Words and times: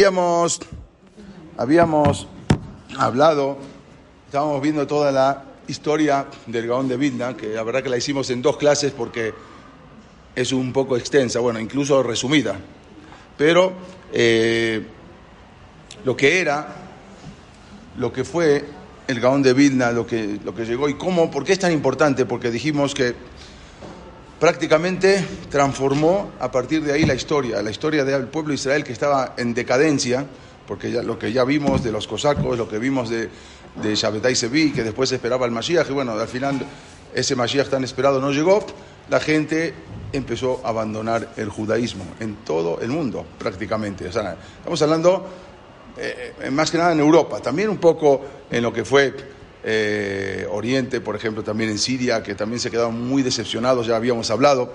Habíamos, 0.00 0.60
habíamos 1.58 2.26
hablado, 2.96 3.58
estábamos 4.24 4.62
viendo 4.62 4.86
toda 4.86 5.12
la 5.12 5.44
historia 5.68 6.24
del 6.46 6.66
Gaón 6.66 6.88
de 6.88 6.96
Vilna, 6.96 7.36
que 7.36 7.48
la 7.48 7.62
verdad 7.64 7.82
que 7.82 7.90
la 7.90 7.98
hicimos 7.98 8.30
en 8.30 8.40
dos 8.40 8.56
clases 8.56 8.92
porque 8.92 9.34
es 10.34 10.52
un 10.52 10.72
poco 10.72 10.96
extensa, 10.96 11.40
bueno, 11.40 11.60
incluso 11.60 12.02
resumida. 12.02 12.58
Pero 13.36 13.74
eh, 14.10 14.86
lo 16.06 16.16
que 16.16 16.40
era, 16.40 16.76
lo 17.98 18.10
que 18.10 18.24
fue 18.24 18.64
el 19.06 19.20
Gaón 19.20 19.42
de 19.42 19.52
Vilna, 19.52 19.92
lo 19.92 20.06
que, 20.06 20.40
lo 20.42 20.54
que 20.54 20.64
llegó 20.64 20.88
y 20.88 20.94
cómo, 20.94 21.30
por 21.30 21.44
qué 21.44 21.52
es 21.52 21.58
tan 21.58 21.72
importante, 21.72 22.24
porque 22.24 22.50
dijimos 22.50 22.94
que 22.94 23.14
prácticamente 24.40 25.22
transformó 25.50 26.32
a 26.40 26.50
partir 26.50 26.82
de 26.82 26.92
ahí 26.92 27.04
la 27.04 27.14
historia, 27.14 27.62
la 27.62 27.70
historia 27.70 28.04
del 28.04 28.26
pueblo 28.26 28.48
de 28.48 28.54
Israel 28.54 28.82
que 28.82 28.92
estaba 28.92 29.34
en 29.36 29.52
decadencia, 29.52 30.24
porque 30.66 30.90
ya, 30.90 31.02
lo 31.02 31.18
que 31.18 31.30
ya 31.30 31.44
vimos 31.44 31.84
de 31.84 31.92
los 31.92 32.08
cosacos, 32.08 32.56
lo 32.56 32.66
que 32.66 32.78
vimos 32.78 33.10
de, 33.10 33.28
de 33.82 33.94
Shabbatai 33.94 34.34
Sevi, 34.34 34.72
que 34.72 34.82
después 34.82 35.12
esperaba 35.12 35.44
el 35.44 35.52
Mashiach, 35.52 35.90
y 35.90 35.92
bueno, 35.92 36.12
al 36.12 36.26
final 36.26 36.58
ese 37.14 37.36
Mashiach 37.36 37.68
tan 37.68 37.84
esperado 37.84 38.18
no 38.18 38.32
llegó, 38.32 38.64
la 39.10 39.20
gente 39.20 39.74
empezó 40.12 40.62
a 40.64 40.70
abandonar 40.70 41.34
el 41.36 41.50
judaísmo 41.50 42.04
en 42.18 42.36
todo 42.36 42.80
el 42.80 42.88
mundo, 42.88 43.26
prácticamente. 43.38 44.06
Estamos 44.08 44.80
hablando 44.80 45.28
eh, 45.98 46.50
más 46.50 46.70
que 46.70 46.78
nada 46.78 46.92
en 46.92 47.00
Europa, 47.00 47.40
también 47.40 47.68
un 47.68 47.78
poco 47.78 48.22
en 48.50 48.62
lo 48.62 48.72
que 48.72 48.86
fue 48.86 49.14
eh, 49.62 50.46
Oriente, 50.50 51.00
por 51.00 51.16
ejemplo, 51.16 51.42
también 51.42 51.70
en 51.70 51.78
Siria, 51.78 52.22
que 52.22 52.34
también 52.34 52.60
se 52.60 52.70
quedaron 52.70 53.06
muy 53.06 53.22
decepcionados, 53.22 53.86
ya 53.86 53.96
habíamos 53.96 54.30
hablado. 54.30 54.72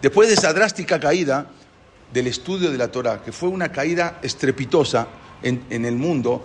Después 0.00 0.28
de 0.28 0.34
esa 0.34 0.52
drástica 0.52 0.98
caída 0.98 1.46
del 2.12 2.26
estudio 2.26 2.70
de 2.70 2.78
la 2.78 2.88
Torah, 2.88 3.22
que 3.22 3.32
fue 3.32 3.48
una 3.48 3.70
caída 3.70 4.18
estrepitosa 4.22 5.08
en, 5.42 5.84
el 5.84 5.96
mundo, 5.96 6.44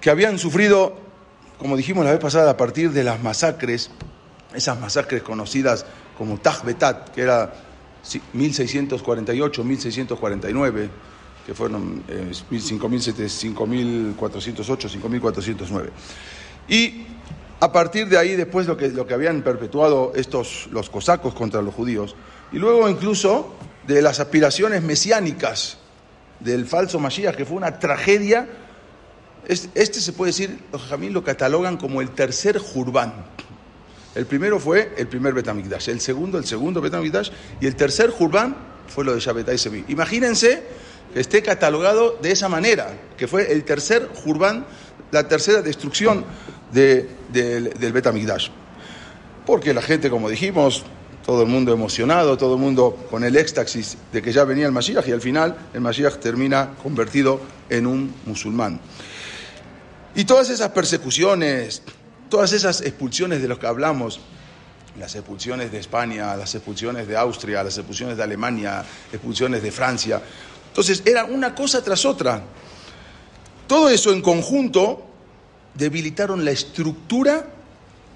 que 0.00 0.10
habían 0.10 0.38
sufrido, 0.38 0.96
como 1.58 1.76
dijimos 1.76 2.04
la 2.04 2.12
vez 2.12 2.20
pasada, 2.20 2.52
a 2.52 2.56
partir 2.56 2.92
de 2.92 3.04
las 3.04 3.22
masacres, 3.22 3.90
esas 4.54 4.78
masacres 4.78 5.22
conocidas 5.22 5.84
como 6.16 6.38
Taj 6.38 6.64
Betat, 6.64 7.10
que 7.10 7.22
era 7.22 7.52
1648, 8.32 9.64
1649, 9.64 10.90
que 11.48 11.54
fueron 11.54 12.04
eh, 12.08 12.30
5.408, 12.30 14.14
5.409. 14.14 15.88
Y 16.68 17.06
a 17.58 17.72
partir 17.72 18.06
de 18.06 18.18
ahí, 18.18 18.36
después 18.36 18.66
lo 18.66 18.76
que, 18.76 18.88
lo 18.88 19.06
que 19.06 19.14
habían 19.14 19.40
perpetuado 19.40 20.12
estos, 20.14 20.68
los 20.72 20.90
cosacos 20.90 21.32
contra 21.32 21.62
los 21.62 21.74
judíos, 21.74 22.16
y 22.52 22.58
luego 22.58 22.86
incluso 22.86 23.54
de 23.86 24.02
las 24.02 24.20
aspiraciones 24.20 24.82
mesiánicas 24.82 25.78
del 26.38 26.66
falso 26.66 27.00
Mashiach, 27.00 27.34
que 27.34 27.46
fue 27.46 27.56
una 27.56 27.78
tragedia, 27.78 28.46
este 29.46 30.00
se 30.02 30.12
puede 30.12 30.32
decir, 30.32 30.58
los 30.70 30.82
jamín 30.82 31.14
lo 31.14 31.24
catalogan 31.24 31.78
como 31.78 32.02
el 32.02 32.10
tercer 32.10 32.58
Jurbán. 32.58 33.24
El 34.14 34.26
primero 34.26 34.60
fue 34.60 34.92
el 34.98 35.08
primer 35.08 35.32
Betamikdash, 35.32 35.88
el 35.88 36.02
segundo, 36.02 36.36
el 36.36 36.44
segundo 36.44 36.82
Betamikdash, 36.82 37.30
y 37.58 37.66
el 37.66 37.74
tercer 37.74 38.10
Jurbán 38.10 38.54
fue 38.86 39.06
lo 39.06 39.14
de 39.14 39.20
Shabbatai 39.20 39.56
Sevi. 39.56 39.86
Imagínense 39.88 40.87
esté 41.20 41.42
catalogado 41.42 42.18
de 42.20 42.32
esa 42.32 42.48
manera, 42.48 42.92
que 43.16 43.26
fue 43.26 43.52
el 43.52 43.64
tercer 43.64 44.08
Jurbán, 44.14 44.66
la 45.10 45.26
tercera 45.26 45.62
destrucción 45.62 46.24
de, 46.72 47.08
de, 47.32 47.60
del 47.60 47.92
Betamigdash. 47.92 48.48
Porque 49.46 49.72
la 49.72 49.82
gente, 49.82 50.10
como 50.10 50.28
dijimos, 50.28 50.84
todo 51.24 51.42
el 51.42 51.48
mundo 51.48 51.72
emocionado, 51.72 52.38
todo 52.38 52.54
el 52.54 52.60
mundo 52.60 53.06
con 53.10 53.22
el 53.22 53.36
éxtasis 53.36 53.98
de 54.12 54.22
que 54.22 54.32
ya 54.32 54.44
venía 54.44 54.66
el 54.66 54.72
Mashiach 54.72 55.06
y 55.08 55.12
al 55.12 55.20
final 55.20 55.56
el 55.74 55.80
Mashiach 55.82 56.16
termina 56.16 56.70
convertido 56.82 57.40
en 57.68 57.86
un 57.86 58.14
musulmán. 58.24 58.80
Y 60.14 60.24
todas 60.24 60.48
esas 60.50 60.70
persecuciones, 60.70 61.82
todas 62.30 62.52
esas 62.52 62.80
expulsiones 62.80 63.42
de 63.42 63.48
los 63.48 63.58
que 63.58 63.66
hablamos, 63.66 64.20
las 64.98 65.14
expulsiones 65.14 65.70
de 65.70 65.78
España, 65.78 66.34
las 66.34 66.54
expulsiones 66.54 67.06
de 67.06 67.16
Austria, 67.16 67.62
las 67.62 67.76
expulsiones 67.76 68.16
de 68.16 68.22
Alemania, 68.22 68.84
expulsiones 69.12 69.62
de 69.62 69.70
Francia, 69.70 70.22
entonces 70.78 71.02
era 71.06 71.24
una 71.24 71.56
cosa 71.56 71.82
tras 71.82 72.04
otra. 72.04 72.40
Todo 73.66 73.90
eso 73.90 74.12
en 74.12 74.22
conjunto 74.22 75.04
debilitaron 75.74 76.44
la 76.44 76.52
estructura 76.52 77.48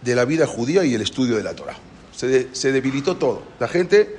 de 0.01 0.15
la 0.15 0.25
vida 0.25 0.47
judía 0.47 0.85
y 0.85 0.95
el 0.95 1.03
estudio 1.03 1.37
de 1.37 1.43
la 1.43 1.57
Torah. 1.57 1.75
Se, 2.15 2.29
de, 2.29 2.49
se, 2.53 2.71
debilitó 2.71 3.17
todo. 3.17 3.43
La 3.59 3.67
gente 3.67 4.17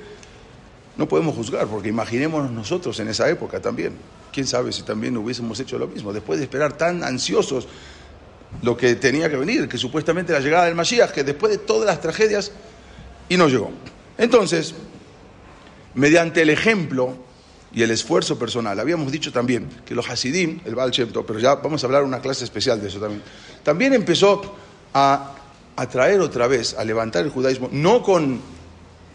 no 0.98 1.08
podemos 1.08 1.34
juzgar, 1.34 1.66
porque 1.68 1.88
imaginémonos 1.88 2.50
nosotros 2.50 3.00
en 3.00 3.08
esa 3.08 3.30
época 3.30 3.60
también. 3.60 3.94
Quién 4.30 4.46
sabe 4.46 4.72
si 4.72 4.82
también 4.82 5.16
hubiésemos 5.16 5.58
hecho 5.58 5.78
lo 5.78 5.86
mismo. 5.86 6.12
Después 6.12 6.38
de 6.38 6.44
esperar 6.44 6.76
tan 6.76 7.02
ansiosos 7.02 7.66
lo 8.60 8.76
que 8.76 8.94
tenía 8.94 9.30
que 9.30 9.36
venir, 9.36 9.70
que 9.70 9.78
supuestamente 9.78 10.34
la 10.34 10.40
llegada 10.40 10.66
del 10.66 10.74
Mashiach, 10.74 11.12
que 11.12 11.24
después 11.24 11.50
de 11.50 11.56
todas 11.56 11.86
las 11.86 12.02
tragedias, 12.02 12.52
y 13.26 13.38
no 13.38 13.48
llegó. 13.48 13.70
Entonces, 14.18 14.74
mediante 15.94 16.42
el 16.42 16.50
ejemplo 16.50 17.23
y 17.74 17.82
el 17.82 17.90
esfuerzo 17.90 18.38
personal. 18.38 18.78
Habíamos 18.78 19.10
dicho 19.10 19.32
también 19.32 19.68
que 19.84 19.94
los 19.94 20.08
Hasidim, 20.08 20.60
el 20.64 20.74
Baal 20.74 20.90
Shem 20.90 21.10
Tov, 21.10 21.26
pero 21.26 21.38
ya 21.38 21.56
vamos 21.56 21.82
a 21.82 21.86
hablar 21.86 22.04
una 22.04 22.20
clase 22.20 22.44
especial 22.44 22.80
de 22.80 22.88
eso 22.88 23.00
también, 23.00 23.22
también 23.62 23.92
empezó 23.94 24.54
a 24.92 25.32
atraer 25.76 26.20
otra 26.20 26.46
vez, 26.46 26.74
a 26.78 26.84
levantar 26.84 27.24
el 27.24 27.30
judaísmo, 27.30 27.68
no 27.72 28.02
con 28.02 28.40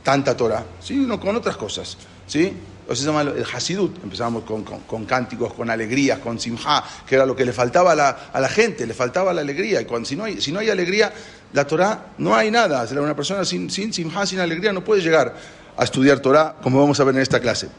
tanta 0.03 0.35
Torah, 0.35 0.65
sino 0.81 1.19
con 1.19 1.35
otras 1.35 1.55
cosas, 1.55 1.97
¿sí? 2.27 2.53
O 2.89 2.95
se 2.95 3.05
llama 3.05 3.21
el 3.21 3.45
Hasidut, 3.53 4.03
empezamos 4.03 4.43
con, 4.43 4.63
con, 4.63 4.79
con, 4.79 5.05
cánticos, 5.05 5.53
con 5.53 5.69
alegrías, 5.69 6.17
con 6.17 6.39
simha, 6.39 6.83
que 7.07 7.15
era 7.15 7.25
lo 7.25 7.35
que 7.35 7.45
le 7.45 7.53
faltaba 7.53 7.91
a 7.91 7.95
la, 7.95 8.09
a 8.33 8.39
la 8.39 8.49
gente, 8.49 8.87
le 8.87 8.95
faltaba 8.95 9.31
la 9.31 9.41
alegría. 9.41 9.79
Y 9.79 9.85
cuando, 9.85 10.09
si, 10.09 10.15
no 10.15 10.23
hay, 10.23 10.41
si 10.41 10.51
no 10.51 10.57
hay 10.57 10.71
alegría, 10.71 11.13
la 11.53 11.67
Torah 11.67 12.13
no 12.17 12.35
hay 12.35 12.49
nada. 12.49 12.87
Una 12.99 13.15
persona 13.15 13.45
sin, 13.45 13.69
sin 13.69 13.93
simha, 13.93 14.25
sin 14.25 14.39
alegría, 14.39 14.73
no 14.73 14.83
puede 14.83 15.03
llegar 15.03 15.35
a 15.77 15.83
estudiar 15.83 16.19
Torah, 16.19 16.55
como 16.63 16.79
vamos 16.79 16.99
a 16.99 17.03
ver 17.03 17.13
en 17.13 17.21
esta 17.21 17.39
clase. 17.39 17.69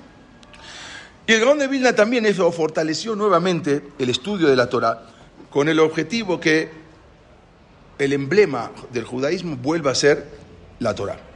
Y 1.31 1.33
el 1.33 1.43
Gaón 1.43 1.61
de 1.61 1.69
Vilna 1.69 1.95
también 1.95 2.27
eso 2.27 2.51
fortaleció 2.51 3.15
nuevamente 3.15 3.85
el 4.01 4.11
estudio 4.11 4.49
de 4.49 4.57
la 4.57 4.69
Torah 4.69 5.07
con 5.49 5.69
el 5.69 5.79
objetivo 5.79 6.41
que 6.41 6.69
el 8.01 8.13
emblema 8.13 8.73
del 8.93 9.05
judaísmo 9.05 9.57
vuelva 9.57 9.93
a 9.93 9.95
ser 9.95 10.27
la 10.81 10.93
Torah. 10.93 11.30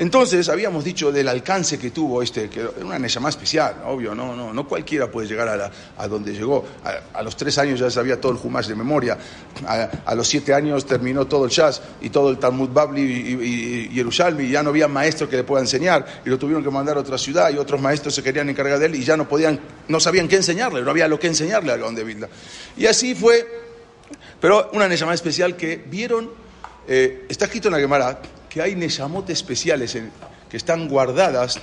Entonces, 0.00 0.48
habíamos 0.48 0.82
dicho 0.82 1.12
del 1.12 1.28
alcance 1.28 1.78
que 1.78 1.90
tuvo 1.90 2.22
este, 2.22 2.48
que 2.48 2.60
era 2.60 2.70
una 2.82 2.98
Neshama 2.98 3.28
especial, 3.28 3.82
obvio, 3.84 4.14
no, 4.14 4.34
no, 4.34 4.50
no 4.50 4.66
cualquiera 4.66 5.10
puede 5.10 5.28
llegar 5.28 5.46
a, 5.46 5.70
a 5.98 6.08
donde 6.08 6.32
llegó. 6.32 6.64
A, 6.82 7.18
a, 7.18 7.22
los 7.22 7.36
tres 7.36 7.58
años 7.58 7.78
ya 7.78 7.90
sabía 7.90 8.18
todo 8.18 8.32
el 8.32 8.38
Humash 8.42 8.66
de 8.68 8.74
memoria, 8.74 9.18
a, 9.66 9.90
a, 10.06 10.14
los 10.14 10.26
siete 10.26 10.54
años 10.54 10.86
terminó 10.86 11.26
todo 11.26 11.44
el 11.44 11.50
Shas 11.50 11.82
y 12.00 12.08
todo 12.08 12.30
el 12.30 12.38
Talmud 12.38 12.70
Babli 12.70 13.02
y, 13.02 13.90
y, 13.94 14.00
y 14.00 14.42
y 14.42 14.50
ya 14.50 14.62
no 14.62 14.70
había 14.70 14.88
maestro 14.88 15.28
que 15.28 15.36
le 15.36 15.44
pueda 15.44 15.60
enseñar, 15.60 16.22
y 16.24 16.30
lo 16.30 16.38
tuvieron 16.38 16.64
que 16.64 16.70
mandar 16.70 16.96
a 16.96 17.00
otra 17.00 17.18
ciudad, 17.18 17.52
y 17.52 17.58
otros 17.58 17.78
maestros 17.78 18.14
se 18.14 18.22
querían 18.22 18.48
encargar 18.48 18.78
de 18.78 18.86
él, 18.86 18.94
y 18.94 19.04
ya 19.04 19.18
no 19.18 19.28
podían, 19.28 19.60
no 19.88 20.00
sabían 20.00 20.28
qué 20.28 20.36
enseñarle, 20.36 20.80
no 20.80 20.92
había 20.92 21.08
lo 21.08 21.20
que 21.20 21.26
enseñarle 21.26 21.72
al 21.72 21.78
Gaón 21.78 21.94
de. 21.94 22.26
Y 22.74 22.86
así 22.86 23.14
fue, 23.14 23.46
pero 24.40 24.70
una 24.72 24.88
Neshama 24.88 25.12
especial 25.12 25.56
que 25.56 25.76
vieron, 25.76 26.30
eh, 26.88 27.26
está 27.28 27.44
escrito 27.44 27.68
en 27.68 27.74
la 27.74 27.80
Gemara, 27.80 28.18
que 28.50 28.60
hay 28.60 28.74
Neshamot 28.74 29.30
especiales 29.30 29.96
que 30.50 30.56
están 30.56 30.88
guardadas 30.88 31.60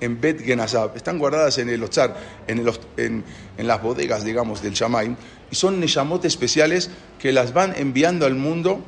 en 0.00 0.20
Bet 0.20 0.42
Genazab, 0.42 0.96
están 0.96 1.18
guardadas 1.18 1.58
en 1.58 1.68
el 1.68 1.84
Otzar, 1.84 2.16
en, 2.48 2.64
en, 2.96 3.66
las 3.66 3.82
bodegas, 3.82 4.24
digamos, 4.24 4.62
del 4.62 4.72
Shamaim, 4.72 5.14
y 5.50 5.54
son 5.54 5.78
Neshamot 5.78 6.24
especiales 6.24 6.90
que 7.18 7.32
las 7.32 7.52
van 7.52 7.74
enviando 7.76 8.24
al 8.24 8.34
mundo 8.34 8.82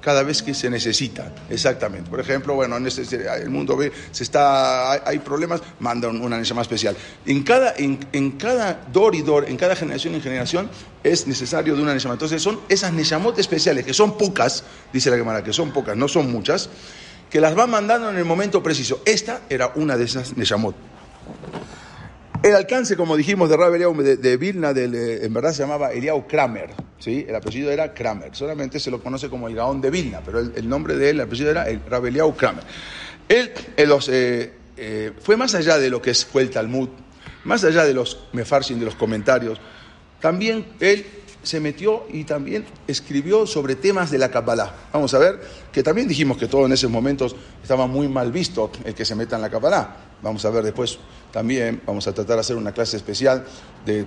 cada 0.00 0.22
vez 0.22 0.42
que 0.42 0.54
se 0.54 0.70
necesita, 0.70 1.32
exactamente. 1.50 2.08
Por 2.08 2.20
ejemplo, 2.20 2.54
bueno, 2.54 2.76
en 2.76 2.86
este, 2.86 3.02
el 3.42 3.50
mundo 3.50 3.76
ve, 3.76 3.92
se 4.12 4.22
está, 4.22 4.92
hay, 4.92 5.18
problemas, 5.18 5.60
mandan 5.80 6.20
una 6.20 6.38
Neshama 6.38 6.62
especial. 6.62 6.96
En 7.26 7.42
cada, 7.42 7.74
en, 7.76 7.98
en, 8.12 8.32
cada 8.32 8.80
dor 8.92 9.14
y 9.14 9.22
dor, 9.22 9.48
en 9.48 9.56
cada 9.56 9.74
generación 9.74 10.14
y 10.14 10.20
generación, 10.20 10.70
es 11.02 11.26
necesario 11.26 11.74
de 11.74 11.82
una 11.82 11.94
Neshama. 11.94 12.14
Entonces 12.14 12.42
son 12.42 12.60
esas 12.68 12.92
Neshamot 12.92 13.38
especiales, 13.38 13.84
que 13.84 13.94
son 13.94 14.16
pocas, 14.16 14.64
dice 14.92 15.10
la 15.10 15.16
Gemara, 15.16 15.42
que 15.42 15.52
son 15.52 15.72
pocas, 15.72 15.96
no 15.96 16.08
son 16.08 16.30
muchas, 16.30 16.70
que 17.28 17.40
las 17.40 17.56
va 17.58 17.66
mandando 17.66 18.10
en 18.10 18.16
el 18.16 18.24
momento 18.24 18.62
preciso. 18.62 19.02
Esta 19.04 19.42
era 19.48 19.72
una 19.74 19.96
de 19.96 20.04
esas 20.04 20.36
Neshamot. 20.36 20.74
El 22.42 22.54
alcance, 22.54 22.96
como 22.96 23.16
dijimos, 23.16 23.50
de 23.50 23.56
Rab 23.56 23.74
Eliau 23.74 23.94
de, 23.94 24.36
Vilna, 24.36 24.72
de, 24.72 25.24
en 25.24 25.34
verdad 25.34 25.52
se 25.52 25.62
llamaba 25.62 25.92
Eliau 25.92 26.26
Kramer, 26.28 26.70
¿sí? 26.98 27.26
el 27.28 27.34
apellido 27.34 27.70
era 27.72 27.92
Kramer, 27.92 28.34
solamente 28.34 28.78
se 28.78 28.92
lo 28.92 29.02
conoce 29.02 29.28
como 29.28 29.48
el 29.48 29.56
Gaón 29.56 29.80
de 29.80 29.90
Vilna, 29.90 30.20
pero 30.24 30.38
el, 30.38 30.68
nombre 30.68 30.96
de 30.96 31.10
él, 31.10 31.16
el 31.16 31.22
apellido 31.22 31.50
era 31.50 31.68
el 31.68 31.80
Kramer. 31.80 32.62
Él, 33.28 33.52
él 33.76 33.88
los, 33.88 34.08
eh, 34.08 34.52
eh, 34.76 35.12
fue 35.20 35.36
más 35.36 35.56
allá 35.56 35.78
de 35.78 35.90
lo 35.90 36.00
que 36.00 36.14
fue 36.14 36.42
el 36.42 36.50
Talmud, 36.50 36.88
más 37.42 37.64
allá 37.64 37.84
de 37.84 37.92
los 37.92 38.28
mefarsin, 38.32 38.78
de 38.78 38.84
los 38.84 38.94
comentarios, 38.94 39.58
también 40.20 40.64
él 40.78 41.06
se 41.48 41.60
metió 41.60 42.04
y 42.12 42.24
también 42.24 42.66
escribió 42.86 43.46
sobre 43.46 43.74
temas 43.74 44.10
de 44.10 44.18
la 44.18 44.30
Kabbalah. 44.30 44.70
Vamos 44.92 45.14
a 45.14 45.18
ver 45.18 45.40
que 45.72 45.82
también 45.82 46.06
dijimos 46.06 46.36
que 46.36 46.46
todo 46.46 46.66
en 46.66 46.72
esos 46.72 46.90
momentos 46.90 47.34
estaba 47.62 47.86
muy 47.86 48.06
mal 48.06 48.30
visto 48.30 48.70
el 48.84 48.94
que 48.94 49.06
se 49.06 49.14
meta 49.14 49.36
en 49.36 49.42
la 49.42 49.48
Kabbalah. 49.48 49.96
Vamos 50.20 50.44
a 50.44 50.50
ver 50.50 50.62
después 50.62 50.98
también, 51.32 51.80
vamos 51.86 52.06
a 52.06 52.12
tratar 52.12 52.36
de 52.36 52.40
hacer 52.40 52.56
una 52.56 52.72
clase 52.72 52.98
especial 52.98 53.46
de 53.86 54.04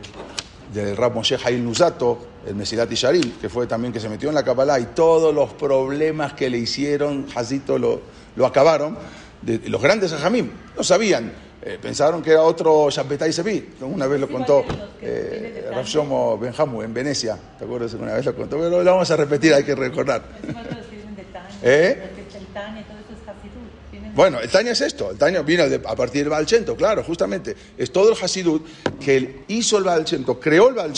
del 0.72 0.96
Rab 0.96 1.16
Moshe 1.16 1.38
Hail 1.44 1.66
Nusato, 1.66 2.20
el 2.48 2.56
Mesilat 2.56 2.90
Sharil, 2.92 3.34
que 3.42 3.50
fue 3.50 3.68
también 3.68 3.92
que 3.92 4.00
se 4.00 4.08
metió 4.08 4.30
en 4.30 4.36
la 4.36 4.44
Kabbalah 4.44 4.80
y 4.80 4.86
todos 4.96 5.34
los 5.34 5.52
problemas 5.54 6.34
que 6.34 6.50
le 6.50 6.60
hicieron, 6.60 7.26
Hazito 7.36 7.78
lo, 7.78 8.02
lo 8.36 8.46
acabaron. 8.46 8.98
De, 9.42 9.70
los 9.70 9.82
grandes 9.82 10.14
Ajamim 10.14 10.50
no 10.76 10.84
sabían, 10.84 11.32
eh, 11.64 11.78
pensaron 11.82 12.22
que 12.22 12.32
era 12.32 12.44
otro 12.44 12.90
Shabbetai 12.90 13.32
Sevi. 13.32 13.70
Una 13.82 14.08
vez 14.08 14.20
lo 14.20 14.30
contó 14.30 14.64
eh, 15.02 15.70
Rav 15.74 15.86
Shomo 15.86 16.38
Benjamu 16.38 16.82
en 16.82 16.94
Venecia, 16.94 17.38
¿te 17.58 17.66
acuerdas? 17.66 17.94
Una 17.94 18.14
vez 18.14 18.26
lo 18.26 18.36
contó, 18.36 18.58
pero 18.58 18.84
lo 18.84 18.92
vamos 18.92 19.10
a 19.12 19.16
repetir, 19.16 19.54
hay 19.54 19.64
que 19.64 19.76
recordar. 19.76 20.24
¿Eh? 21.64 22.10
Bueno, 24.14 24.40
el 24.42 24.50
Tania 24.50 24.74
es 24.74 24.82
esto, 24.82 25.12
el 25.12 25.18
Tania 25.18 25.42
vino 25.42 25.64
a 25.64 25.96
partir 25.96 26.24
del 26.24 26.30
Baal 26.30 26.46
claro, 26.78 27.04
justamente. 27.04 27.56
Es 27.78 27.92
todo 27.92 28.12
el 28.12 28.18
Hasidut 28.22 28.66
que 29.00 29.16
él 29.16 29.44
hizo 29.48 29.78
el 29.78 29.86
Baal 29.86 30.06
creó 30.42 30.70
el 30.70 30.76
Baal 30.76 30.94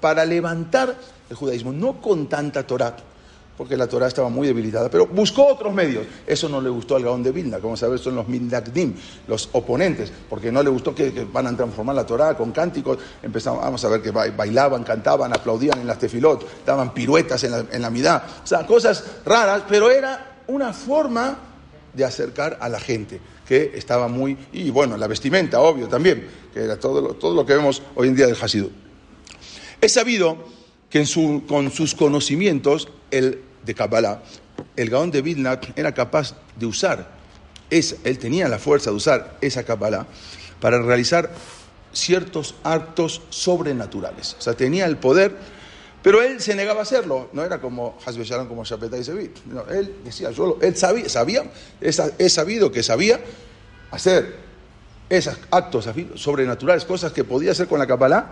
para 0.00 0.24
levantar 0.24 0.96
el 1.30 1.36
judaísmo, 1.36 1.72
no 1.72 2.00
con 2.00 2.28
tanta 2.28 2.66
Torah, 2.66 2.96
porque 3.56 3.76
la 3.76 3.86
Torah 3.86 4.06
estaba 4.06 4.28
muy 4.28 4.46
debilitada, 4.46 4.90
pero 4.90 5.06
buscó 5.06 5.46
otros 5.46 5.72
medios. 5.72 6.06
Eso 6.26 6.48
no 6.48 6.60
le 6.60 6.68
gustó 6.68 6.96
al 6.96 7.02
Gaón 7.02 7.22
de 7.22 7.32
Vilna, 7.32 7.58
como 7.58 7.76
sabes, 7.76 8.00
son 8.00 8.14
los 8.14 8.28
Mindakdim, 8.28 8.94
los 9.26 9.48
oponentes, 9.52 10.12
porque 10.28 10.52
no 10.52 10.62
le 10.62 10.70
gustó 10.70 10.94
que, 10.94 11.26
van 11.32 11.46
a 11.46 11.56
transformar 11.56 11.96
la 11.96 12.06
Torah 12.06 12.36
con 12.36 12.52
cánticos. 12.52 12.98
Empezamos, 13.22 13.62
vamos 13.62 13.84
a 13.84 13.88
ver 13.88 14.02
que 14.02 14.10
bailaban, 14.10 14.84
cantaban, 14.84 15.32
aplaudían 15.32 15.80
en 15.80 15.86
las 15.86 15.98
tefilot, 15.98 16.64
daban 16.64 16.92
piruetas 16.92 17.42
en 17.44 17.50
la, 17.52 17.64
en 17.70 17.82
la 17.82 17.90
midá, 17.90 18.26
o 18.42 18.46
sea, 18.46 18.66
cosas 18.66 19.04
raras, 19.24 19.62
pero 19.68 19.90
era 19.90 20.42
una 20.48 20.72
forma 20.72 21.38
de 21.92 22.04
acercar 22.04 22.58
a 22.60 22.68
la 22.68 22.78
gente, 22.78 23.20
que 23.46 23.72
estaba 23.74 24.06
muy... 24.06 24.36
Y 24.52 24.70
bueno, 24.70 24.96
la 24.96 25.06
vestimenta, 25.06 25.60
obvio, 25.60 25.88
también, 25.88 26.26
que 26.52 26.62
era 26.62 26.78
todo 26.78 27.00
lo, 27.00 27.14
todo 27.14 27.34
lo 27.34 27.46
que 27.46 27.54
vemos 27.54 27.82
hoy 27.94 28.08
en 28.08 28.16
día 28.16 28.26
del 28.26 28.36
Hasidut. 28.40 28.72
Es 29.80 29.92
sabido 29.92 30.36
que 30.90 31.04
con 31.46 31.70
sus 31.70 31.94
conocimientos 31.94 32.88
el, 33.10 33.40
de 33.66 33.74
Kabbalah, 33.74 34.22
el 34.76 34.88
Gaón 34.88 35.10
de 35.10 35.20
Vilna 35.20 35.60
era 35.74 35.92
capaz 35.92 36.34
de 36.56 36.66
usar, 36.66 37.10
es, 37.68 37.96
él 38.04 38.18
tenía 38.18 38.48
la 38.48 38.58
fuerza 38.58 38.90
de 38.90 38.96
usar 38.96 39.36
esa 39.40 39.64
Kabbalah 39.64 40.06
para 40.60 40.80
realizar 40.80 41.30
ciertos 41.92 42.54
actos 42.62 43.22
sobrenaturales. 43.28 44.36
O 44.38 44.40
sea, 44.40 44.54
tenía 44.54 44.86
el 44.86 44.96
poder 44.96 45.36
pero 46.06 46.22
él 46.22 46.40
se 46.40 46.54
negaba 46.54 46.78
a 46.78 46.82
hacerlo, 46.84 47.30
no 47.32 47.42
era 47.42 47.60
como 47.60 47.98
Hasbe 48.06 48.24
como 48.46 48.62
Shapeta 48.62 48.96
y 48.96 49.02
Sevit. 49.02 49.38
él 49.70 49.92
decía, 50.04 50.30
yo, 50.30 50.56
él 50.62 50.76
sabía, 50.76 51.08
sabía 51.08 51.42
he 51.80 52.28
sabido 52.28 52.70
que 52.70 52.84
sabía 52.84 53.18
hacer 53.90 54.36
esos 55.08 55.36
actos 55.50 55.88
sobrenaturales, 56.14 56.84
cosas 56.84 57.10
que 57.10 57.24
podía 57.24 57.50
hacer 57.50 57.66
con 57.66 57.80
la 57.80 57.88
Kabbalah, 57.88 58.30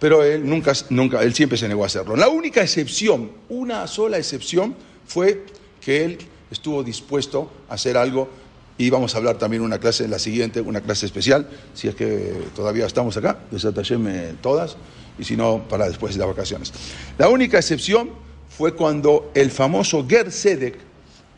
pero 0.00 0.22
él 0.22 0.48
nunca, 0.48 0.72
nunca, 0.90 1.22
él 1.22 1.34
siempre 1.34 1.58
se 1.58 1.68
negó 1.68 1.82
a 1.82 1.86
hacerlo. 1.86 2.16
La 2.16 2.28
única 2.28 2.62
excepción, 2.62 3.32
una 3.48 3.86
sola 3.86 4.18
excepción, 4.18 4.76
fue 5.06 5.44
que 5.80 6.04
él 6.04 6.18
estuvo 6.50 6.82
dispuesto 6.82 7.50
a 7.68 7.74
hacer 7.74 7.96
algo 7.96 8.28
y 8.76 8.90
vamos 8.90 9.14
a 9.14 9.18
hablar 9.18 9.38
también 9.38 9.62
una 9.62 9.78
clase 9.78 10.04
en 10.04 10.12
la 10.12 10.20
siguiente, 10.20 10.60
una 10.60 10.80
clase 10.80 11.04
especial, 11.04 11.48
si 11.74 11.88
es 11.88 11.96
que 11.96 12.32
todavía 12.54 12.86
estamos 12.86 13.16
acá, 13.16 13.40
desatalleme 13.50 14.34
todas 14.40 14.76
y 15.18 15.24
si 15.24 15.36
no, 15.36 15.66
para 15.68 15.88
después 15.88 16.14
de 16.14 16.20
las 16.20 16.28
vacaciones. 16.28 16.72
La 17.18 17.28
única 17.28 17.58
excepción 17.58 18.10
fue 18.48 18.74
cuando 18.74 19.32
el 19.34 19.50
famoso 19.50 20.06
Ger 20.08 20.30
Sedek, 20.30 20.78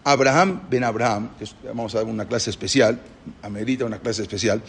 Abraham 0.05 0.63
ben 0.69 0.85
Abraham, 0.85 1.31
que 1.39 1.47
vamos 1.67 1.95
a 1.95 1.99
dar 1.99 2.07
una 2.07 2.29
clase 2.29 2.51
especial, 2.51 3.01
amerita 3.43 3.87
una 3.87 3.99
clase 3.99 4.23
especial, 4.23 4.63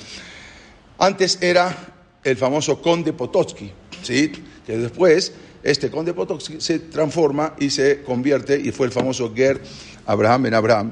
antes 0.97 1.39
era 1.41 1.75
el 2.23 2.37
famoso 2.37 2.81
conde 2.81 3.11
Pototsky, 3.11 3.71
¿sí? 4.01 4.31
que 4.65 4.77
después 4.77 5.33
este 5.63 5.89
conde 5.89 6.13
Pototsky 6.13 6.59
se 6.59 6.79
transforma 6.79 7.55
y 7.59 7.69
se 7.69 8.01
convierte 8.03 8.59
y 8.59 8.71
fue 8.71 8.87
el 8.87 8.91
famoso 8.91 9.33
Ger 9.33 9.61
Abraham 10.05 10.43
ben 10.43 10.53
Abraham. 10.53 10.91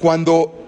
Cuando 0.00 0.66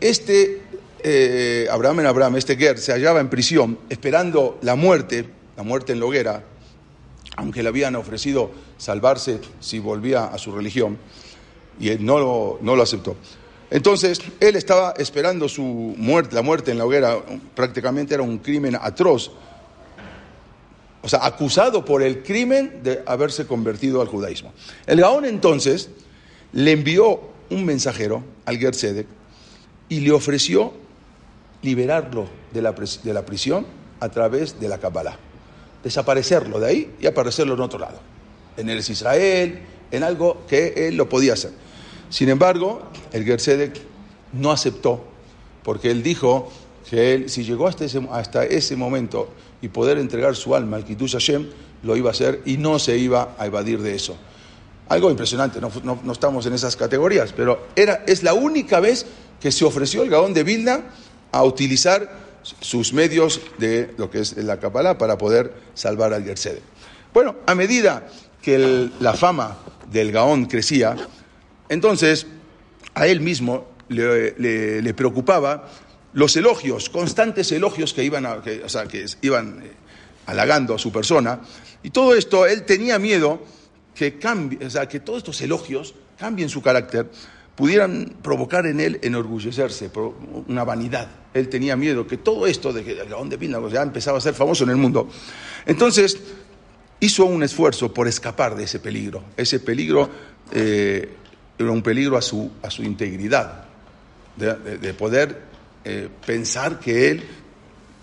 este 0.00 0.62
eh, 1.04 1.66
Abraham 1.70 1.98
ben 1.98 2.06
Abraham, 2.06 2.36
este 2.36 2.56
Ger, 2.56 2.78
se 2.78 2.92
hallaba 2.92 3.20
en 3.20 3.28
prisión 3.28 3.78
esperando 3.88 4.58
la 4.62 4.76
muerte, 4.76 5.26
la 5.56 5.62
muerte 5.62 5.92
en 5.92 6.00
la 6.00 6.06
hoguera, 6.06 6.44
aunque 7.36 7.62
le 7.62 7.68
habían 7.68 7.96
ofrecido 7.96 8.50
salvarse 8.76 9.40
si 9.60 9.78
volvía 9.78 10.26
a 10.26 10.38
su 10.38 10.52
religión, 10.52 10.98
y 11.80 11.88
él 11.88 12.04
no 12.04 12.18
lo, 12.18 12.58
no 12.60 12.76
lo 12.76 12.82
aceptó. 12.82 13.16
Entonces, 13.70 14.20
él 14.38 14.54
estaba 14.54 14.92
esperando 14.98 15.48
su 15.48 15.64
muerte, 15.64 16.34
la 16.34 16.42
muerte 16.42 16.70
en 16.70 16.78
la 16.78 16.84
hoguera, 16.84 17.16
prácticamente 17.54 18.12
era 18.14 18.22
un 18.22 18.38
crimen 18.38 18.76
atroz. 18.78 19.32
O 21.02 21.08
sea, 21.08 21.24
acusado 21.24 21.84
por 21.84 22.02
el 22.02 22.22
crimen 22.22 22.80
de 22.82 23.02
haberse 23.06 23.46
convertido 23.46 24.00
al 24.00 24.08
judaísmo. 24.08 24.52
El 24.86 25.00
Gaón 25.00 25.24
entonces 25.24 25.90
le 26.52 26.72
envió 26.72 27.20
un 27.50 27.64
mensajero 27.64 28.22
al 28.44 28.58
Gersedek 28.58 29.06
y 29.88 30.00
le 30.00 30.12
ofreció 30.12 30.72
liberarlo 31.62 32.28
de 32.52 32.62
la, 32.62 32.72
de 32.72 33.12
la 33.12 33.26
prisión 33.26 33.66
a 34.00 34.08
través 34.08 34.58
de 34.60 34.68
la 34.68 34.78
Kabbalah 34.78 35.18
desaparecerlo 35.82 36.60
de 36.60 36.66
ahí 36.66 36.94
y 37.00 37.06
aparecerlo 37.06 37.54
en 37.54 37.60
otro 37.60 37.78
lado, 37.78 37.98
en 38.56 38.70
el 38.70 38.78
Israel, 38.78 39.60
en 39.90 40.02
algo 40.02 40.44
que 40.48 40.88
él 40.88 40.96
lo 40.96 41.08
podía 41.08 41.34
hacer. 41.34 41.50
Sin 42.08 42.28
embargo, 42.28 42.82
el 43.12 43.24
Gersedek 43.24 43.80
no 44.32 44.52
aceptó, 44.52 45.04
porque 45.62 45.90
él 45.90 46.02
dijo 46.02 46.50
que 46.88 47.14
él, 47.14 47.30
si 47.30 47.44
llegó 47.44 47.66
hasta 47.66 47.84
ese, 47.84 48.06
hasta 48.10 48.44
ese 48.44 48.76
momento 48.76 49.28
y 49.62 49.68
poder 49.68 49.96
entregar 49.96 50.36
su 50.36 50.54
alma 50.54 50.76
al 50.76 50.84
Kiddush 50.84 51.12
Hashem, 51.12 51.46
lo 51.82 51.96
iba 51.96 52.10
a 52.10 52.12
hacer 52.12 52.42
y 52.44 52.58
no 52.58 52.78
se 52.78 52.98
iba 52.98 53.34
a 53.38 53.46
evadir 53.46 53.80
de 53.80 53.94
eso. 53.94 54.16
Algo 54.88 55.10
impresionante, 55.10 55.60
no, 55.60 55.70
no, 55.82 56.12
estamos 56.12 56.44
en 56.44 56.52
esas 56.52 56.76
categorías, 56.76 57.32
pero 57.32 57.68
era, 57.76 58.02
es 58.06 58.22
la 58.22 58.34
única 58.34 58.80
vez 58.80 59.06
que 59.40 59.50
se 59.50 59.64
ofreció 59.64 60.02
el 60.02 60.10
Gaón 60.10 60.34
de 60.34 60.42
Vilna 60.42 60.82
a 61.30 61.44
utilizar 61.44 62.20
sus 62.42 62.92
medios 62.92 63.40
de 63.58 63.94
lo 63.96 64.10
que 64.10 64.20
es 64.20 64.36
la 64.36 64.58
Kabbalah 64.58 64.98
para 64.98 65.16
poder 65.16 65.54
salvar 65.74 66.12
al 66.12 66.24
Gersede. 66.24 66.60
Bueno, 67.14 67.36
a 67.46 67.54
medida 67.54 68.06
que 68.42 68.90
la 69.00 69.14
fama 69.14 69.58
del 69.90 70.10
Gaón 70.12 70.46
crecía, 70.46 70.96
entonces 71.68 72.26
a 72.94 73.06
él 73.06 73.20
mismo 73.20 73.66
le, 73.88 74.94
preocupaba 74.94 75.68
los 76.12 76.36
elogios, 76.36 76.90
constantes 76.90 77.52
elogios 77.52 77.94
que 77.94 78.04
iban, 78.04 78.42
que, 78.42 78.62
que 78.90 79.06
iban 79.22 79.62
eh, 79.62 79.72
halagando 80.26 80.74
a 80.74 80.78
su 80.78 80.92
persona, 80.92 81.40
y 81.82 81.90
todo 81.90 82.14
esto 82.14 82.46
él 82.46 82.64
tenía 82.64 82.98
miedo 82.98 83.42
que 83.94 84.10
todos 84.10 85.18
estos 85.18 85.40
elogios 85.42 85.94
cambien 86.18 86.48
su 86.48 86.62
carácter 86.62 87.10
pudieran 87.54 88.14
provocar 88.22 88.66
en 88.66 88.80
él 88.80 88.98
enorgullecerse, 89.02 89.90
una 90.48 90.64
vanidad. 90.64 91.08
Él 91.34 91.48
tenía 91.48 91.76
miedo 91.76 92.06
que 92.06 92.16
todo 92.16 92.46
esto 92.46 92.72
de 92.72 92.82
que 92.82 92.92
el 93.00 93.08
Gaón 93.08 93.28
de 93.28 93.38
ya 93.70 93.82
empezaba 93.82 94.18
a 94.18 94.20
ser 94.20 94.34
famoso 94.34 94.64
en 94.64 94.70
el 94.70 94.76
mundo. 94.76 95.08
Entonces 95.66 96.18
hizo 97.00 97.26
un 97.26 97.42
esfuerzo 97.42 97.92
por 97.92 98.08
escapar 98.08 98.56
de 98.56 98.64
ese 98.64 98.78
peligro. 98.78 99.24
Ese 99.36 99.60
peligro 99.60 100.08
eh, 100.52 101.08
era 101.58 101.70
un 101.70 101.82
peligro 101.82 102.16
a 102.16 102.22
su, 102.22 102.50
a 102.62 102.70
su 102.70 102.82
integridad, 102.82 103.64
de, 104.36 104.94
poder 104.94 105.51
eh, 105.84 106.08
pensar 106.24 106.78
que 106.78 107.10
él, 107.10 107.24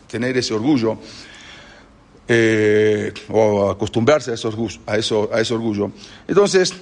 tener 0.07 0.37
ese 0.37 0.53
orgullo, 0.53 0.97
eh, 2.27 3.11
o 3.29 3.69
acostumbrarse 3.71 4.31
a, 4.31 4.33
esos, 4.35 4.79
a, 4.85 4.97
eso, 4.97 5.29
a 5.33 5.41
ese 5.41 5.53
orgullo. 5.53 5.91
Entonces, 6.27 6.73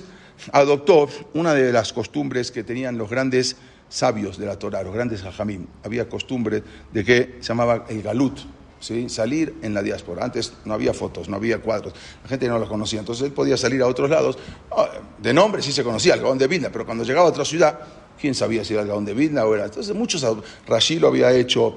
adoptó 0.52 1.08
una 1.34 1.54
de 1.54 1.72
las 1.72 1.94
costumbres 1.94 2.52
que 2.52 2.64
tenían 2.64 2.98
los 2.98 3.10
grandes 3.10 3.56
sabios 3.90 4.38
de 4.38 4.46
la 4.46 4.60
Torah, 4.60 4.84
los 4.84 4.94
grandes 4.94 5.24
hajamim. 5.24 5.66
Había 5.84 6.10
costumbre 6.10 6.64
de 6.92 7.04
que 7.04 7.38
se 7.40 7.48
llamaba 7.48 7.86
el 7.90 8.02
galut, 8.02 8.40
¿sí? 8.80 9.10
salir 9.10 9.56
en 9.62 9.74
la 9.74 9.82
diáspora. 9.82 10.26
Antes 10.26 10.54
no 10.66 10.74
había 10.74 10.94
fotos, 10.94 11.30
no 11.30 11.38
había 11.38 11.60
cuadros, 11.60 11.94
la 12.24 12.30
gente 12.30 12.48
no 12.48 12.60
los 12.60 12.70
conocía. 12.70 13.00
Entonces 13.00 13.28
él 13.28 13.32
podía 13.32 13.58
salir 13.58 13.82
a 13.82 13.88
otros 13.88 14.10
lados. 14.10 14.38
Ah, 14.72 14.90
de 15.18 15.34
nombre 15.34 15.62
sí 15.62 15.72
se 15.72 15.84
conocía, 15.84 16.16
el 16.16 16.22
Gaón 16.22 16.38
de 16.38 16.48
Vilna, 16.48 16.70
pero 16.72 16.86
cuando 16.86 17.04
llegaba 17.04 17.28
a 17.28 17.30
otra 17.30 17.46
ciudad, 17.46 17.80
¿quién 18.20 18.36
sabía 18.36 18.64
si 18.64 18.74
era 18.74 18.84
el 18.84 18.88
Gaón 18.88 19.06
de 19.06 19.14
Vilna 19.14 19.46
o 19.46 19.56
era? 19.56 19.66
Entonces 19.66 19.96
muchos, 19.96 20.26
Rashi 20.68 21.00
lo 21.00 21.08
había 21.08 21.32
hecho, 21.32 21.76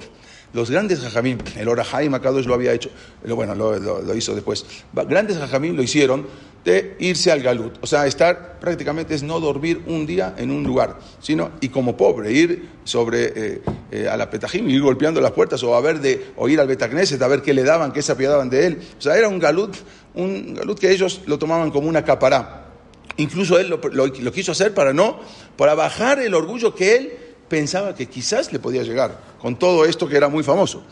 Los 0.53 0.69
grandes 0.69 0.99
jajamín, 0.99 1.37
el 1.55 1.67
Orahaim 1.69 2.13
Akadosh 2.13 2.45
lo 2.45 2.53
había 2.53 2.73
hecho, 2.73 2.89
bueno, 3.25 3.55
lo, 3.55 4.15
hizo 4.15 4.35
después. 4.35 4.65
Grandes 4.93 5.37
jajamín 5.37 5.77
lo 5.77 5.83
hicieron 5.83 6.27
de 6.65 6.95
irse 6.99 7.31
al 7.31 7.41
galut, 7.41 7.77
o 7.81 7.87
sea, 7.87 8.05
estar 8.05 8.59
prácticamente 8.59 9.15
es 9.15 9.23
no 9.23 9.39
dormir 9.39 9.81
un 9.87 10.05
día 10.05 10.35
en 10.37 10.51
un 10.51 10.63
lugar, 10.63 10.99
sino 11.19 11.51
y 11.59 11.69
como 11.69 11.97
pobre 11.97 12.31
ir 12.31 12.69
sobre 12.83 13.33
eh, 13.35 13.61
eh, 13.91 14.07
a 14.07 14.15
la 14.15 14.29
petajim, 14.29 14.69
ir 14.69 14.81
golpeando 14.81 15.19
las 15.21 15.31
puertas 15.31 15.63
o 15.63 15.75
a 15.75 15.81
ver 15.81 15.99
de 15.99 16.33
o 16.37 16.47
ir 16.49 16.59
al 16.59 16.67
betacneset 16.67 17.21
a 17.21 17.27
ver 17.27 17.41
qué 17.41 17.53
le 17.53 17.63
daban, 17.63 17.91
qué 17.91 18.01
se 18.01 18.11
apiadaban 18.11 18.49
de 18.49 18.67
él. 18.67 18.81
O 18.97 19.01
sea, 19.01 19.17
era 19.17 19.27
un 19.27 19.39
galut, 19.39 19.75
un 20.13 20.53
galut 20.53 20.77
que 20.77 20.91
ellos 20.91 21.21
lo 21.25 21.39
tomaban 21.39 21.71
como 21.71 21.87
una 21.87 22.03
capará. 22.03 22.70
Incluso 23.17 23.59
él 23.59 23.69
lo, 23.69 24.31
quiso 24.31 24.51
hacer 24.51 24.73
para 24.73 24.93
no, 24.93 25.19
para 25.57 25.75
bajar 25.75 26.19
el 26.19 26.33
orgullo 26.33 26.73
que 26.73 26.95
él 26.95 27.13
pensaba 27.47 27.93
que 27.93 28.07
quizás 28.07 28.51
le 28.53 28.59
podía 28.59 28.83
llegar, 28.83 29.19
con 29.39 29.57
todo 29.59 29.85
esto 29.85 30.07
que 30.07 30.17
era 30.17 30.29
muy 30.29 30.43
famoso. 30.43 30.83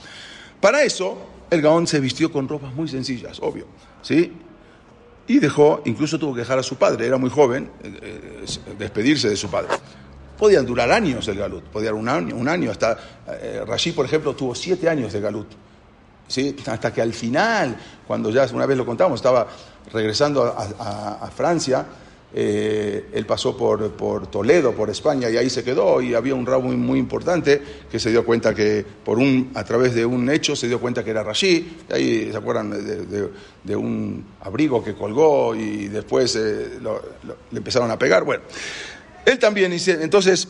Para 0.59 0.83
eso, 0.83 1.17
el 1.49 1.61
Gaón 1.61 1.87
se 1.87 1.99
vistió 1.99 2.31
con 2.31 2.47
ropas 2.47 2.73
muy 2.73 2.87
sencillas, 2.87 3.39
obvio, 3.41 3.65
¿sí? 4.01 4.33
Y 5.27 5.39
dejó, 5.39 5.81
incluso 5.85 6.19
tuvo 6.19 6.33
que 6.33 6.41
dejar 6.41 6.59
a 6.59 6.63
su 6.63 6.75
padre, 6.75 7.07
era 7.07 7.17
muy 7.17 7.29
joven, 7.29 7.71
eh, 7.83 7.99
eh, 8.01 8.73
despedirse 8.77 9.29
de 9.29 9.37
su 9.37 9.49
padre. 9.49 9.69
Podían 10.37 10.65
durar 10.65 10.91
años 10.91 11.27
el 11.27 11.37
galut, 11.37 11.63
podía 11.65 11.93
un 11.93 12.09
año, 12.09 12.35
un 12.35 12.47
año 12.49 12.71
hasta 12.71 12.97
eh, 13.27 13.63
Rashid, 13.65 13.93
por 13.93 14.05
ejemplo, 14.05 14.35
tuvo 14.35 14.55
siete 14.55 14.89
años 14.89 15.13
de 15.13 15.21
galut. 15.21 15.47
¿sí? 16.27 16.55
Hasta 16.65 16.91
que 16.91 17.01
al 17.01 17.13
final, 17.13 17.77
cuando 18.07 18.31
ya 18.31 18.47
una 18.53 18.65
vez 18.65 18.77
lo 18.77 18.85
contamos, 18.85 19.19
estaba 19.19 19.47
regresando 19.93 20.43
a 20.45 21.29
Francia, 21.35 21.85
eh, 22.31 23.09
él 23.13 23.25
pasó 23.25 23.57
por, 23.57 23.91
por, 23.93 24.27
Toledo, 24.27 24.73
por 24.75 24.89
España, 24.89 25.29
y 25.29 25.37
ahí 25.37 25.49
se 25.49 25.63
quedó, 25.63 25.99
y 25.99 26.13
había 26.13 26.35
un 26.35 26.45
rabo 26.45 26.63
muy, 26.63 26.75
muy, 26.75 26.99
importante 26.99 27.59
que 27.91 27.99
se 27.99 28.11
dio 28.11 28.23
cuenta 28.23 28.53
que, 28.53 28.85
por 29.03 29.17
un, 29.17 29.51
a 29.55 29.63
través 29.63 29.95
de 29.95 30.05
un 30.05 30.29
hecho, 30.29 30.55
se 30.55 30.67
dio 30.67 30.79
cuenta 30.79 31.03
que 31.03 31.09
era 31.09 31.23
Rashid, 31.23 31.63
y 31.89 31.93
ahí 31.93 32.31
se 32.31 32.37
acuerdan 32.37 32.69
de, 32.69 33.75
un 33.75 34.25
abrigo 34.41 34.83
que 34.83 34.93
colgó 34.93 35.55
y 35.55 35.87
después 35.87 36.35
eh, 36.35 36.79
le 37.51 37.57
empezaron 37.57 37.89
a 37.91 37.97
pegar. 37.97 38.23
Bueno, 38.23 38.43
él 39.25 39.37
también 39.37 39.71
entonces 39.71 40.47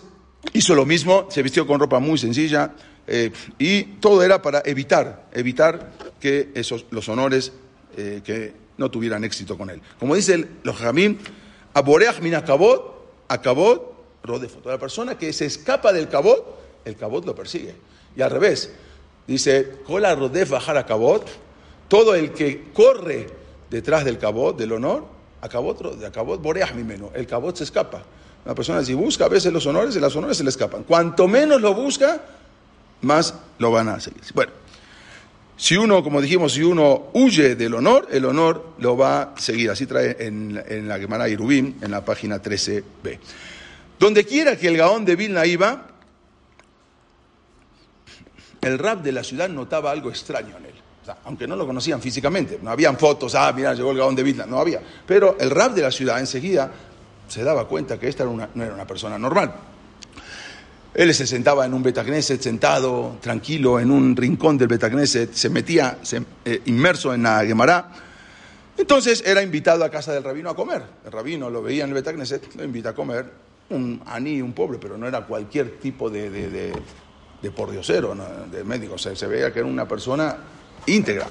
hizo 0.54 0.76
lo 0.76 0.86
mismo, 0.86 1.28
se 1.30 1.44
vistió 1.44 1.66
con 1.66 1.80
ropa 1.80 2.00
muy 2.00 2.18
sencilla, 2.18 2.74
eh, 3.08 3.32
y 3.58 3.84
todo 3.84 4.22
era 4.24 4.42
para 4.42 4.62
evitar, 4.66 5.30
evitar 5.34 5.94
que 6.20 6.50
esos, 6.54 6.86
los 6.92 7.08
honores 7.10 7.54
que 7.96 8.54
no 8.78 8.90
tuvieran 8.90 9.26
éxito 9.26 9.58
con 9.58 9.70
él. 9.70 9.82
Como 10.00 10.16
dice 10.16 10.48
los 10.64 10.78
jamín, 10.78 11.20
Aboreach 11.74 12.22
min 12.22 12.36
acabot, 12.36 12.94
acabot, 13.28 13.94
rodefo. 14.24 14.60
La 14.66 14.78
persona 14.78 15.18
que 15.18 15.34
se 15.34 15.46
escapa 15.46 15.94
del 15.94 16.08
cabot, 16.08 16.44
el 16.86 16.96
cabot 16.96 17.26
lo 17.26 17.36
persigue. 17.36 17.76
Y 18.16 18.22
al 18.22 18.32
revés, 18.32 18.72
dice, 19.28 19.80
cola 19.86 20.16
rodef 20.16 20.50
bajar 20.50 20.78
acabot, 20.78 21.28
todo 21.88 22.16
el 22.16 22.32
que 22.32 22.72
corre 22.74 23.28
detrás 23.70 24.06
del 24.06 24.18
cabot, 24.18 24.58
del 24.58 24.72
honor, 24.74 25.06
acabot, 25.42 25.96
de 25.96 26.06
acabot, 26.06 26.42
boreach 26.42 26.74
mi 26.74 26.84
menos, 26.84 27.12
el 27.14 27.28
cabot 27.28 27.56
se 27.56 27.64
escapa. 27.64 28.04
La 28.46 28.56
persona 28.56 28.84
si 28.84 28.94
busca 28.94 29.26
a 29.26 29.30
veces 29.30 29.54
los 29.54 29.66
honores, 29.66 29.96
y 29.96 30.00
los 30.00 30.16
honores 30.16 30.38
se 30.38 30.44
le 30.44 30.50
escapan. 30.50 30.84
Cuanto 30.84 31.28
menos 31.28 31.62
lo 31.62 31.74
busca, 31.74 32.22
más 33.02 33.34
lo 33.58 33.72
van 33.72 33.90
a 33.90 34.00
seguir. 34.00 34.22
Bueno, 34.34 34.52
si 35.60 35.76
uno, 35.76 36.02
como 36.02 36.22
dijimos, 36.22 36.54
si 36.54 36.64
uno 36.64 37.08
huye 37.12 37.54
del 37.58 37.74
honor, 37.74 38.08
el 38.12 38.24
honor 38.24 38.76
lo 38.78 38.96
va 38.96 39.22
a 39.24 39.38
seguir. 39.38 39.70
Así 39.70 39.86
trae 39.86 40.16
en, 40.18 40.88
la 40.88 40.98
Gemara 40.98 41.28
Irubim, 41.28 41.76
en 41.82 41.92
la 41.92 42.06
página 42.06 42.42
13b. 42.42 43.20
Donde 44.00 44.24
quiera 44.24 44.56
que 44.56 44.70
el 44.70 44.78
Gaón 44.78 45.04
de 45.04 45.18
Vilna 45.18 45.46
iba, 45.46 45.86
el 48.62 48.80
rap 48.80 49.04
de 49.04 49.12
la 49.12 49.22
ciudad 49.22 49.50
notaba 49.50 49.92
algo 49.92 50.10
extraño 50.10 50.56
en 50.60 50.68
él. 50.68 50.76
aunque 51.26 51.46
no 51.46 51.58
lo 51.58 51.68
conocían 51.68 52.02
físicamente, 52.02 52.58
no 52.62 52.72
habían 52.72 52.98
fotos, 52.98 53.36
ah, 53.36 53.52
mira, 53.54 53.74
llegó 53.74 53.92
el 53.92 53.98
Gaón 53.98 54.16
de 54.16 54.24
Vilna, 54.24 54.46
no 54.46 54.62
había. 54.62 54.80
Pero 55.06 55.36
el 55.42 55.50
rap 55.50 55.74
de 55.74 55.82
la 55.82 55.92
ciudad 55.92 56.22
enseguida 56.22 56.72
se 57.28 57.44
daba 57.44 57.68
cuenta 57.68 58.00
que 58.00 58.08
esta 58.08 58.24
no 58.24 58.64
era 58.64 58.74
una 58.74 58.88
persona 58.88 59.20
normal. 59.20 59.54
Él 61.00 61.14
se 61.14 61.26
sentaba 61.26 61.66
en 61.66 61.74
un 61.74 61.82
Betagneset, 61.82 62.42
sentado, 62.42 63.20
tranquilo, 63.22 63.80
en 63.80 63.90
un 63.90 64.18
rincón 64.18 64.58
del 64.58 64.68
Betagneset, 64.68 65.32
se 65.32 65.50
metía 65.50 66.00
eh, 66.44 66.62
inmerso 66.66 67.14
en 67.14 67.24
la 67.24 67.46
Gemara. 67.46 67.90
Entonces 68.78 69.24
era 69.26 69.42
invitado 69.42 69.86
a 69.86 69.90
casa 69.90 70.12
del 70.12 70.26
rabino 70.26 70.50
a 70.50 70.56
comer. 70.58 70.84
El 71.06 71.10
rabino 71.14 71.50
lo 71.50 71.64
veía 71.64 71.86
en 71.86 71.92
el 71.92 71.94
Betagneset, 71.94 72.54
lo 72.56 72.66
invita 72.66 72.90
a 72.90 72.94
comer. 72.94 73.32
Un 73.70 74.02
aní, 74.08 74.42
un 74.42 74.52
pobre, 74.52 74.78
pero 74.78 74.98
no 74.98 75.08
era 75.08 75.26
cualquier 75.26 75.80
tipo 75.80 76.10
de, 76.10 76.30
de, 76.30 76.74
de, 77.42 77.52
pordiosero, 77.52 78.14
de 78.52 78.66
médico. 78.66 78.98
se 78.98 79.26
veía 79.26 79.54
que 79.54 79.60
era 79.60 79.70
una 79.70 79.88
persona 79.88 80.36
íntegra. 80.86 81.28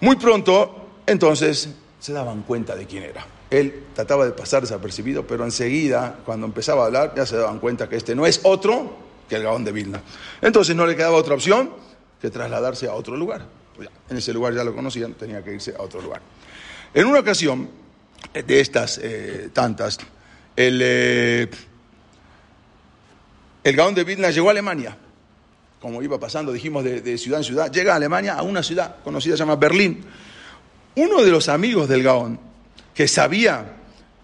Muy 0.00 0.16
pronto, 0.16 0.86
entonces, 1.04 1.68
se 2.00 2.12
daban 2.14 2.40
cuenta 2.44 2.74
de 2.74 2.86
quién 2.86 3.02
era. 3.02 3.22
Él 3.52 3.84
trataba 3.94 4.24
de 4.24 4.32
pasar 4.32 4.62
desapercibido, 4.62 5.26
pero 5.26 5.44
enseguida, 5.44 6.20
cuando 6.24 6.46
empezaba 6.46 6.84
a 6.84 6.86
hablar, 6.86 7.12
ya 7.14 7.26
se 7.26 7.36
daban 7.36 7.58
cuenta 7.58 7.86
que 7.86 7.96
este 7.96 8.14
no 8.14 8.24
es 8.24 8.40
otro 8.44 8.96
que 9.28 9.36
el 9.36 9.42
Gaón 9.42 9.62
de 9.62 9.72
Vilna. 9.72 10.00
Entonces 10.40 10.74
no 10.74 10.86
le 10.86 10.96
quedaba 10.96 11.18
otra 11.18 11.34
opción 11.34 11.70
que 12.18 12.30
trasladarse 12.30 12.88
a 12.88 12.94
otro 12.94 13.14
lugar. 13.14 13.46
En 14.08 14.16
ese 14.16 14.32
lugar 14.32 14.54
ya 14.54 14.64
lo 14.64 14.74
conocían, 14.74 15.12
tenía 15.12 15.44
que 15.44 15.52
irse 15.52 15.74
a 15.78 15.82
otro 15.82 16.00
lugar. 16.00 16.22
En 16.94 17.04
una 17.04 17.20
ocasión, 17.20 17.68
eh, 18.32 18.42
de 18.42 18.60
estas 18.60 18.98
eh, 19.02 19.50
tantas, 19.52 19.98
el, 20.56 20.80
eh, 20.82 21.50
el 23.64 23.76
Gaón 23.76 23.94
de 23.94 24.04
Vilna 24.04 24.30
llegó 24.30 24.48
a 24.48 24.52
Alemania. 24.52 24.96
Como 25.78 26.02
iba 26.02 26.18
pasando, 26.18 26.52
dijimos, 26.52 26.84
de, 26.84 27.02
de 27.02 27.18
ciudad 27.18 27.40
en 27.40 27.44
ciudad, 27.44 27.70
llega 27.70 27.92
a 27.92 27.96
Alemania 27.96 28.32
a 28.32 28.42
una 28.42 28.62
ciudad 28.62 28.96
conocida, 29.04 29.36
se 29.36 29.40
llama 29.40 29.56
Berlín. 29.56 30.06
Uno 30.96 31.22
de 31.22 31.30
los 31.30 31.50
amigos 31.50 31.86
del 31.86 32.02
Gaón, 32.02 32.51
que 32.94 33.08
sabía 33.08 33.76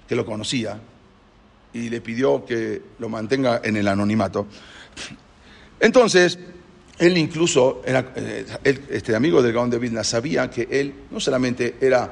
que 0.09 0.17
lo 0.17 0.25
conocía 0.25 0.79
y 1.73 1.91
le 1.91 2.01
pidió 2.01 2.45
que 2.45 2.83
lo 2.99 3.09
mantenga 3.09 3.61
en 3.63 3.77
el 3.77 3.89
anonimato. 3.89 4.47
Entonces, 5.81 6.39
él 6.99 7.17
incluso, 7.17 7.83
era, 7.85 8.13
eh, 8.17 8.45
este 8.65 9.15
amigo 9.15 9.43
del 9.43 9.53
Gaón 9.53 9.71
de 9.71 9.79
Vilna, 9.79 10.03
sabía 10.03 10.51
que 10.51 10.67
él 10.71 10.95
no 11.11 11.21
solamente 11.21 11.77
era 11.81 12.11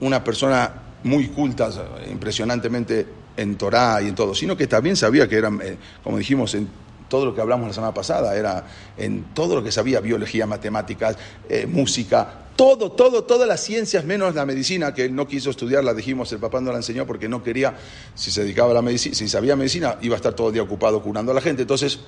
una 0.00 0.22
persona 0.22 0.72
muy 1.04 1.28
culta, 1.28 1.70
impresionantemente 2.10 3.06
en 3.36 3.56
Torah 3.56 4.00
y 4.02 4.08
en 4.08 4.14
todo, 4.14 4.34
sino 4.34 4.56
que 4.56 4.66
también 4.66 4.96
sabía 4.96 5.28
que 5.28 5.36
era, 5.36 5.50
eh, 5.62 5.76
como 6.02 6.18
dijimos 6.18 6.54
en 6.54 6.68
todo 7.08 7.24
lo 7.26 7.34
que 7.34 7.40
hablamos 7.40 7.68
la 7.68 7.74
semana 7.74 7.94
pasada, 7.94 8.36
era 8.36 8.64
en 8.96 9.24
todo 9.34 9.54
lo 9.54 9.62
que 9.62 9.72
sabía, 9.72 10.00
biología, 10.00 10.46
matemáticas, 10.46 11.16
eh, 11.48 11.66
música, 11.66 12.45
todo, 12.56 12.90
todo, 12.90 13.24
todas 13.24 13.46
las 13.46 13.62
ciencias 13.62 14.04
menos 14.04 14.34
la 14.34 14.46
medicina, 14.46 14.94
que 14.94 15.04
él 15.04 15.14
no 15.14 15.28
quiso 15.28 15.50
estudiar, 15.50 15.84
la 15.84 15.94
dijimos, 15.94 16.32
el 16.32 16.38
papá 16.38 16.60
no 16.60 16.72
la 16.72 16.78
enseñó 16.78 17.06
porque 17.06 17.28
no 17.28 17.42
quería, 17.42 17.74
si 18.14 18.30
se 18.30 18.42
dedicaba 18.42 18.70
a 18.70 18.74
la 18.74 18.82
medicina, 18.82 19.14
si 19.14 19.28
sabía 19.28 19.54
medicina, 19.54 19.98
iba 20.00 20.14
a 20.14 20.16
estar 20.16 20.34
todo 20.34 20.48
el 20.48 20.54
día 20.54 20.62
ocupado 20.62 21.02
curando 21.02 21.32
a 21.32 21.34
la 21.34 21.40
gente, 21.40 21.62
entonces, 21.62 22.00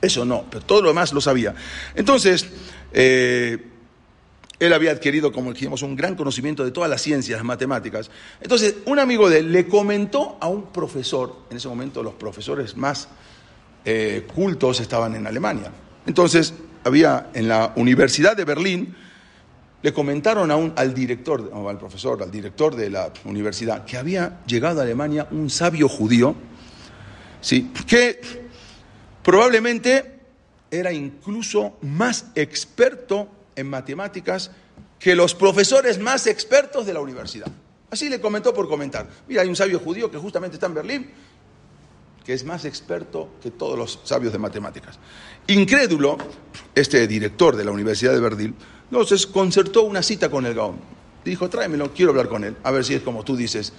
eso 0.00 0.24
no, 0.24 0.46
pero 0.50 0.64
todo 0.64 0.82
lo 0.82 0.88
demás 0.88 1.12
lo 1.12 1.20
sabía. 1.20 1.54
Entonces, 1.94 2.46
eh, 2.92 3.58
él 4.58 4.72
había 4.72 4.92
adquirido, 4.92 5.32
como 5.32 5.52
dijimos, 5.52 5.82
un 5.82 5.96
gran 5.96 6.14
conocimiento 6.14 6.64
de 6.64 6.70
todas 6.70 6.88
las 6.88 7.02
ciencias, 7.02 7.42
matemáticas. 7.42 8.10
Entonces, 8.40 8.76
un 8.86 8.98
amigo 8.98 9.28
de 9.28 9.40
él 9.40 9.52
le 9.52 9.66
comentó 9.66 10.38
a 10.40 10.46
un 10.46 10.72
profesor, 10.72 11.36
en 11.50 11.56
ese 11.56 11.68
momento 11.68 12.02
los 12.02 12.14
profesores 12.14 12.76
más 12.76 13.08
eh, 13.84 14.26
cultos 14.32 14.80
estaban 14.80 15.16
en 15.16 15.26
Alemania. 15.26 15.72
Entonces, 16.06 16.54
había 16.84 17.30
en 17.34 17.48
la 17.48 17.72
Universidad 17.76 18.36
de 18.36 18.44
Berlín, 18.44 18.94
le 19.82 19.92
comentaron 19.92 20.50
a 20.50 20.56
un, 20.56 20.72
al 20.76 20.94
director, 20.94 21.50
al 21.52 21.78
profesor, 21.78 22.22
al 22.22 22.30
director 22.30 22.74
de 22.76 22.90
la 22.90 23.12
universidad, 23.24 23.84
que 23.84 23.96
había 23.96 24.40
llegado 24.46 24.80
a 24.80 24.84
Alemania 24.84 25.26
un 25.30 25.50
sabio 25.50 25.88
judío, 25.88 26.34
¿sí? 27.40 27.70
que 27.86 28.20
probablemente 29.22 30.20
era 30.70 30.92
incluso 30.92 31.78
más 31.82 32.26
experto 32.34 33.28
en 33.56 33.68
matemáticas 33.68 34.50
que 34.98 35.16
los 35.16 35.34
profesores 35.34 35.98
más 35.98 36.26
expertos 36.26 36.86
de 36.86 36.94
la 36.94 37.00
universidad. 37.00 37.48
Así 37.90 38.08
le 38.08 38.20
comentó 38.20 38.54
por 38.54 38.68
comentar. 38.68 39.08
Mira, 39.28 39.42
hay 39.42 39.48
un 39.48 39.56
sabio 39.56 39.78
judío 39.80 40.10
que 40.10 40.16
justamente 40.16 40.56
está 40.56 40.66
en 40.66 40.74
Berlín 40.74 41.10
que 42.24 42.32
es 42.32 42.44
más 42.44 42.64
experto 42.64 43.30
que 43.42 43.50
todos 43.50 43.78
los 43.78 44.00
sabios 44.04 44.32
de 44.32 44.38
matemáticas. 44.38 44.98
Incrédulo, 45.48 46.18
este 46.74 47.06
director 47.06 47.56
de 47.56 47.64
la 47.64 47.72
Universidad 47.72 48.12
de 48.12 48.20
Berlín, 48.20 48.54
entonces 48.92 49.26
concertó 49.26 49.84
una 49.84 50.02
cita 50.02 50.28
con 50.28 50.44
el 50.44 50.52
Gaón. 50.52 50.76
Dijo, 51.24 51.48
tráemelo, 51.48 51.94
quiero 51.94 52.10
hablar 52.10 52.28
con 52.28 52.44
él, 52.44 52.58
a 52.62 52.70
ver 52.70 52.84
si 52.84 52.92
es 52.92 53.00
como 53.00 53.24
tú 53.24 53.34
dices. 53.34 53.72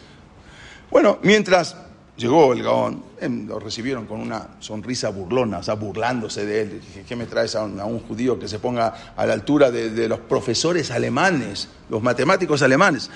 Bueno, 0.90 1.20
mientras 1.22 1.78
llegó 2.18 2.52
el 2.52 2.64
Gaón, 2.64 3.04
em, 3.22 3.48
lo 3.48 3.60
recibieron 3.60 4.08
con 4.08 4.20
una 4.20 4.56
sonrisa 4.60 5.10
burlona, 5.10 5.60
o 5.60 5.64
sea, 5.64 5.76
burlándose 5.76 6.48
de 6.48 6.62
él. 6.62 6.82
Dije, 6.82 7.06
¿qué 7.08 7.16
me 7.16 7.28
traes 7.28 7.56
a 7.56 7.64
un, 7.64 8.00
judío 8.00 8.40
que 8.40 8.48
se 8.48 8.58
ponga 8.58 9.14
a 9.16 9.28
la 9.28 9.34
altura 9.34 9.70
de, 9.70 10.10
los 10.10 10.20
profesores 10.22 10.90
alemanes, 10.90 11.70
los 11.92 12.02
matemáticos 12.02 12.64
alemanes? 12.64 13.12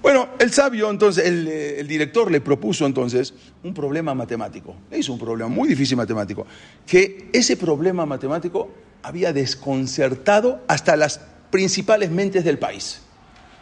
Bueno, 0.00 0.28
el 0.38 0.52
sabio, 0.52 0.90
entonces, 0.90 1.24
eh, 1.26 1.80
el, 1.80 1.88
director 1.88 2.30
le 2.30 2.40
propuso 2.40 2.86
entonces 2.86 3.34
un 3.64 3.74
problema 3.74 4.14
matemático. 4.14 4.76
Le 4.92 4.98
hizo 4.98 5.12
un 5.12 5.18
problema 5.18 5.48
muy 5.48 5.68
difícil 5.68 5.96
matemático. 5.96 6.46
Que 6.86 7.30
ese 7.32 7.56
problema 7.56 8.06
matemático 8.06 8.70
había 9.04 9.34
desconcertado 9.34 10.62
hasta 10.66 10.96
las 10.96 11.20
principales 11.50 12.10
mentes 12.10 12.42
del 12.42 12.58
país. 12.58 13.00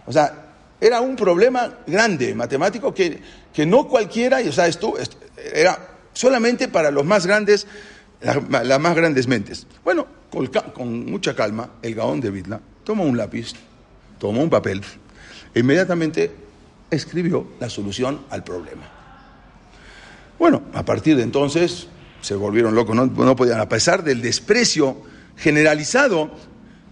O 0.06 0.12
sea, 0.12 0.46
era 0.80 1.00
un 1.00 1.16
problema 1.16 1.78
grande 1.86 2.34
matemático 2.34 2.94
que, 2.94 3.20
que 3.52 3.66
no 3.66 3.88
cualquiera, 3.88 4.40
y, 4.40 4.48
o 4.48 4.52
sea, 4.52 4.68
esto, 4.68 4.94
era 5.52 5.78
solamente 6.12 6.68
para 6.68 6.92
los 6.92 7.04
más 7.04 7.26
grandes, 7.26 7.66
las, 8.20 8.80
más 8.80 8.94
grandes 8.94 9.26
mentes. 9.26 9.66
Bueno, 9.84 10.06
con, 10.74 11.10
mucha 11.10 11.34
calma, 11.34 11.70
el 11.82 11.96
Gaón 11.96 12.20
de 12.20 12.30
Vidla 12.30 12.60
tomó 12.84 13.02
un 13.02 13.16
lápiz, 13.16 13.52
tomó 14.18 14.42
un 14.42 14.50
papel 14.50 14.80
e 15.52 15.60
inmediatamente 15.60 16.30
escribió 16.88 17.48
la 17.58 17.68
solución 17.68 18.22
al 18.30 18.44
problema. 18.44 18.88
Bueno, 20.38 20.62
a 20.72 20.84
partir 20.84 21.16
de 21.16 21.24
entonces 21.24 21.88
se 22.20 22.36
volvieron 22.36 22.76
locos, 22.76 22.94
no 22.94 23.36
podían, 23.36 23.60
a 23.60 23.68
pesar 23.68 24.04
del 24.04 24.22
desprecio 24.22 25.10
generalizado 25.36 26.30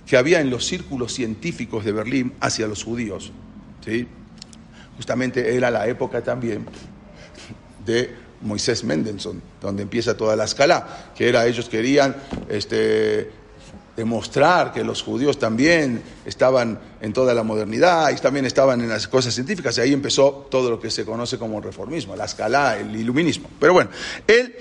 que 0.07 0.17
había 0.17 0.41
en 0.41 0.51
los 0.51 0.67
círculos 0.67 1.15
científicos 1.15 1.85
de 1.85 1.93
Berlín 1.93 2.33
hacia 2.41 2.67
los 2.67 2.83
judíos. 2.83 3.33
¿sí? 3.85 4.09
Justamente 4.97 5.55
era 5.55 5.71
la 5.71 5.87
época 5.87 6.23
también 6.23 6.67
de 7.85 8.15
Moisés 8.43 8.85
Mendelssohn, 8.85 9.41
donde 9.61 9.83
empieza 9.83 10.17
toda 10.17 10.35
la 10.37 10.45
escala, 10.45 11.13
que 11.15 11.29
era 11.29 11.47
ellos 11.47 11.69
querían 11.69 12.17
este, 12.49 13.31
demostrar 13.97 14.73
que 14.73 14.83
los 14.83 15.03
judíos 15.03 15.39
también 15.39 16.03
estaban 16.25 16.79
en 17.01 17.13
toda 17.13 17.35
la 17.35 17.43
modernidad 17.43 18.11
y 18.11 18.17
también 18.17 18.47
estaban 18.47 18.81
en 18.81 18.89
las 18.89 19.09
cosas 19.09 19.35
científicas, 19.35 19.77
y 19.79 19.83
ahí 19.83 19.93
empezó 19.93 20.49
todo 20.51 20.71
lo 20.71 20.81
que 20.81 20.91
se 20.91 21.05
conoce 21.05 21.39
como 21.39 21.61
reformismo, 21.61 22.17
la 22.17 22.25
escala, 22.25 22.79
el 22.79 22.95
iluminismo. 22.97 23.49
Pero 23.61 23.75
bueno, 23.75 23.91
él, 24.27 24.55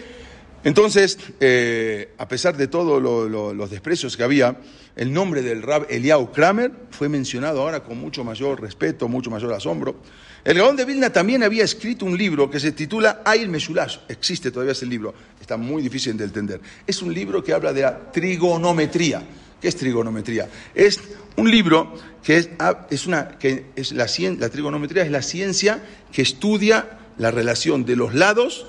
entonces, 0.64 1.18
eh, 1.40 2.14
a 2.18 2.28
pesar 2.28 2.58
de 2.58 2.68
todos 2.68 3.02
los 3.02 3.70
desprecios 3.70 4.18
que 4.18 4.24
había, 4.24 4.58
el 4.96 5.14
nombre 5.14 5.42
del 5.42 5.62
Rab 5.62 5.88
Eliau 5.90 6.32
Kramer 6.32 6.72
fue 6.92 7.08
mencionado 7.08 7.62
ahora 7.62 7.84
con 7.84 7.98
mucho 7.98 8.24
mayor 8.24 8.62
respeto, 8.62 9.08
mucho 9.08 9.30
mayor 9.30 9.54
asombro. 9.54 9.96
El 10.44 10.58
Gaón 10.58 10.76
de 10.76 10.86
Vilna 10.86 11.12
también 11.12 11.44
había 11.44 11.64
escrito 11.64 12.06
un 12.06 12.18
libro 12.18 12.50
que 12.50 12.60
se 12.60 12.72
titula 12.72 13.22
Ail 13.26 13.50
Meshulash. 13.50 13.98
Existe 14.08 14.52
todavía 14.52 14.72
ese 14.72 14.86
libro, 14.86 15.14
está 15.40 15.58
muy 15.58 15.82
difícil 15.82 16.18
de 16.18 16.26
entender. 16.26 16.62
Es 16.86 17.02
un 17.02 17.14
libro 17.14 17.44
que 17.44 17.54
habla 17.54 17.74
de 17.74 17.82
la 17.82 18.12
trigonometría. 18.12 19.22
¿Qué 19.62 19.68
es 19.68 19.76
trigonometría? 19.76 20.50
Es 20.74 21.00
un 21.36 21.52
libro 21.52 21.94
que 22.24 22.38
es, 22.38 22.50
ah, 22.60 22.88
una, 23.08 23.38
que 23.38 23.66
es 23.76 23.92
la, 23.92 24.08
la 24.38 24.50
trigonometría 24.50 25.04
es 25.04 25.12
la 25.12 25.22
ciencia 25.22 25.84
que 26.12 26.22
estudia 26.22 26.98
la 27.18 27.32
relación 27.32 27.86
de 27.86 27.98
los 27.98 28.14
lados 28.14 28.66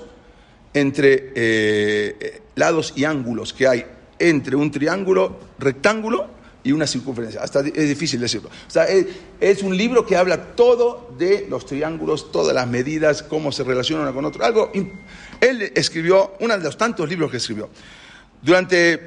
entre 0.73 1.31
eh, 1.35 2.41
lados 2.55 2.93
y 2.95 3.03
ángulos 3.03 3.53
que 3.53 3.67
hay 3.67 3.85
entre 4.19 4.55
un 4.55 4.71
triángulo 4.71 5.37
rectángulo 5.59 6.27
y 6.63 6.71
una 6.71 6.85
circunferencia. 6.85 7.41
Hasta 7.41 7.61
es 7.61 7.89
difícil 7.89 8.19
decirlo. 8.19 8.49
Es, 9.39 9.63
un 9.63 9.75
libro 9.75 10.05
que 10.05 10.15
habla 10.15 10.55
todo 10.55 11.13
de 11.17 11.47
los 11.49 11.65
triángulos, 11.65 12.31
todas 12.31 12.53
las 12.53 12.67
medidas, 12.67 13.23
cómo 13.23 13.51
se 13.51 13.63
relacionan 13.63 14.05
uno 14.05 14.13
con 14.13 14.25
otro. 14.25 14.45
Algo, 14.45 14.71
él 15.41 15.71
escribió, 15.75 16.33
uno 16.39 16.57
de 16.57 16.63
los 16.63 16.77
tantos 16.77 17.09
libros 17.09 17.31
que 17.31 17.37
escribió. 17.37 17.69
Durante, 18.41 18.99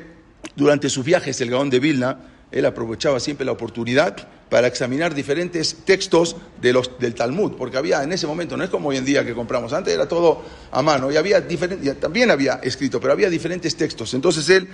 durante 0.57 0.89
sus 0.89 1.05
viajes, 1.05 1.41
el 1.41 1.51
Gaón 1.51 1.71
de 1.71 1.79
Vilna, 1.79 2.19
él 2.51 2.67
aprovechaba 2.67 3.21
siempre 3.21 3.47
la 3.47 3.53
oportunidad 3.53 4.29
para 4.49 4.67
examinar 4.67 5.15
diferentes 5.15 5.77
textos 5.85 6.37
de 6.61 6.73
los, 6.73 6.99
del 6.99 7.15
Talmud, 7.15 7.53
porque 7.53 7.77
había 7.77 8.03
en 8.03 8.13
ese 8.13 8.27
momento, 8.27 8.57
no 8.57 8.65
es 8.65 8.71
como 8.71 8.89
hoy 8.89 8.97
en 8.97 9.05
día 9.05 9.25
que 9.25 9.35
compramos, 9.35 9.73
antes 9.73 9.93
era 9.93 10.07
todo 10.07 10.43
a 10.71 10.83
mano, 10.83 11.11
y 11.11 11.17
había 11.17 11.41
diferentes, 11.41 12.01
también 12.01 12.31
había 12.31 12.55
escrito, 12.63 13.01
pero 13.01 13.13
había 13.13 13.29
diferentes 13.29 13.77
textos. 13.77 14.15
Entonces 14.15 14.49
él 14.49 14.69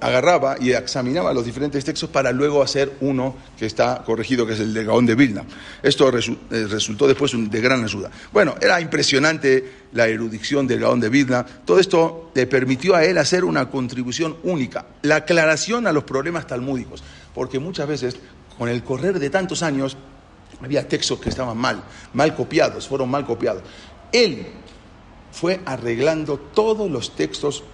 agarraba 0.00 0.56
y 0.60 0.72
examinaba 0.72 1.32
los 1.32 1.44
diferentes 1.44 1.84
textos 1.84 2.08
para 2.10 2.32
luego 2.32 2.62
hacer 2.62 2.92
uno 3.00 3.36
que 3.58 3.66
está 3.66 4.02
corregido, 4.04 4.46
que 4.46 4.54
es 4.54 4.60
el 4.60 4.74
de 4.74 4.84
Gaón 4.84 5.06
de 5.06 5.14
Vilna. 5.14 5.44
Esto 5.82 6.08
eh, 6.08 6.66
resultó 6.68 7.06
después 7.06 7.32
de 7.34 7.60
gran 7.60 7.84
ayuda. 7.84 8.10
Bueno, 8.32 8.54
era 8.60 8.80
impresionante 8.80 9.82
la 9.92 10.06
erudición 10.08 10.66
del 10.66 10.80
Gaón 10.80 11.00
de 11.00 11.08
Vilna. 11.08 11.44
Todo 11.64 11.78
esto 11.78 12.30
le 12.34 12.46
permitió 12.46 12.94
a 12.94 13.04
él 13.04 13.18
hacer 13.18 13.44
una 13.44 13.70
contribución 13.70 14.36
única, 14.42 14.86
la 15.02 15.16
aclaración 15.16 15.86
a 15.86 15.92
los 15.92 16.04
problemas 16.04 16.46
talmúdicos, 16.46 17.02
porque 17.34 17.58
muchas 17.58 17.88
veces 17.88 18.16
con 18.62 18.68
el 18.68 18.84
correr 18.84 19.18
de 19.18 19.28
tantos 19.28 19.64
años, 19.64 19.96
había 20.62 20.86
textos 20.86 21.18
que 21.18 21.28
estaban 21.28 21.58
mal, 21.58 21.82
mal 22.12 22.32
copiados, 22.36 22.86
fueron 22.86 23.10
mal 23.10 23.26
copiados. 23.26 23.64
Él 24.12 24.46
fue 25.32 25.58
arreglando 25.66 26.38
todos 26.38 26.88
los 26.88 27.16
textos 27.16 27.64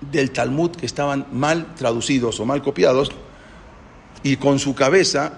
del 0.00 0.30
Talmud 0.30 0.70
que 0.70 0.86
estaban 0.86 1.26
mal 1.32 1.74
traducidos 1.74 2.38
o 2.38 2.46
mal 2.46 2.62
copiados 2.62 3.10
y 4.22 4.36
con 4.36 4.60
su 4.60 4.72
cabeza 4.72 5.32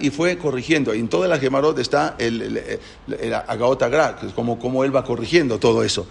y 0.00 0.10
fue 0.10 0.36
corrigiendo. 0.36 0.92
En 0.92 1.06
todas 1.06 1.30
las 1.30 1.38
Gemarot 1.38 1.78
está 1.78 2.16
el, 2.18 2.42
el, 2.42 2.80
el, 3.16 3.34
Agaota 3.34 4.18
que 4.18 4.26
es 4.26 4.32
como, 4.32 4.58
como 4.58 4.82
él 4.82 4.92
va 4.92 5.04
corrigiendo 5.04 5.60
todo 5.60 5.84
eso. 5.84 6.08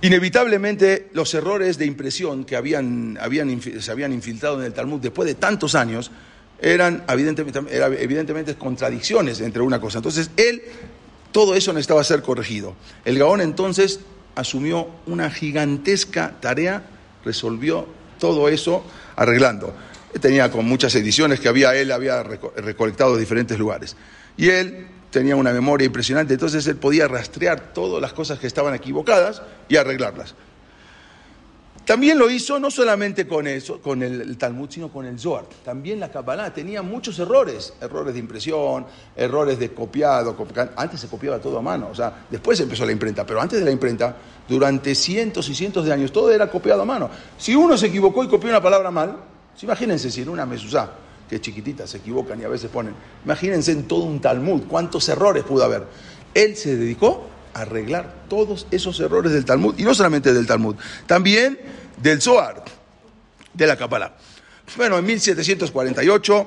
Inevitablemente 0.00 1.10
los 1.12 1.34
errores 1.34 1.76
de 1.76 1.84
impresión 1.84 2.46
que 2.46 2.56
habían, 2.56 3.18
habían, 3.20 3.60
se 3.60 3.90
habían 3.90 4.14
infiltrado 4.14 4.60
en 4.60 4.64
el 4.64 4.72
Talmud 4.72 4.98
después 4.98 5.28
de 5.28 5.34
tantos 5.34 5.74
años 5.74 6.10
eran 6.60 7.04
evidentemente, 7.08 7.60
evidentemente 8.00 8.54
contradicciones 8.56 9.40
entre 9.40 9.62
una 9.62 9.80
cosa. 9.80 9.98
Entonces, 9.98 10.30
él, 10.36 10.62
todo 11.32 11.54
eso 11.54 11.72
necesitaba 11.72 12.02
ser 12.04 12.22
corregido. 12.22 12.74
El 13.04 13.18
Gaón 13.18 13.40
entonces 13.40 14.00
asumió 14.34 14.88
una 15.06 15.30
gigantesca 15.30 16.34
tarea, 16.40 16.82
resolvió 17.24 17.86
todo 18.18 18.48
eso 18.48 18.84
arreglando. 19.16 19.74
Tenía 20.20 20.50
con 20.50 20.64
muchas 20.64 20.94
ediciones 20.94 21.40
que 21.40 21.48
había, 21.48 21.74
él 21.74 21.92
había 21.92 22.22
recolectado 22.22 23.14
de 23.14 23.20
diferentes 23.20 23.58
lugares. 23.58 23.96
Y 24.36 24.48
él 24.48 24.86
tenía 25.10 25.36
una 25.36 25.52
memoria 25.52 25.86
impresionante, 25.86 26.34
entonces 26.34 26.66
él 26.66 26.76
podía 26.76 27.08
rastrear 27.08 27.72
todas 27.72 28.00
las 28.00 28.12
cosas 28.12 28.38
que 28.38 28.46
estaban 28.46 28.74
equivocadas 28.74 29.42
y 29.68 29.76
arreglarlas. 29.76 30.34
También 31.86 32.18
lo 32.18 32.28
hizo 32.28 32.58
no 32.58 32.68
solamente 32.68 33.28
con 33.28 33.46
eso, 33.46 33.80
con 33.80 34.02
el, 34.02 34.36
Talmud, 34.36 34.68
sino 34.68 34.88
con 34.88 35.06
el 35.06 35.20
Zohar. 35.20 35.44
También 35.64 36.00
la 36.00 36.10
Kabbalah 36.10 36.52
tenía 36.52 36.82
muchos 36.82 37.16
errores, 37.20 37.74
errores 37.80 38.12
de 38.12 38.18
impresión, 38.18 38.84
errores 39.14 39.56
de 39.60 39.72
copiado. 39.72 40.36
Antes 40.74 40.98
se 40.98 41.06
copiaba 41.06 41.38
todo 41.38 41.58
a 41.58 41.62
mano, 41.62 41.88
o 41.88 41.94
sea, 41.94 42.26
después 42.28 42.58
empezó 42.58 42.84
la 42.84 42.90
imprenta, 42.90 43.24
pero 43.24 43.40
antes 43.40 43.60
de 43.60 43.64
la 43.64 43.70
imprenta, 43.70 44.16
durante 44.48 44.96
cientos 44.96 45.48
y 45.48 45.54
cientos 45.54 45.84
de 45.84 45.92
años, 45.92 46.10
todo 46.10 46.32
era 46.32 46.50
copiado 46.50 46.82
a 46.82 46.84
mano. 46.84 47.08
Si 47.38 47.54
uno 47.54 47.78
se 47.78 47.86
equivocó 47.86 48.24
y 48.24 48.28
copió 48.28 48.50
una 48.50 48.60
palabra 48.60 48.90
mal, 48.90 49.18
imagínense 49.62 50.10
si 50.10 50.22
en 50.22 50.30
una 50.30 50.44
mesuzá, 50.44 50.90
que 51.28 51.36
es 51.36 51.40
chiquitita, 51.40 51.86
se 51.86 51.98
equivocan 51.98 52.40
y 52.40 52.44
a 52.44 52.48
veces 52.48 52.68
ponen, 52.68 52.94
imagínense 53.24 53.70
en 53.70 53.84
todo 53.84 54.02
un 54.02 54.20
Talmud, 54.20 54.62
cuántos 54.68 55.08
errores 55.08 55.44
pudo 55.44 55.62
haber. 55.62 55.84
Él 56.34 56.56
se 56.56 56.76
dedicó 56.76 57.35
arreglar 57.60 58.26
todos 58.28 58.66
esos 58.70 58.98
errores 59.00 59.32
del 59.32 59.44
Talmud, 59.44 59.74
y 59.78 59.82
no 59.82 59.94
solamente 59.94 60.32
del 60.32 60.46
Talmud, 60.46 60.76
también 61.06 61.58
del 62.02 62.20
Zohar, 62.20 62.64
de 63.52 63.66
la 63.66 63.76
Kabbalah. 63.76 64.16
Bueno, 64.76 64.98
en 64.98 65.06
1748 65.06 66.46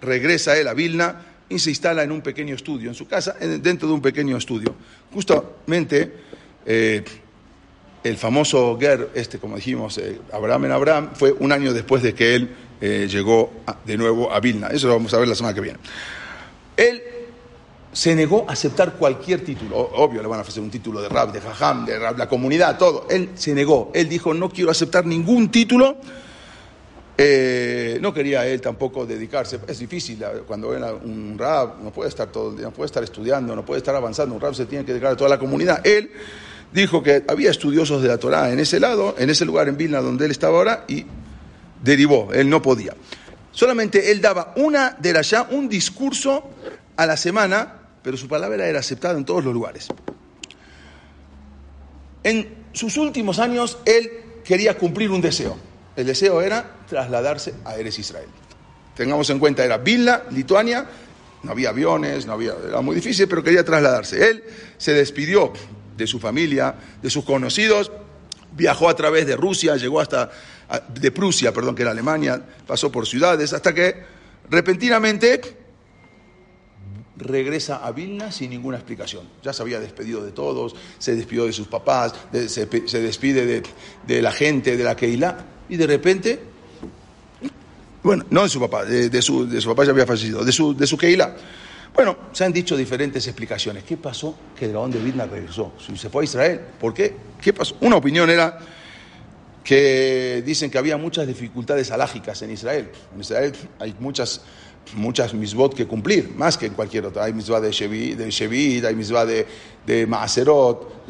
regresa 0.00 0.56
él 0.56 0.68
a 0.68 0.74
Vilna 0.74 1.22
y 1.48 1.58
se 1.58 1.70
instala 1.70 2.02
en 2.02 2.12
un 2.12 2.20
pequeño 2.20 2.54
estudio, 2.54 2.88
en 2.88 2.94
su 2.94 3.06
casa, 3.06 3.34
dentro 3.34 3.88
de 3.88 3.94
un 3.94 4.02
pequeño 4.02 4.36
estudio. 4.36 4.74
Justamente 5.12 6.12
eh, 6.64 7.04
el 8.04 8.16
famoso 8.16 8.76
Ger, 8.78 9.10
este 9.14 9.38
como 9.38 9.56
dijimos, 9.56 9.98
eh, 9.98 10.20
Abraham 10.32 10.66
en 10.66 10.72
Abraham, 10.72 11.10
fue 11.14 11.32
un 11.32 11.52
año 11.52 11.72
después 11.72 12.02
de 12.02 12.14
que 12.14 12.34
él 12.34 12.50
eh, 12.80 13.08
llegó 13.10 13.52
de 13.84 13.96
nuevo 13.96 14.32
a 14.32 14.40
Vilna. 14.40 14.68
Eso 14.68 14.86
lo 14.86 14.94
vamos 14.94 15.12
a 15.14 15.18
ver 15.18 15.28
la 15.28 15.34
semana 15.34 15.54
que 15.54 15.60
viene. 15.60 15.78
Él 16.76 17.02
se 17.92 18.14
negó 18.14 18.44
a 18.48 18.52
aceptar 18.52 18.94
cualquier 18.94 19.42
título. 19.44 19.76
Obvio, 19.78 20.22
le 20.22 20.28
van 20.28 20.38
a 20.38 20.42
ofrecer 20.42 20.62
un 20.62 20.70
título 20.70 21.00
de 21.00 21.08
Rab, 21.08 21.32
de 21.32 21.40
Fajam, 21.40 21.86
de 21.86 21.98
Rab, 21.98 22.18
la 22.18 22.28
comunidad, 22.28 22.76
todo. 22.76 23.06
Él 23.08 23.30
se 23.34 23.54
negó. 23.54 23.90
Él 23.94 24.08
dijo, 24.08 24.34
no 24.34 24.50
quiero 24.50 24.70
aceptar 24.70 25.06
ningún 25.06 25.50
título. 25.50 25.96
Eh, 27.20 27.98
no 28.00 28.14
quería 28.14 28.46
él 28.46 28.60
tampoco 28.60 29.06
dedicarse. 29.06 29.58
Es 29.66 29.78
difícil 29.78 30.22
cuando 30.46 30.76
era 30.76 30.92
un 30.92 31.36
Rab, 31.36 31.82
no 31.82 31.90
puede 31.90 32.10
estar 32.10 32.30
todo 32.30 32.50
el 32.50 32.56
día, 32.56 32.66
no 32.66 32.72
puede 32.72 32.86
estar 32.86 33.02
estudiando, 33.02 33.56
no 33.56 33.64
puede 33.64 33.78
estar 33.78 33.94
avanzando. 33.94 34.34
Un 34.34 34.40
Rab 34.40 34.54
se 34.54 34.66
tiene 34.66 34.84
que 34.84 34.92
dedicar 34.92 35.12
a 35.12 35.16
toda 35.16 35.30
la 35.30 35.38
comunidad. 35.38 35.84
Él 35.84 36.10
dijo 36.72 37.02
que 37.02 37.24
había 37.26 37.50
estudiosos 37.50 38.02
de 38.02 38.08
la 38.08 38.18
Torah 38.18 38.52
en 38.52 38.60
ese 38.60 38.78
lado, 38.78 39.14
en 39.18 39.30
ese 39.30 39.44
lugar 39.44 39.68
en 39.68 39.76
Vilna 39.76 40.00
donde 40.00 40.26
él 40.26 40.30
estaba 40.30 40.58
ahora, 40.58 40.84
y 40.86 41.06
derivó. 41.82 42.32
Él 42.32 42.48
no 42.50 42.60
podía. 42.62 42.94
Solamente 43.50 44.12
él 44.12 44.20
daba 44.20 44.52
una 44.56 44.96
de 45.00 45.18
allá, 45.18 45.48
un 45.50 45.68
discurso 45.68 46.50
a 46.96 47.06
la 47.06 47.16
semana 47.16 47.77
pero 48.08 48.16
su 48.16 48.26
palabra 48.26 48.66
era 48.66 48.78
aceptada 48.78 49.18
en 49.18 49.26
todos 49.26 49.44
los 49.44 49.52
lugares. 49.52 49.88
En 52.24 52.64
sus 52.72 52.96
últimos 52.96 53.38
años, 53.38 53.76
él 53.84 54.10
quería 54.42 54.78
cumplir 54.78 55.10
un 55.10 55.20
deseo. 55.20 55.58
El 55.94 56.06
deseo 56.06 56.40
era 56.40 56.78
trasladarse 56.88 57.52
a 57.66 57.76
Eres 57.76 57.98
Israel. 57.98 58.30
Tengamos 58.96 59.28
en 59.28 59.38
cuenta, 59.38 59.62
era 59.62 59.76
Vilna, 59.76 60.22
Lituania, 60.30 60.86
no 61.42 61.52
había 61.52 61.68
aviones, 61.68 62.24
no 62.24 62.32
había, 62.32 62.54
era 62.66 62.80
muy 62.80 62.96
difícil, 62.96 63.28
pero 63.28 63.44
quería 63.44 63.62
trasladarse. 63.62 64.26
Él 64.26 64.42
se 64.78 64.94
despidió 64.94 65.52
de 65.94 66.06
su 66.06 66.18
familia, 66.18 66.76
de 67.02 67.10
sus 67.10 67.26
conocidos, 67.26 67.92
viajó 68.56 68.88
a 68.88 68.96
través 68.96 69.26
de 69.26 69.36
Rusia, 69.36 69.76
llegó 69.76 70.00
hasta, 70.00 70.30
de 70.94 71.10
Prusia, 71.10 71.52
perdón, 71.52 71.74
que 71.74 71.82
era 71.82 71.90
Alemania, 71.90 72.40
pasó 72.66 72.90
por 72.90 73.06
ciudades, 73.06 73.52
hasta 73.52 73.74
que 73.74 74.02
repentinamente 74.48 75.57
regresa 77.18 77.84
a 77.84 77.92
Vilna 77.92 78.30
sin 78.32 78.50
ninguna 78.50 78.76
explicación. 78.76 79.28
Ya 79.42 79.52
se 79.52 79.62
había 79.62 79.80
despedido 79.80 80.24
de 80.24 80.30
todos, 80.30 80.74
se 80.98 81.14
despidió 81.14 81.44
de 81.44 81.52
sus 81.52 81.66
papás, 81.66 82.14
se, 82.46 82.66
despide 82.66 83.62
de, 84.06 84.22
la 84.22 84.32
gente, 84.32 84.76
de 84.76 84.84
la 84.84 84.96
Keilah, 84.96 85.44
y 85.68 85.76
de 85.76 85.86
repente, 85.86 86.40
bueno, 88.02 88.24
no 88.30 88.44
de 88.44 88.48
su 88.48 88.60
papá, 88.60 88.84
de, 88.84 89.22
su, 89.22 89.48
de 89.48 89.60
su, 89.60 89.68
papá 89.68 89.84
ya 89.84 89.90
había 89.90 90.06
fallecido, 90.06 90.44
de 90.44 90.52
su, 90.52 90.76
de 90.76 90.86
su 90.86 90.96
Keilah. 90.96 91.36
Bueno, 91.94 92.16
se 92.32 92.44
han 92.44 92.52
dicho 92.52 92.76
diferentes 92.76 93.26
explicaciones. 93.26 93.82
¿Qué 93.82 93.96
pasó 93.96 94.36
que 94.56 94.66
el 94.66 94.72
dragón 94.72 94.92
de 94.92 95.00
Vilna 95.00 95.26
regresó? 95.26 95.72
Se 95.96 96.08
fue 96.08 96.22
a 96.22 96.24
Israel. 96.24 96.60
¿Por 96.78 96.94
qué? 96.94 97.16
¿Qué 97.40 97.52
pasó? 97.52 97.76
Una 97.80 97.96
opinión 97.96 98.30
era 98.30 98.58
que 99.64 100.42
dicen 100.46 100.70
que 100.70 100.78
había 100.78 100.96
muchas 100.96 101.26
dificultades 101.26 101.90
alágicas 101.90 102.40
en 102.42 102.52
Israel. 102.52 102.90
En 103.12 103.20
Israel 103.20 103.52
hay 103.78 103.94
muchas 103.98 104.42
muchas 104.94 105.34
misbot 105.34 105.74
que 105.74 105.86
cumplir, 105.86 106.30
más 106.36 106.56
que 106.56 106.66
en 106.66 106.74
cualquier 106.74 107.06
otra. 107.06 107.24
Hay 107.24 107.32
misbah 107.32 107.60
de 107.60 107.70
Shevit, 107.70 108.18
de 108.18 108.86
hay 108.86 108.94
misbah 108.94 109.24
de, 109.24 109.46
de 109.86 110.06
Maaserot, 110.06 111.06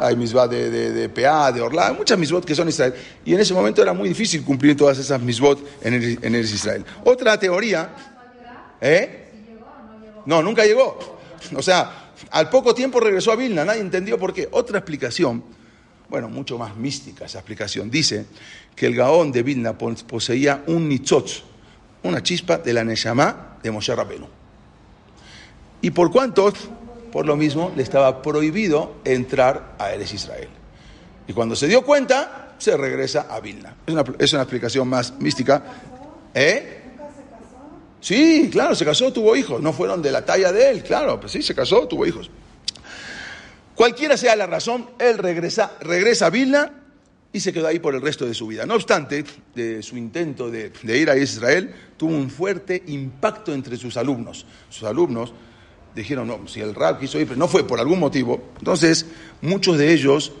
hay 0.00 0.16
misbah 0.16 0.48
de, 0.48 0.70
de, 0.70 0.92
de 0.92 1.08
Peá, 1.08 1.50
de 1.52 1.60
Orlá, 1.60 1.88
hay 1.88 1.94
muchas 1.96 2.18
misbot 2.18 2.44
que 2.44 2.54
son 2.54 2.68
Israel. 2.68 2.94
Y 3.24 3.34
en 3.34 3.40
ese 3.40 3.54
momento 3.54 3.82
era 3.82 3.92
muy 3.92 4.08
difícil 4.08 4.42
cumplir 4.42 4.76
todas 4.76 4.98
esas 4.98 5.20
misbot 5.20 5.58
en 5.82 5.94
el, 5.94 6.18
en 6.22 6.34
el 6.34 6.44
Israel. 6.44 6.84
Otra 7.04 7.38
teoría, 7.38 7.94
¿eh? 8.80 9.20
No, 10.26 10.42
nunca 10.42 10.64
llegó. 10.64 11.18
O 11.54 11.62
sea, 11.62 12.12
al 12.30 12.48
poco 12.48 12.74
tiempo 12.74 13.00
regresó 13.00 13.32
a 13.32 13.36
Vilna, 13.36 13.64
nadie 13.64 13.80
entendió 13.80 14.18
por 14.18 14.32
qué. 14.32 14.48
Otra 14.52 14.78
explicación, 14.78 15.44
bueno, 16.08 16.28
mucho 16.28 16.56
más 16.58 16.76
mística 16.76 17.26
esa 17.26 17.38
explicación, 17.38 17.90
dice 17.90 18.26
que 18.74 18.86
el 18.86 18.94
Gaón 18.94 19.32
de 19.32 19.42
Vilna 19.42 19.76
poseía 19.76 20.62
un 20.66 20.88
nitzotz, 20.88 21.42
una 22.04 22.22
chispa 22.22 22.58
de 22.58 22.72
la 22.72 22.84
Neshama 22.84 23.58
de 23.62 23.70
Moshe 23.70 23.94
Rabenu. 23.94 24.28
¿Y 25.80 25.90
por 25.90 26.10
cuánto? 26.12 26.52
Por 27.10 27.26
lo 27.26 27.36
mismo 27.36 27.72
le 27.76 27.82
estaba 27.82 28.22
prohibido 28.22 28.96
entrar 29.04 29.74
a 29.78 29.92
Eres 29.92 30.12
Israel. 30.14 30.48
Y 31.26 31.32
cuando 31.32 31.56
se 31.56 31.66
dio 31.66 31.82
cuenta, 31.82 32.54
se 32.58 32.76
regresa 32.76 33.26
a 33.30 33.40
Vilna. 33.40 33.76
Es 33.86 33.94
una, 33.94 34.04
es 34.18 34.32
una 34.32 34.42
explicación 34.42 34.88
más 34.88 35.14
mística. 35.18 35.62
¿Eh? 36.34 36.82
Sí, 38.00 38.50
claro, 38.52 38.74
se 38.74 38.84
casó, 38.84 39.12
tuvo 39.12 39.34
hijos. 39.34 39.62
No 39.62 39.72
fueron 39.72 40.02
de 40.02 40.12
la 40.12 40.24
talla 40.24 40.52
de 40.52 40.70
él, 40.70 40.82
claro, 40.82 41.18
pues 41.18 41.32
sí, 41.32 41.42
se 41.42 41.54
casó, 41.54 41.88
tuvo 41.88 42.06
hijos. 42.06 42.30
Cualquiera 43.74 44.16
sea 44.16 44.36
la 44.36 44.46
razón, 44.46 44.90
él 44.98 45.18
regresa, 45.18 45.72
regresa 45.80 46.26
a 46.26 46.30
Vilna 46.30 46.83
y 47.34 47.40
se 47.40 47.52
quedó 47.52 47.66
ahí 47.66 47.80
por 47.80 47.96
el 47.96 48.00
resto 48.00 48.24
de 48.24 48.32
su 48.32 48.46
vida. 48.46 48.64
No 48.64 48.74
obstante, 48.74 49.24
de 49.56 49.82
su 49.82 49.96
intento 49.96 50.52
de, 50.52 50.70
ir 50.84 51.10
a 51.10 51.16
Israel 51.16 51.74
tuvo 51.96 52.14
un 52.14 52.30
fuerte 52.30 52.80
impacto 52.86 53.52
entre 53.52 53.76
sus 53.76 53.96
alumnos. 53.96 54.46
Sus 54.70 54.84
alumnos 54.84 55.34
dijeron, 55.96 56.28
no, 56.28 56.46
si 56.46 56.60
el 56.60 56.76
rab 56.76 57.00
quiso 57.00 57.18
ir, 57.18 57.26
pero 57.26 57.36
no 57.36 57.48
fue 57.48 57.66
por 57.66 57.80
algún 57.80 57.98
motivo. 57.98 58.40
Entonces, 58.58 59.06
muchos 59.42 59.78
de 59.78 59.92
ellos, 59.92 60.32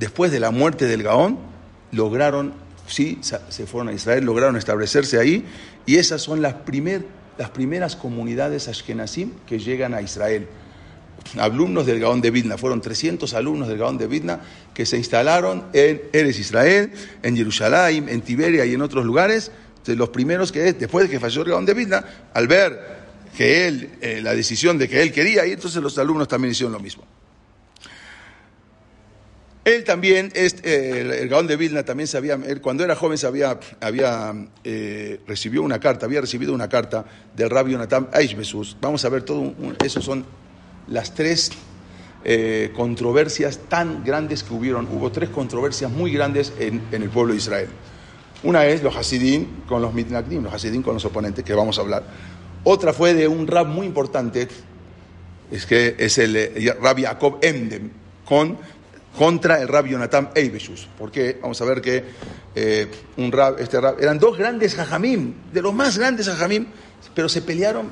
después 0.00 0.32
de 0.32 0.40
la 0.40 0.50
muerte 0.50 0.86
del 0.86 1.04
Gaón, 1.04 1.38
lograron, 1.92 2.54
sí, 2.88 3.20
se 3.22 3.66
fueron 3.68 3.90
a 3.90 3.92
Israel, 3.92 4.24
lograron 4.24 4.56
establecerse 4.56 5.20
ahí, 5.20 5.44
y 5.86 5.98
esas 5.98 6.22
son 6.22 6.42
las, 6.42 6.56
las 7.38 7.50
primeras 7.50 7.94
comunidades 7.94 8.66
ashkenazim 8.66 9.30
que 9.46 9.60
llegan 9.60 9.94
a 9.94 10.02
Israel 10.02 10.48
alumnos 11.38 11.86
del 11.86 12.00
Gaón 12.00 12.20
de 12.20 12.30
Vidna, 12.30 12.58
fueron 12.58 12.80
300 12.80 13.32
alumnos 13.34 13.68
del 13.68 13.78
Gaón 13.78 13.98
de 13.98 14.06
Vidna 14.06 14.40
que 14.74 14.86
se 14.86 14.96
instalaron 14.96 15.64
en 15.72 16.02
Eres 16.12 16.38
Israel, 16.38 16.92
en 17.22 17.36
Jerusalén, 17.36 18.08
en 18.08 18.20
Tiberia 18.22 18.64
y 18.64 18.74
en 18.74 18.82
otros 18.82 19.04
lugares, 19.04 19.50
los 19.86 20.08
primeros 20.10 20.52
que 20.52 20.72
después 20.72 21.06
de 21.06 21.10
que 21.10 21.20
falló 21.20 21.42
el 21.42 21.48
Gaón 21.50 21.66
de 21.66 21.74
Vidna, 21.74 22.04
al 22.34 22.46
ver 22.46 23.02
que 23.36 23.66
él, 23.66 23.90
eh, 24.00 24.20
la 24.22 24.34
decisión 24.34 24.78
de 24.78 24.88
que 24.88 25.02
él 25.02 25.12
quería 25.12 25.46
ir, 25.46 25.54
entonces 25.54 25.82
los 25.82 25.96
alumnos 25.98 26.28
también 26.28 26.52
hicieron 26.52 26.72
lo 26.72 26.80
mismo. 26.80 27.04
Él 29.64 29.84
también, 29.84 30.32
eh, 30.34 31.18
el 31.20 31.28
Gaón 31.28 31.46
de 31.46 31.56
Vilna 31.56 31.84
también 31.84 32.08
sabía, 32.08 32.34
él 32.34 32.60
cuando 32.60 32.82
era 32.82 32.96
joven 32.96 33.16
sabía, 33.16 33.60
había 33.80 34.34
eh, 34.64 35.20
recibió 35.24 35.62
una 35.62 35.78
carta, 35.78 36.06
había 36.06 36.20
recibido 36.20 36.52
una 36.52 36.68
carta 36.68 37.04
del 37.36 37.48
rabio 37.48 37.74
Jonathan 37.74 38.08
Eichbesus. 38.12 38.76
Vamos 38.80 39.04
a 39.04 39.08
ver 39.08 39.22
todo, 39.22 39.54
esos 39.84 40.04
son 40.04 40.24
las 40.88 41.14
tres 41.14 41.50
eh, 42.24 42.70
controversias 42.76 43.58
tan 43.68 44.04
grandes 44.04 44.44
que 44.44 44.54
hubieron. 44.54 44.86
Hubo 44.92 45.10
tres 45.10 45.28
controversias 45.28 45.90
muy 45.90 46.12
grandes 46.12 46.52
en, 46.58 46.82
el 46.92 47.08
pueblo 47.08 47.32
de 47.32 47.38
Israel. 47.38 47.68
Una 48.44 48.64
es 48.66 48.82
los 48.82 48.94
Hasidim 48.96 49.64
con 49.66 49.82
los 49.82 49.92
Mitnagdim, 49.92 50.42
los 50.44 50.54
Hasidim 50.54 50.82
con 50.82 50.94
los 50.94 51.04
oponentes, 51.04 51.44
que 51.44 51.54
vamos 51.54 51.78
a 51.78 51.80
hablar. 51.80 52.04
Otra 52.62 52.92
fue 52.92 53.14
de 53.14 53.26
un 53.26 53.48
rab 53.48 53.66
muy 53.66 53.86
importante, 53.86 54.46
es 55.50 55.66
que 55.66 55.96
es 55.98 56.18
el 56.18 56.36
eh, 56.36 56.76
Rab 56.80 57.00
Jacob 57.00 57.38
Emdem, 57.42 57.90
con, 58.24 58.56
contra 59.18 59.60
el 59.60 59.66
Rab 59.66 59.86
Jonathan 59.86 60.30
Eibeshus. 60.32 60.88
Porque 60.96 61.38
vamos 61.42 61.60
a 61.60 61.64
ver 61.64 61.80
que 61.80 62.04
eh, 62.54 62.88
un 63.16 63.32
rab, 63.32 63.58
este 63.58 63.80
rab, 63.80 64.00
eran 64.00 64.20
dos 64.20 64.38
grandes 64.38 64.78
hajamim, 64.78 65.34
de 65.52 65.60
los 65.60 65.74
más 65.74 65.98
grandes 65.98 66.28
hajamim, 66.28 66.66
pero 67.16 67.28
se 67.28 67.42
pelearon 67.42 67.90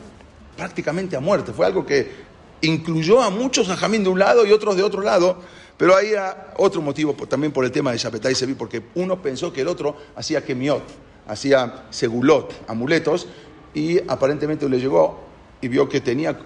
prácticamente 0.56 1.16
a 1.16 1.20
muerte. 1.20 1.52
Fue 1.52 1.66
algo 1.66 1.84
que 1.84 2.29
incluyó 2.62 3.22
a 3.22 3.30
muchos 3.30 3.68
Jamín 3.68 4.04
de 4.04 4.10
un 4.10 4.18
lado 4.18 4.46
y 4.46 4.52
otros 4.52 4.76
de 4.76 4.82
otro 4.82 5.02
lado, 5.02 5.38
pero 5.76 5.96
hay 5.96 6.12
otro 6.56 6.82
motivo 6.82 7.14
también 7.26 7.52
por 7.52 7.64
el 7.64 7.72
tema 7.72 7.92
de 7.92 7.98
Shapetai 7.98 8.34
Sevi, 8.34 8.54
porque 8.54 8.82
uno 8.94 9.20
pensó 9.22 9.52
que 9.52 9.62
el 9.62 9.68
otro 9.68 9.96
hacía 10.14 10.44
kemiot, 10.44 10.82
hacía 11.26 11.84
segulot, 11.90 12.52
amuletos, 12.68 13.26
y 13.72 13.98
aparentemente 14.08 14.68
le 14.68 14.78
llegó 14.78 15.20
y 15.60 15.68
vio 15.68 15.88
que 15.88 16.00
tenía 16.00 16.38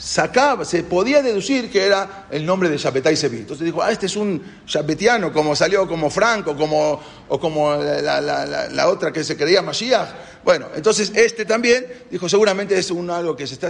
sacaba, 0.00 0.64
se 0.64 0.82
podía 0.82 1.22
deducir 1.22 1.70
que 1.70 1.84
era 1.84 2.26
el 2.30 2.46
nombre 2.46 2.70
de 2.70 2.78
Shapetai 2.78 3.16
Sevi. 3.16 3.38
Entonces 3.38 3.66
dijo, 3.66 3.82
ah, 3.82 3.92
este 3.92 4.06
es 4.06 4.16
un 4.16 4.42
Shapetiano, 4.66 5.30
como 5.30 5.54
salió 5.54 5.86
como 5.86 6.08
Franco, 6.08 6.56
como, 6.56 6.98
o 7.28 7.38
como 7.38 7.74
la, 7.74 8.88
otra 8.88 9.12
que 9.12 9.22
se 9.22 9.36
creía 9.36 9.60
Mashiach. 9.60 10.08
Bueno, 10.42 10.68
entonces 10.74 11.12
este 11.14 11.44
también 11.44 11.86
dijo, 12.10 12.30
seguramente 12.30 12.78
es 12.78 12.90
un, 12.90 13.10
algo 13.10 13.36
que 13.36 13.46
se 13.46 13.54
está 13.54 13.68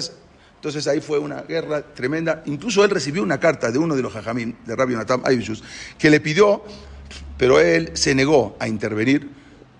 entonces 0.60 0.86
ahí 0.88 1.00
fue 1.00 1.18
una 1.18 1.40
guerra 1.40 1.80
tremenda. 1.80 2.42
Incluso 2.44 2.84
él 2.84 2.90
recibió 2.90 3.22
una 3.22 3.40
carta 3.40 3.72
de 3.72 3.78
uno 3.78 3.96
de 3.96 4.02
los 4.02 4.14
hajamim, 4.14 4.56
de 4.66 4.76
Rabbi 4.76 4.94
Natam 4.94 5.22
Ayushus, 5.24 5.64
que 5.98 6.10
le 6.10 6.20
pidió, 6.20 6.62
pero 7.38 7.58
él 7.58 7.92
se 7.94 8.14
negó 8.14 8.58
a 8.60 8.68
intervenir 8.68 9.26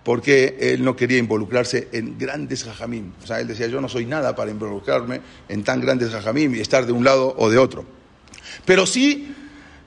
porque 0.03 0.57
él 0.59 0.83
no 0.83 0.97
quería 0.97 1.19
involucrarse 1.19 1.88
en 1.93 2.16
grandes 2.16 2.66
hajamim. 2.66 3.12
O 3.23 3.27
sea, 3.27 3.40
él 3.40 3.49
decía, 3.49 3.66
yo 3.66 3.83
no 3.83 3.90
soy 3.90 4.07
nada 4.07 4.35
para 4.35 4.51
involucrarme 4.51 5.21
en 5.51 5.64
tan 5.64 5.83
grandes 5.83 6.14
hajamim 6.14 6.55
y 6.55 6.61
estar 6.61 6.87
de 6.87 6.93
un 6.93 7.05
lado 7.05 7.35
o 7.37 7.51
de 7.51 7.59
otro. 7.59 7.85
Pero 8.64 8.87
sí, 8.87 9.35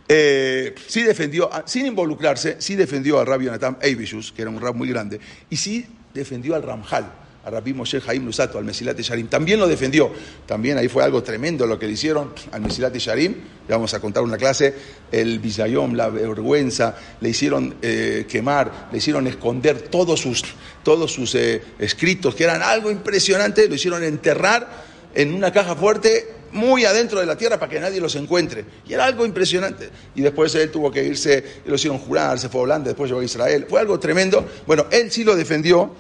eh, 0.08 0.75
sí 0.88 1.01
defendió, 1.01 1.49
sin 1.65 1.88
involucrarse, 1.88 2.58
sí 2.60 2.75
defendió 2.75 3.19
a 3.19 3.25
Rabbi 3.25 3.45
Natam 3.47 3.77
Eivishus, 3.82 4.32
que 4.32 4.43
era 4.43 4.51
un 4.51 4.62
rab 4.62 4.75
muy 4.75 4.89
grande, 4.89 5.19
y 5.49 5.58
sí 5.58 5.88
defendió 6.13 6.53
al 6.53 6.62
Ramjal 6.62 7.22
a 7.45 7.49
Rabbi 7.49 7.73
Moshe 7.73 8.01
Haim 8.08 8.25
Lusato, 8.25 8.58
al 8.58 8.63
Mesilat 8.63 8.97
Sharim. 8.99 9.27
También 9.27 9.60
lo 9.60 9.67
defendió. 9.67 10.12
También 10.45 10.77
ahí 10.77 10.88
fue 10.88 11.03
algo 11.03 11.21
tremendo 11.21 11.67
lo 11.67 11.77
que 11.77 11.88
le 11.88 11.93
hicieron 11.93 12.34
al 12.51 12.62
Mesilat 12.62 12.95
Sharim. 12.95 13.34
Le 13.67 13.73
vamos 13.73 13.93
a 13.93 13.99
contar 13.99 14.23
una 14.23 14.38
clase. 14.38 14.73
El 15.12 15.39
Bizayom, 15.39 15.93
la 15.93 16.10
vergüenza, 16.10 16.95
le 17.19 17.29
hicieron 17.29 17.75
eh, 17.82 18.25
quemar, 18.29 18.88
le 18.91 18.97
hicieron 18.97 19.27
esconder 19.27 19.82
todos 19.82 20.21
sus, 20.21 20.43
todos 20.84 21.12
sus 21.12 21.36
eh, 21.36 21.62
escritos, 21.79 22.34
que 22.34 22.45
eran 22.45 22.62
algo 22.62 22.89
impresionante. 22.89 23.67
Lo 23.67 23.75
hicieron 23.75 24.03
enterrar 24.03 24.67
en 25.13 25.34
una 25.34 25.51
caja 25.51 25.75
fuerte 25.75 26.43
muy 26.53 26.86
adentro 26.86 27.19
de 27.19 27.25
la 27.25 27.36
tierra 27.36 27.60
para 27.60 27.69
que 27.69 27.79
nadie 27.79 27.99
los 27.99 28.15
encuentre. 28.15 28.63
Y 28.88 28.93
era 28.93 29.06
algo 29.06 29.25
impresionante. 29.25 29.89
Y 30.15 30.21
después 30.21 30.56
él 30.56 30.71
tuvo 30.71 30.91
que 30.91 31.03
irse, 31.03 31.43
lo 31.65 31.75
hicieron 31.75 31.99
jurar, 31.99 32.39
se 32.39 32.47
fue 32.47 32.62
a 32.62 32.63
Holanda, 32.63 32.88
después 32.88 33.10
llegó 33.10 33.19
a 33.19 33.25
Israel. 33.25 33.65
Fue 33.67 33.82
algo 33.82 33.99
tremendo. 33.99 34.47
Bueno, 34.65 34.86
él 34.91 35.12
sí 35.12 35.25
lo 35.25 35.36
defendió 35.36 35.93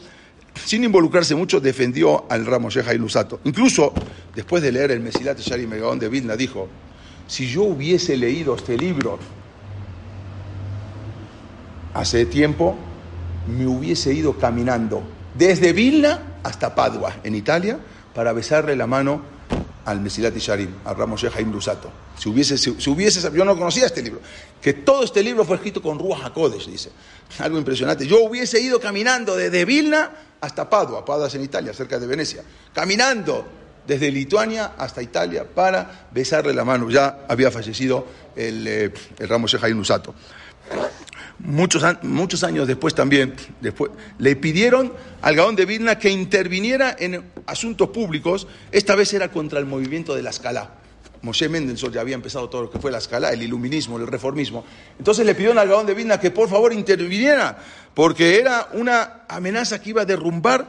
sin 0.55 0.83
involucrarse 0.83 1.35
mucho, 1.35 1.59
defendió 1.59 2.25
al 2.29 2.45
Ramos 2.45 2.75
y 2.75 2.97
Lusato. 2.97 3.39
Incluso, 3.43 3.93
después 4.35 4.61
de 4.63 4.71
leer 4.71 4.91
el 4.91 4.99
Mesilat 4.99 5.39
Shari 5.39 5.67
Megaón 5.67 5.99
de 5.99 6.09
Vilna, 6.09 6.35
dijo, 6.35 6.67
si 7.27 7.47
yo 7.47 7.63
hubiese 7.63 8.17
leído 8.17 8.55
este 8.55 8.77
libro 8.77 9.17
hace 11.93 12.25
tiempo, 12.25 12.75
me 13.47 13.67
hubiese 13.67 14.13
ido 14.13 14.37
caminando 14.37 15.03
desde 15.35 15.73
Vilna 15.73 16.37
hasta 16.43 16.75
Padua, 16.75 17.15
en 17.23 17.35
Italia, 17.35 17.79
para 18.13 18.33
besarle 18.33 18.75
la 18.75 18.87
mano 18.87 19.32
al 19.85 19.99
Mesilat 19.99 20.35
Sharim, 20.35 20.69
al 20.85 20.95
Ramos 20.95 21.21
Jaim 21.21 21.51
Lusato. 21.51 21.91
Si 22.17 22.29
hubiese, 22.29 22.57
si, 22.57 22.89
hubiese, 22.89 23.21
yo 23.31 23.45
no 23.45 23.57
conocía 23.57 23.85
este 23.85 24.01
libro, 24.01 24.21
que 24.61 24.73
todo 24.73 25.03
este 25.03 25.21
libro 25.21 25.43
fue 25.43 25.57
escrito 25.57 25.81
con 25.81 25.99
Ruach 25.99 26.25
HaKodesh, 26.25 26.67
dice. 26.67 26.89
Algo 27.39 27.57
impresionante. 27.57 28.07
Yo 28.07 28.21
hubiese 28.23 28.59
ido 28.59 28.79
caminando 28.79 29.35
desde 29.35 29.65
Vilna 29.65 30.11
hasta 30.39 30.69
Padua, 30.69 31.03
Padua 31.03 31.27
es 31.27 31.35
en 31.35 31.43
Italia, 31.43 31.73
cerca 31.73 31.99
de 31.99 32.07
Venecia, 32.07 32.43
caminando 32.73 33.45
desde 33.87 34.11
Lituania 34.11 34.73
hasta 34.77 35.01
Italia 35.01 35.45
para 35.53 36.07
besarle 36.11 36.53
la 36.53 36.63
mano. 36.63 36.89
Ya 36.89 37.25
había 37.27 37.51
fallecido 37.51 38.05
el, 38.35 38.67
eh, 38.67 38.93
el 39.19 39.29
Ramos 39.29 39.55
Jaim 39.55 39.77
Lusato. 39.77 40.13
Muchos, 41.39 41.83
muchos 42.03 42.43
años 42.43 42.67
después 42.67 42.95
también, 42.95 43.33
después, 43.61 43.91
le 44.19 44.35
pidieron 44.35 44.93
al 45.21 45.35
Gaón 45.35 45.55
de 45.55 45.65
Vilna 45.65 45.97
que 45.97 46.09
interviniera 46.09 46.95
en 46.97 47.23
asuntos 47.45 47.89
públicos, 47.89 48.47
esta 48.71 48.95
vez 48.95 49.13
era 49.13 49.31
contra 49.31 49.59
el 49.59 49.65
movimiento 49.65 50.15
de 50.15 50.23
la 50.23 50.29
escala. 50.29 50.71
Moshe 51.23 51.47
Mendelssohn 51.47 51.93
ya 51.93 52.01
había 52.01 52.15
empezado 52.15 52.49
todo 52.49 52.63
lo 52.63 52.69
que 52.69 52.79
fue 52.79 52.91
la 52.91 52.97
escala, 52.97 53.31
el 53.31 53.41
iluminismo, 53.41 53.97
el 53.97 54.07
reformismo. 54.07 54.65
Entonces 54.99 55.25
le 55.25 55.33
pidió 55.35 55.57
al 55.57 55.67
Gaón 55.67 55.85
de 55.85 55.93
Vilna 55.93 56.19
que 56.19 56.31
por 56.31 56.49
favor 56.49 56.73
interviniera, 56.73 57.57
porque 57.93 58.39
era 58.39 58.67
una 58.73 59.21
amenaza 59.29 59.81
que 59.81 59.91
iba 59.91 60.01
a 60.01 60.05
derrumbar 60.05 60.67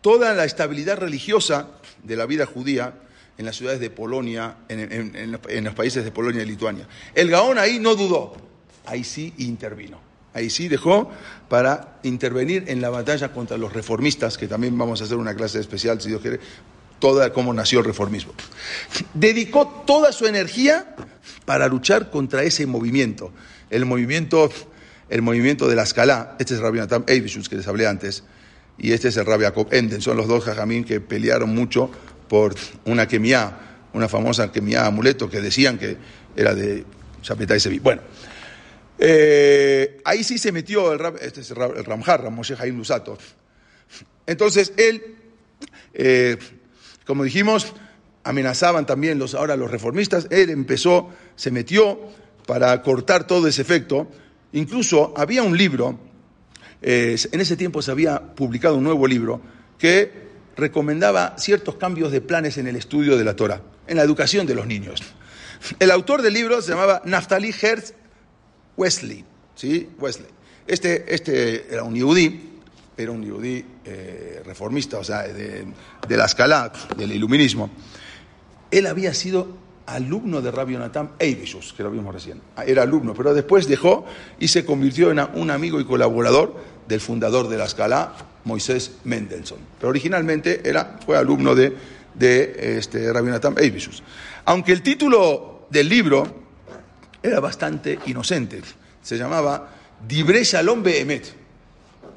toda 0.00 0.34
la 0.34 0.44
estabilidad 0.44 0.98
religiosa 0.98 1.68
de 2.02 2.16
la 2.16 2.26
vida 2.26 2.46
judía 2.46 2.94
en 3.38 3.46
las 3.46 3.56
ciudades 3.56 3.80
de 3.80 3.90
Polonia, 3.90 4.56
en, 4.68 5.64
los 5.64 5.74
países 5.74 6.04
de 6.04 6.10
Polonia 6.10 6.42
y 6.42 6.46
Lituania. 6.46 6.86
El 7.14 7.30
Gaón 7.30 7.58
ahí 7.58 7.78
no 7.78 7.94
dudó, 7.94 8.36
ahí 8.86 9.04
sí 9.04 9.32
intervino. 9.38 9.98
Ahí 10.34 10.48
sí 10.48 10.68
dejó 10.68 11.10
para 11.48 11.98
intervenir 12.02 12.64
en 12.68 12.80
la 12.80 12.88
batalla 12.90 13.32
contra 13.32 13.58
los 13.58 13.72
reformistas, 13.72 14.38
que 14.38 14.48
también 14.48 14.76
vamos 14.78 15.00
a 15.00 15.04
hacer 15.04 15.18
una 15.18 15.34
clase 15.34 15.60
especial, 15.60 16.00
si 16.00 16.08
Dios 16.08 16.22
quiere, 16.22 16.40
toda 16.98 17.32
cómo 17.32 17.52
nació 17.52 17.80
el 17.80 17.84
reformismo. 17.84 18.32
Dedicó 19.12 19.66
toda 19.86 20.12
su 20.12 20.26
energía 20.26 20.94
para 21.44 21.68
luchar 21.68 22.10
contra 22.10 22.44
ese 22.44 22.64
movimiento, 22.66 23.32
el 23.70 23.84
movimiento, 23.84 24.50
el 25.10 25.20
movimiento 25.20 25.68
de 25.68 25.76
la 25.76 25.82
escala. 25.82 26.36
Este 26.38 26.54
es 26.54 26.60
Rabbi 26.60 26.78
Natam 26.78 27.04
que 27.04 27.56
les 27.56 27.68
hablé 27.68 27.86
antes, 27.86 28.24
y 28.78 28.92
este 28.92 29.08
es 29.08 29.16
el 29.16 29.26
Rabbi 29.26 29.44
Jacob 29.44 29.68
Enden. 29.70 30.00
Son 30.00 30.16
los 30.16 30.28
dos 30.28 30.44
jajamín 30.44 30.84
que 30.84 31.00
pelearon 31.00 31.54
mucho 31.54 31.90
por 32.28 32.54
una 32.86 33.06
kemiá, 33.06 33.58
una 33.92 34.08
famosa 34.08 34.50
kemiá 34.50 34.86
amuleto 34.86 35.28
que 35.28 35.40
decían 35.40 35.78
que 35.78 35.98
era 36.34 36.54
de 36.54 36.84
Shapetai 37.22 37.60
Sevi. 37.60 37.78
Bueno, 37.78 38.00
eh, 39.04 40.00
ahí 40.04 40.22
sí 40.22 40.38
se 40.38 40.52
metió 40.52 40.92
el, 40.92 41.00
este 41.20 41.40
es 41.40 41.50
el, 41.50 41.56
Ramoshe 41.56 42.54
Haim 42.58 42.76
Lusato. 42.76 43.18
Entonces 44.26 44.72
él 44.76 45.16
eh, 45.94 46.38
como 47.06 47.24
dijimos, 47.24 47.74
amenazaban 48.24 48.86
también 48.86 49.18
los, 49.18 49.34
ahora 49.34 49.56
los 49.56 49.70
reformistas. 49.70 50.26
Él 50.30 50.50
empezó, 50.50 51.10
se 51.36 51.50
metió 51.50 52.00
para 52.46 52.80
cortar 52.82 53.26
todo 53.26 53.48
ese 53.48 53.62
efecto. 53.62 54.08
Incluso 54.52 55.12
había 55.16 55.42
un 55.42 55.56
libro, 55.56 55.98
eh, 56.80 57.16
en 57.30 57.40
ese 57.40 57.56
tiempo 57.56 57.82
se 57.82 57.90
había 57.90 58.34
publicado 58.34 58.76
un 58.76 58.84
nuevo 58.84 59.06
libro 59.06 59.40
que 59.78 60.30
recomendaba 60.56 61.36
ciertos 61.38 61.76
cambios 61.76 62.12
de 62.12 62.20
planes 62.20 62.58
en 62.58 62.66
el 62.66 62.76
estudio 62.76 63.16
de 63.16 63.24
la 63.24 63.34
Torah, 63.34 63.62
en 63.86 63.96
la 63.96 64.02
educación 64.02 64.46
de 64.46 64.54
los 64.54 64.66
niños. 64.66 65.02
El 65.78 65.90
autor 65.90 66.22
del 66.22 66.34
libro 66.34 66.60
se 66.60 66.70
llamaba 66.70 67.02
Naftali 67.04 67.54
Hertz 67.60 67.94
Wesley. 68.76 69.24
¿sí? 69.54 69.88
Wesley. 69.98 70.28
Este, 70.66 71.12
este 71.12 71.72
era 71.72 71.82
un 71.82 71.94
yudí 71.94 72.52
era 72.96 73.10
un 73.12 73.24
yudí 73.24 73.64
eh, 73.84 74.42
reformista, 74.44 74.98
o 74.98 75.04
sea, 75.04 75.22
de, 75.22 75.66
la 76.08 76.24
escala 76.24 76.72
del 76.96 77.12
iluminismo. 77.12 77.70
Él 78.70 78.86
había 78.86 79.14
sido 79.14 79.62
alumno 79.86 80.40
de 80.40 80.50
Rabbi 80.50 80.74
Jonathan 80.74 81.12
Eivishus, 81.18 81.72
que 81.72 81.82
lo 81.82 81.90
vimos 81.90 82.14
recién. 82.14 82.40
Ah, 82.56 82.64
era 82.64 82.82
alumno, 82.82 83.14
pero 83.14 83.34
después 83.34 83.66
dejó 83.66 84.04
y 84.38 84.48
se 84.48 84.64
convirtió 84.64 85.10
en 85.10 85.20
un 85.34 85.50
amigo 85.50 85.80
y 85.80 85.84
colaborador 85.84 86.54
del 86.86 87.00
fundador 87.00 87.48
de 87.48 87.58
la 87.58 87.64
escala, 87.64 88.14
Moisés 88.44 88.92
Mendelssohn. 89.04 89.60
Pero 89.78 89.90
originalmente 89.90 90.60
era, 90.64 90.98
fue 91.04 91.16
alumno 91.16 91.54
de, 91.54 91.74
este, 92.18 93.12
Rabbi 93.12 93.26
Jonathan 93.26 93.54
Eivishus. 93.58 94.02
Aunque 94.44 94.72
el 94.72 94.82
título 94.82 95.66
del 95.70 95.88
libro 95.88 96.42
era 97.22 97.40
bastante 97.40 97.98
inocente, 98.06 98.60
se 99.00 99.16
llamaba 99.16 99.70
Dibre 100.06 100.42
Shalom 100.44 100.82
Behemet 100.82 101.42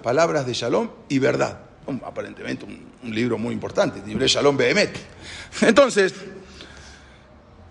palabras 0.06 0.46
de 0.46 0.54
Shalom 0.54 0.88
y 1.10 1.18
verdad. 1.18 1.62
aparentemente 2.06 2.64
un, 2.64 3.14
libro 3.14 3.40
muy 3.40 3.54
importante, 3.56 4.04
Libre 4.06 4.28
Shalom 4.28 4.56
Behemet. 4.56 4.96
Entonces, 5.62 6.14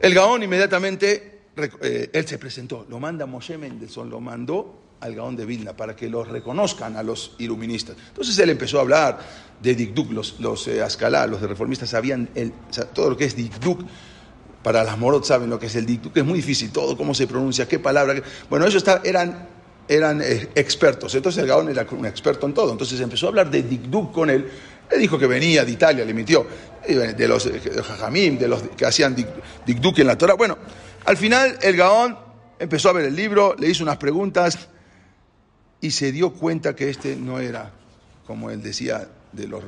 el 0.01 0.13
Gaón 0.13 0.43
inmediatamente, 0.43 1.43
eh, 1.57 2.11
él 2.13 2.27
se 2.27 2.39
presentó, 2.39 2.87
lo 2.89 2.99
manda 2.99 3.25
Moshe 3.27 3.57
Mendelssohn, 3.57 4.11
lo 4.11 4.21
mandó 4.21 4.81
al 5.01 5.15
Gaón 5.15 5.37
de 5.37 5.45
Vilna 5.45 5.77
para 5.77 5.95
que 5.95 6.09
los 6.09 6.27
reconozcan 6.27 6.97
a 6.97 7.05
los 7.05 7.37
iluministas. 7.39 7.97
Entonces 8.09 8.37
él 8.41 8.51
empezó 8.51 8.79
a 8.79 8.81
hablar 8.81 9.21
de 9.63 9.77
Dikduk, 9.77 10.11
los, 10.11 10.41
los 10.41 10.67
eh, 10.67 10.85
los 11.29 11.41
de 11.41 11.47
reformistas 11.47 11.91
sabían 11.91 12.29
el, 12.35 12.53
todo 12.93 13.11
lo 13.11 13.17
que 13.17 13.27
es 13.27 13.37
Dikduk. 13.37 13.81
Para 14.65 14.83
las 14.83 14.97
morot 14.99 15.25
saben 15.25 15.51
lo 15.51 15.59
que 15.59 15.67
es 15.67 15.77
el 15.77 15.85
Dikduk, 15.85 16.17
es 16.17 16.25
muy 16.25 16.39
difícil, 16.39 16.73
todo, 16.73 16.97
cómo 16.97 17.15
se 17.15 17.27
pronuncia, 17.27 17.69
qué 17.69 17.79
palabra. 17.79 18.15
Bueno, 18.49 18.67
ellos 18.67 18.83
eran 19.05 20.23
eh, 20.23 20.49
expertos. 20.55 21.15
Entonces 21.15 21.43
el 21.43 21.49
Gaón 21.49 21.69
era 21.69 21.87
un 21.91 22.07
experto 22.07 22.47
en 22.47 22.55
todo. 22.55 22.73
Entonces 22.73 22.99
empezó 23.01 23.27
a 23.27 23.29
hablar 23.29 23.51
de 23.51 23.63
Dikduk 23.63 24.13
con 24.13 24.31
él. 24.31 24.49
Le 24.91 24.99
dijo 24.99 25.19
que 25.19 25.27
venía 25.27 25.67
de 25.67 25.71
Italia, 25.71 26.03
le 26.03 26.15
mintió. 26.15 26.47
De 26.87 27.29
los 27.29 27.47
Jajamim, 27.87 28.39
de 28.39 28.49
los 28.49 28.63
que 28.77 28.87
hacían 28.87 29.15
Dikduk 29.15 29.99
en 29.99 30.07
la 30.07 30.17
Torah. 30.17 30.35
Bueno, 30.35 30.57
al 31.05 31.19
final 31.19 31.59
el 31.61 31.77
Gaón 31.77 32.17
empezó 32.59 32.89
a 32.89 32.95
ver 32.95 33.05
el 33.05 33.15
libro, 33.15 33.55
le 33.59 33.69
hizo 33.69 33.83
unas 33.83 33.99
preguntas 33.99 34.69
y 35.83 35.91
se 35.91 36.11
dio 36.11 36.33
cuenta 36.33 36.75
que 36.75 36.89
este 36.89 37.17
no 37.17 37.39
era, 37.39 37.71
como 38.27 38.51
él 38.51 38.63
decía, 38.63 39.09
de 39.33 39.47
los 39.47 39.63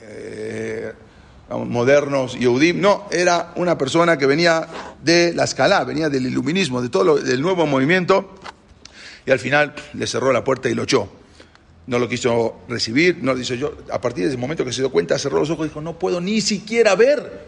eh, 0.00 0.92
modernos 1.50 2.38
Yehudim. 2.38 2.80
No, 2.80 3.06
era 3.10 3.52
una 3.56 3.78
persona 3.78 4.18
que 4.18 4.26
venía 4.26 4.68
de 5.02 5.32
la 5.34 5.44
escala, 5.44 5.84
venía 5.84 6.08
del 6.08 6.26
iluminismo, 6.26 6.82
de 6.82 6.88
todo 6.88 7.04
lo, 7.04 7.16
del 7.16 7.40
nuevo 7.40 7.66
movimiento 7.66 8.34
y 9.28 9.30
al 9.30 9.38
final 9.38 9.74
le 9.92 10.06
cerró 10.06 10.32
la 10.32 10.42
puerta 10.42 10.68
y 10.68 10.74
lo 10.74 10.84
echó. 10.84 11.08
No 11.86 11.98
lo 11.98 12.08
quiso 12.08 12.60
recibir, 12.68 13.18
no 13.22 13.34
lo 13.34 13.40
hizo 13.40 13.54
yo. 13.54 13.76
A 13.90 14.00
partir 14.00 14.24
de 14.24 14.30
ese 14.30 14.38
momento 14.38 14.64
que 14.64 14.72
se 14.72 14.82
dio 14.82 14.90
cuenta, 14.90 15.18
cerró 15.18 15.38
los 15.38 15.50
ojos 15.50 15.66
y 15.66 15.68
dijo, 15.68 15.80
no 15.80 15.98
puedo 15.98 16.20
ni 16.20 16.40
siquiera 16.40 16.94
ver 16.94 17.46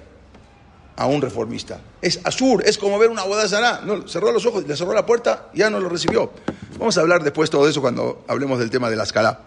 a 0.97 1.07
un 1.07 1.23
reformista. 1.23 1.81
Es 2.03 2.21
azul, 2.25 2.63
es 2.67 2.77
como 2.77 2.99
ver 2.99 3.09
una 3.09 3.25
boda 3.25 3.81
No, 3.87 4.07
cerró 4.07 4.31
los 4.33 4.45
ojos, 4.45 4.67
le 4.67 4.77
cerró 4.77 4.93
la 4.93 5.07
puerta 5.07 5.49
ya 5.55 5.71
no 5.71 5.81
lo 5.81 5.89
recibió. 5.89 6.31
Vamos 6.79 6.99
a 6.99 7.01
hablar 7.01 7.23
después 7.23 7.49
todo 7.49 7.67
eso 7.67 7.81
cuando 7.81 8.25
hablemos 8.29 8.59
del 8.59 8.69
tema 8.69 8.91
de 8.91 8.97
la 8.97 9.05
escala. 9.05 9.41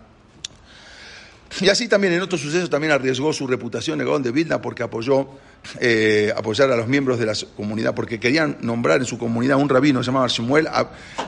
Y 1.61 1.69
así 1.69 1.87
también 1.87 2.13
en 2.13 2.21
otros 2.21 2.41
sucesos 2.41 2.69
también 2.69 2.91
arriesgó 2.91 3.31
su 3.33 3.45
reputación 3.47 3.97
Negón 3.97 4.23
de 4.23 4.31
Vilna 4.31 4.61
porque 4.61 4.83
apoyó 4.83 5.27
eh, 5.79 6.33
apoyar 6.35 6.71
a 6.71 6.75
los 6.75 6.87
miembros 6.87 7.19
de 7.19 7.25
la 7.25 7.33
comunidad, 7.55 7.93
porque 7.93 8.19
querían 8.19 8.57
nombrar 8.61 8.99
en 8.99 9.05
su 9.05 9.17
comunidad 9.17 9.57
un 9.57 9.69
rabino 9.69 10.01
llamado 10.01 10.27
Shemuel 10.27 10.67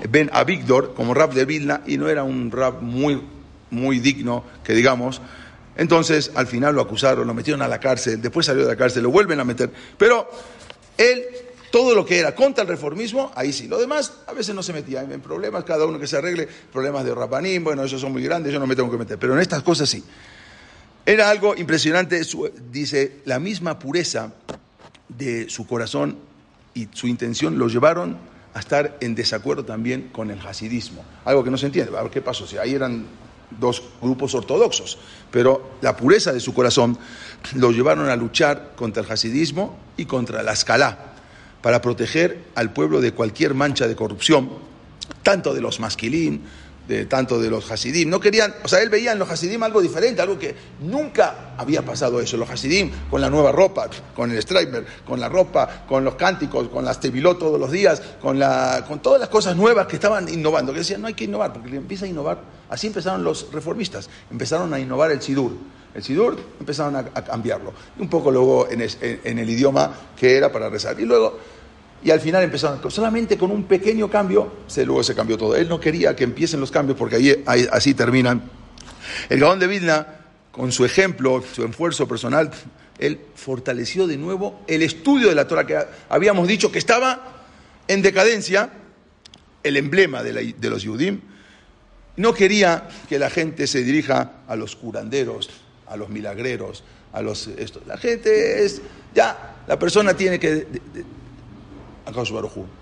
Ben 0.10 0.30
Abigdor 0.34 0.94
como 0.94 1.14
rab 1.14 1.34
de 1.34 1.46
Vilna 1.46 1.82
y 1.86 1.98
no 1.98 2.10
era 2.10 2.24
un 2.24 2.52
rab 2.52 2.82
muy, 2.82 3.22
muy 3.70 4.00
digno, 4.00 4.44
que 4.64 4.74
digamos. 4.74 5.22
Entonces 5.78 6.32
al 6.36 6.48
final 6.48 6.76
lo 6.76 6.82
acusaron, 6.82 7.28
lo 7.28 7.34
metieron 7.34 7.62
a 7.62 7.68
la 7.68 7.80
cárcel, 7.80 8.22
después 8.22 8.46
salió 8.46 8.64
de 8.64 8.70
la 8.70 8.76
cárcel, 8.76 9.04
lo 9.04 9.12
vuelven 9.12 9.40
a 9.40 9.44
meter. 9.44 9.70
Pero 9.98 10.30
él 10.98 11.24
todo 11.72 11.96
lo 11.96 12.06
que 12.06 12.20
era 12.20 12.36
contra 12.36 12.64
el 12.64 12.68
reformismo, 12.68 13.32
ahí 13.36 13.52
sí. 13.52 13.68
Lo 13.68 13.80
demás, 13.80 14.14
a 14.28 14.34
veces 14.34 14.56
no 14.56 14.64
se 14.64 14.74
metía 14.74 15.02
en 15.02 15.22
problemas, 15.22 15.64
cada 15.64 15.86
uno 15.86 16.00
que 16.00 16.08
se 16.08 16.18
arregle, 16.18 16.48
problemas 16.72 17.06
de 17.06 17.14
rapanín, 17.14 17.64
bueno, 17.64 17.84
esos 17.84 18.02
son 18.02 18.12
muy 18.12 18.24
grandes, 18.24 18.54
yo 18.54 18.60
no 18.60 18.68
me 18.68 18.76
tengo 18.76 18.92
que 18.92 18.98
meter, 18.98 19.18
pero 19.18 19.34
en 19.34 19.40
estas 19.40 19.64
cosas 19.64 19.90
sí. 19.90 20.04
Era 21.06 21.30
algo 21.30 21.56
impresionante, 21.56 22.22
dice, 22.72 23.22
la 23.26 23.40
misma 23.40 23.78
pureza 23.78 24.34
de 25.08 25.50
su 25.50 25.68
corazón 25.68 26.18
y 26.74 26.88
su 26.94 27.08
intención 27.08 27.60
lo 27.60 27.68
llevaron 27.68 28.18
a 28.54 28.60
estar 28.60 28.98
en 29.02 29.14
desacuerdo 29.14 29.66
también 29.66 30.10
con 30.12 30.32
el 30.32 30.40
hasidismo. 30.40 31.04
Algo 31.26 31.44
que 31.44 31.52
no 31.52 31.58
se 31.58 31.68
entiende. 31.68 31.92
¿Qué 32.12 32.22
pasó? 32.22 32.48
Si 32.48 32.58
ahí 32.58 32.74
eran 32.74 33.06
dos 33.60 33.84
grupos 34.02 34.34
ortodoxos, 34.34 34.98
pero 35.30 35.78
la 35.82 35.96
pureza 35.96 36.34
de 36.34 36.40
su 36.40 36.54
corazón 36.54 36.98
lo 37.56 37.72
llevaron 37.72 38.10
a 38.10 38.16
luchar 38.16 38.74
contra 38.76 39.04
el 39.04 39.12
hasidismo 39.12 39.78
y 39.98 40.06
contra 40.06 40.42
la 40.42 40.54
escalá 40.54 41.15
para 41.66 41.82
proteger 41.82 42.44
al 42.54 42.74
pueblo 42.74 43.02
de 43.02 43.12
cualquier 43.12 43.56
mancha 43.56 43.88
de 43.88 43.96
corrupción, 43.96 44.52
tanto 45.24 45.52
de 45.52 45.62
los 45.62 45.80
masquilín, 45.80 46.44
de, 46.88 47.08
tanto 47.08 47.42
de 47.42 47.50
los 47.50 47.72
hasidim. 47.72 48.08
No 48.08 48.20
querían, 48.20 48.54
o 48.64 48.68
sea, 48.68 48.84
él 48.84 48.92
veía 48.92 49.14
en 49.14 49.18
los 49.18 49.32
hasidim 49.32 49.64
algo 49.64 49.82
diferente, 49.82 50.22
algo 50.22 50.38
que 50.38 50.54
nunca 50.82 51.56
había 51.58 51.82
pasado 51.84 52.22
eso. 52.22 52.38
Los 52.38 52.52
hasidim 52.52 52.92
con 53.10 53.20
la 53.20 53.32
nueva 53.32 53.52
ropa, 53.52 53.90
con 54.16 54.30
el 54.30 54.38
striper, 54.38 54.86
con 55.08 55.20
la 55.20 55.28
ropa, 55.28 55.86
con 55.88 56.06
los 56.06 56.14
cánticos, 56.14 56.70
con 56.70 56.86
las 56.86 57.00
tevilot 57.00 57.40
todos 57.40 57.60
los 57.60 57.72
días, 57.72 58.00
con, 58.22 58.38
la, 58.38 58.86
con 58.88 59.00
todas 59.00 59.20
las 59.20 59.30
cosas 59.30 59.56
nuevas 59.56 59.88
que 59.88 59.96
estaban 59.96 60.30
innovando. 60.30 60.72
Que 60.72 60.78
decían, 60.78 61.02
no 61.02 61.08
hay 61.08 61.16
que 61.16 61.24
innovar, 61.24 61.52
porque 61.52 61.76
empieza 61.76 62.06
a 62.06 62.08
innovar. 62.08 62.42
Así 62.70 62.86
empezaron 62.86 63.24
los 63.24 63.52
reformistas, 63.52 64.08
empezaron 64.30 64.72
a 64.72 64.80
innovar 64.80 65.10
el 65.10 65.20
sidur. 65.20 65.54
El 65.96 66.04
sidur 66.04 66.38
empezaron 66.60 66.96
a, 66.96 67.06
cambiarlo. 67.24 67.74
Y 67.98 68.04
un 68.04 68.10
poco 68.10 68.30
luego 68.30 68.68
en, 68.70 68.88
en 69.02 69.40
el 69.40 69.50
idioma 69.50 69.92
que 70.16 70.38
era 70.38 70.52
para 70.52 70.70
rezar. 70.70 71.00
Y 71.00 71.06
luego 71.06 71.40
y 72.06 72.12
al 72.12 72.22
final 72.22 72.44
empezaron, 72.44 72.80
solamente 72.92 73.36
con 73.36 73.50
un 73.50 73.64
pequeño 73.64 74.12
cambio, 74.12 74.58
se, 74.68 74.86
luego 74.86 75.04
se 75.04 75.16
cambió 75.16 75.40
todo. 75.40 75.56
Él 75.56 75.68
no 75.68 75.80
quería 75.80 76.16
que 76.16 76.24
empiecen 76.24 76.60
los 76.60 76.70
cambios 76.70 77.00
porque 77.00 77.16
ahí, 77.48 77.68
así 77.72 77.96
terminan. 77.96 78.44
El 79.28 79.40
Gaón 79.40 79.58
de 79.58 79.66
Vilna, 79.66 80.06
con 80.52 80.72
su 80.72 80.86
ejemplo, 80.86 81.44
su 81.52 81.66
esfuerzo 81.66 82.08
personal, 82.08 82.52
él 83.00 83.20
fortaleció 83.34 84.06
de 84.06 84.18
nuevo 84.18 84.62
el 84.68 84.84
estudio 84.84 85.30
de 85.30 85.36
la 85.36 85.48
Torah 85.48 85.66
que 85.66 85.80
habíamos 86.08 86.48
dicho 86.48 86.72
que 86.72 86.78
estaba 86.78 87.44
en 87.88 88.04
decadencia, 88.04 88.70
el 89.64 89.76
emblema 89.76 90.22
de, 90.22 90.56
los 90.70 90.84
Yudim, 90.84 91.22
No 92.18 92.36
quería 92.36 92.88
que 93.10 93.18
la 93.18 93.32
gente 93.32 93.66
se 93.66 93.84
dirija 93.84 94.44
a 94.48 94.56
los 94.56 94.76
curanderos, 94.76 95.50
a 95.88 95.98
los 95.98 96.10
milagreros, 96.10 96.84
a 97.14 97.24
los 97.24 97.48
esto. 97.48 97.82
La 97.88 97.98
gente 97.98 98.64
es 98.64 98.84
ya 99.16 99.56
la 99.68 99.80
persona 99.80 100.14
tiene 100.14 100.40
que 100.40 100.68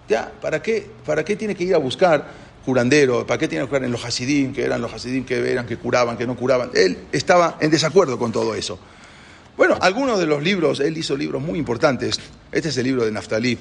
ya 0.08 0.32
para 0.42 0.62
qué 0.62 0.88
para 1.06 1.24
qué 1.24 1.36
tiene 1.36 1.56
que 1.56 1.64
ir 1.64 1.76
a 1.76 1.78
buscar 1.78 2.26
curandero, 2.66 3.26
para 3.26 3.38
qué 3.38 3.48
tiene 3.48 3.62
que 3.62 3.72
buscar 3.72 3.84
en 3.84 3.92
los 3.92 4.04
hasidim, 4.06 4.54
que 4.54 4.64
eran 4.64 4.82
los 4.82 4.94
hasidim 4.94 5.26
que 5.26 5.52
eran 5.52 5.66
que 5.66 5.78
curaban, 5.78 6.18
que 6.18 6.26
no 6.26 6.36
curaban. 6.36 6.72
Él 6.74 6.98
estaba 7.12 7.58
en 7.60 7.70
desacuerdo 7.70 8.18
con 8.18 8.32
todo 8.32 8.56
eso. 8.56 8.80
Bueno, 9.58 9.78
algunos 9.82 10.20
de 10.20 10.26
los 10.26 10.42
libros, 10.42 10.80
él 10.80 10.98
hizo 10.98 11.16
libros 11.16 11.42
muy 11.42 11.60
importantes. 11.60 12.20
Este 12.52 12.70
es 12.70 12.78
el 12.78 12.86
libro 12.86 13.06
de 13.06 13.12
Naftali, 13.12 13.58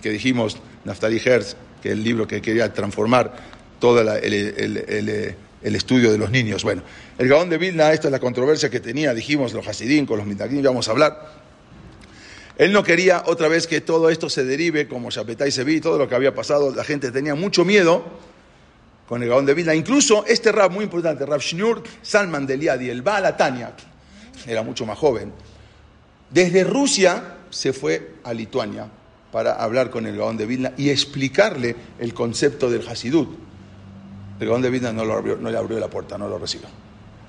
que 0.00 0.10
dijimos, 0.10 0.56
Naftali 0.84 1.20
Hertz, 1.22 1.56
que 1.82 1.88
es 1.88 1.92
el 1.92 2.02
libro 2.02 2.26
que 2.26 2.40
quería 2.40 2.72
transformar 2.72 3.36
todo 3.78 4.00
el, 4.00 5.36
estudio 5.62 6.10
de 6.12 6.18
los 6.18 6.30
niños. 6.30 6.64
Bueno, 6.64 6.82
el 7.18 7.28
Gaón 7.28 7.50
de 7.50 7.58
Vilna, 7.58 7.92
esta 7.92 8.08
es 8.08 8.12
la 8.12 8.20
controversia 8.20 8.70
que 8.70 8.80
tenía, 8.80 9.12
dijimos, 9.12 9.52
los 9.52 9.66
Hasidim 9.66 10.06
con 10.06 10.18
los 10.18 10.26
Mitakim, 10.26 10.62
vamos 10.62 10.88
a 10.88 10.92
hablar. 10.92 11.47
Él 12.58 12.72
no 12.72 12.82
quería 12.82 13.22
otra 13.26 13.46
vez 13.46 13.68
que 13.68 13.80
todo 13.80 14.10
esto 14.10 14.28
se 14.28 14.44
derive 14.44 14.88
como 14.88 15.10
Shapetai 15.10 15.52
se 15.52 15.62
vi, 15.62 15.80
todo 15.80 15.96
lo 15.96 16.08
que 16.08 16.16
había 16.16 16.34
pasado, 16.34 16.74
la 16.74 16.82
gente 16.82 17.12
tenía 17.12 17.36
mucho 17.36 17.64
miedo 17.64 18.02
con 19.08 19.22
el 19.22 19.28
Gaón 19.28 19.46
de 19.46 19.54
Vilna. 19.54 19.76
Incluso 19.76 20.26
este 20.26 20.50
rap 20.50 20.72
muy 20.72 20.84
importante, 20.84 21.24
Rab 21.24 21.40
Shnur 21.40 21.84
Salman 22.02 22.46
de 22.46 22.56
Liadi, 22.56 22.90
el 22.90 23.02
Baal 23.02 23.32
era 24.46 24.62
mucho 24.64 24.84
más 24.84 24.98
joven, 24.98 25.32
desde 26.30 26.64
Rusia 26.64 27.36
se 27.48 27.72
fue 27.72 28.16
a 28.24 28.34
Lituania 28.34 28.88
para 29.30 29.54
hablar 29.54 29.88
con 29.88 30.06
el 30.06 30.16
Gaón 30.16 30.36
de 30.36 30.46
Vilna 30.46 30.72
y 30.76 30.90
explicarle 30.90 31.76
el 32.00 32.12
concepto 32.12 32.68
del 32.68 32.86
Hasidut. 32.86 33.28
El 34.40 34.48
Gaón 34.48 34.62
de 34.62 34.70
Vilna 34.70 34.92
no, 34.92 35.04
no 35.04 35.50
le 35.50 35.56
abrió 35.56 35.78
la 35.78 35.88
puerta, 35.88 36.18
no 36.18 36.28
lo 36.28 36.38
recibió. 36.38 36.68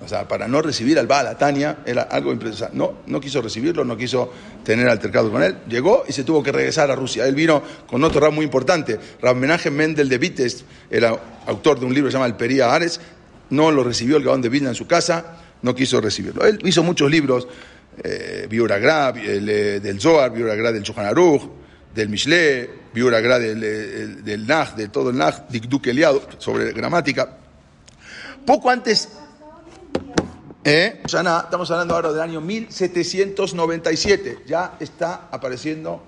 O 0.02 0.08
sea, 0.08 0.28
para 0.28 0.48
no 0.48 0.62
recibir 0.62 0.98
al 0.98 1.08
Baal, 1.08 1.28
a 1.28 1.38
Tania, 1.38 1.80
era 1.86 2.04
algo 2.04 2.32
impresionante. 2.32 2.78
No, 2.78 3.00
no 3.06 3.20
quiso 3.20 3.42
recibirlo, 3.42 3.84
no 3.84 3.98
quiso 3.98 4.32
tener 4.64 4.88
altercado 4.88 5.30
con 5.30 5.44
él. 5.44 5.58
Llegó 5.68 6.04
y 6.08 6.14
se 6.14 6.24
tuvo 6.24 6.42
que 6.42 6.52
regresar 6.52 6.90
a 6.90 6.96
Rusia. 6.96 7.26
Él 7.26 7.36
vino 7.36 7.62
con 7.86 8.04
otro 8.04 8.22
rap 8.22 8.32
muy 8.32 8.46
importante. 8.46 8.98
Rab 9.22 9.36
Mendel 9.36 10.08
de 10.08 10.18
Vites, 10.18 10.64
era 10.90 11.20
autor 11.46 11.80
de 11.80 11.86
un 11.86 11.94
libro 11.94 12.08
que 12.08 12.12
se 12.12 12.18
llama 12.18 12.28
El 12.28 12.36
Pería 12.36 12.74
Ares. 12.74 13.02
No 13.50 13.72
lo 13.72 13.84
recibió 13.84 14.18
el 14.18 14.24
Gaón 14.24 14.42
de 14.42 14.50
Vilna 14.50 14.70
en 14.70 14.76
su 14.76 14.88
casa 14.88 15.38
no 15.62 15.76
quiso 15.76 16.02
recibirlo. 16.02 16.46
Él 16.46 16.60
hizo 16.64 16.84
muchos 16.84 17.10
libros, 17.10 17.48
eh, 18.04 18.48
Biuragra 18.50 19.14
eh, 19.16 19.80
del 19.82 20.00
Zohar, 20.00 20.32
Biuragra 20.32 20.72
del 20.72 20.84
Shulchan 20.84 21.14
del 21.94 22.10
Mishle, 22.10 22.70
Biuragra 22.94 23.40
del, 23.40 24.24
del, 24.24 24.48
Nach, 24.48 24.76
de 24.76 24.90
todo 24.90 25.10
el 25.10 25.18
Nach, 25.18 25.50
Dikduk 25.50 25.88
Eliado, 25.88 26.22
sobre 26.38 26.72
gramática. 26.72 27.38
Poco 28.46 28.70
antes, 28.70 29.10
¿eh? 30.64 31.02
estamos 31.04 31.72
hablando 31.72 31.96
ahora 31.96 32.12
del 32.12 32.22
año 32.22 32.42
1797, 32.42 34.44
ya 34.46 34.76
está 34.80 35.28
apareciendo 35.32 36.02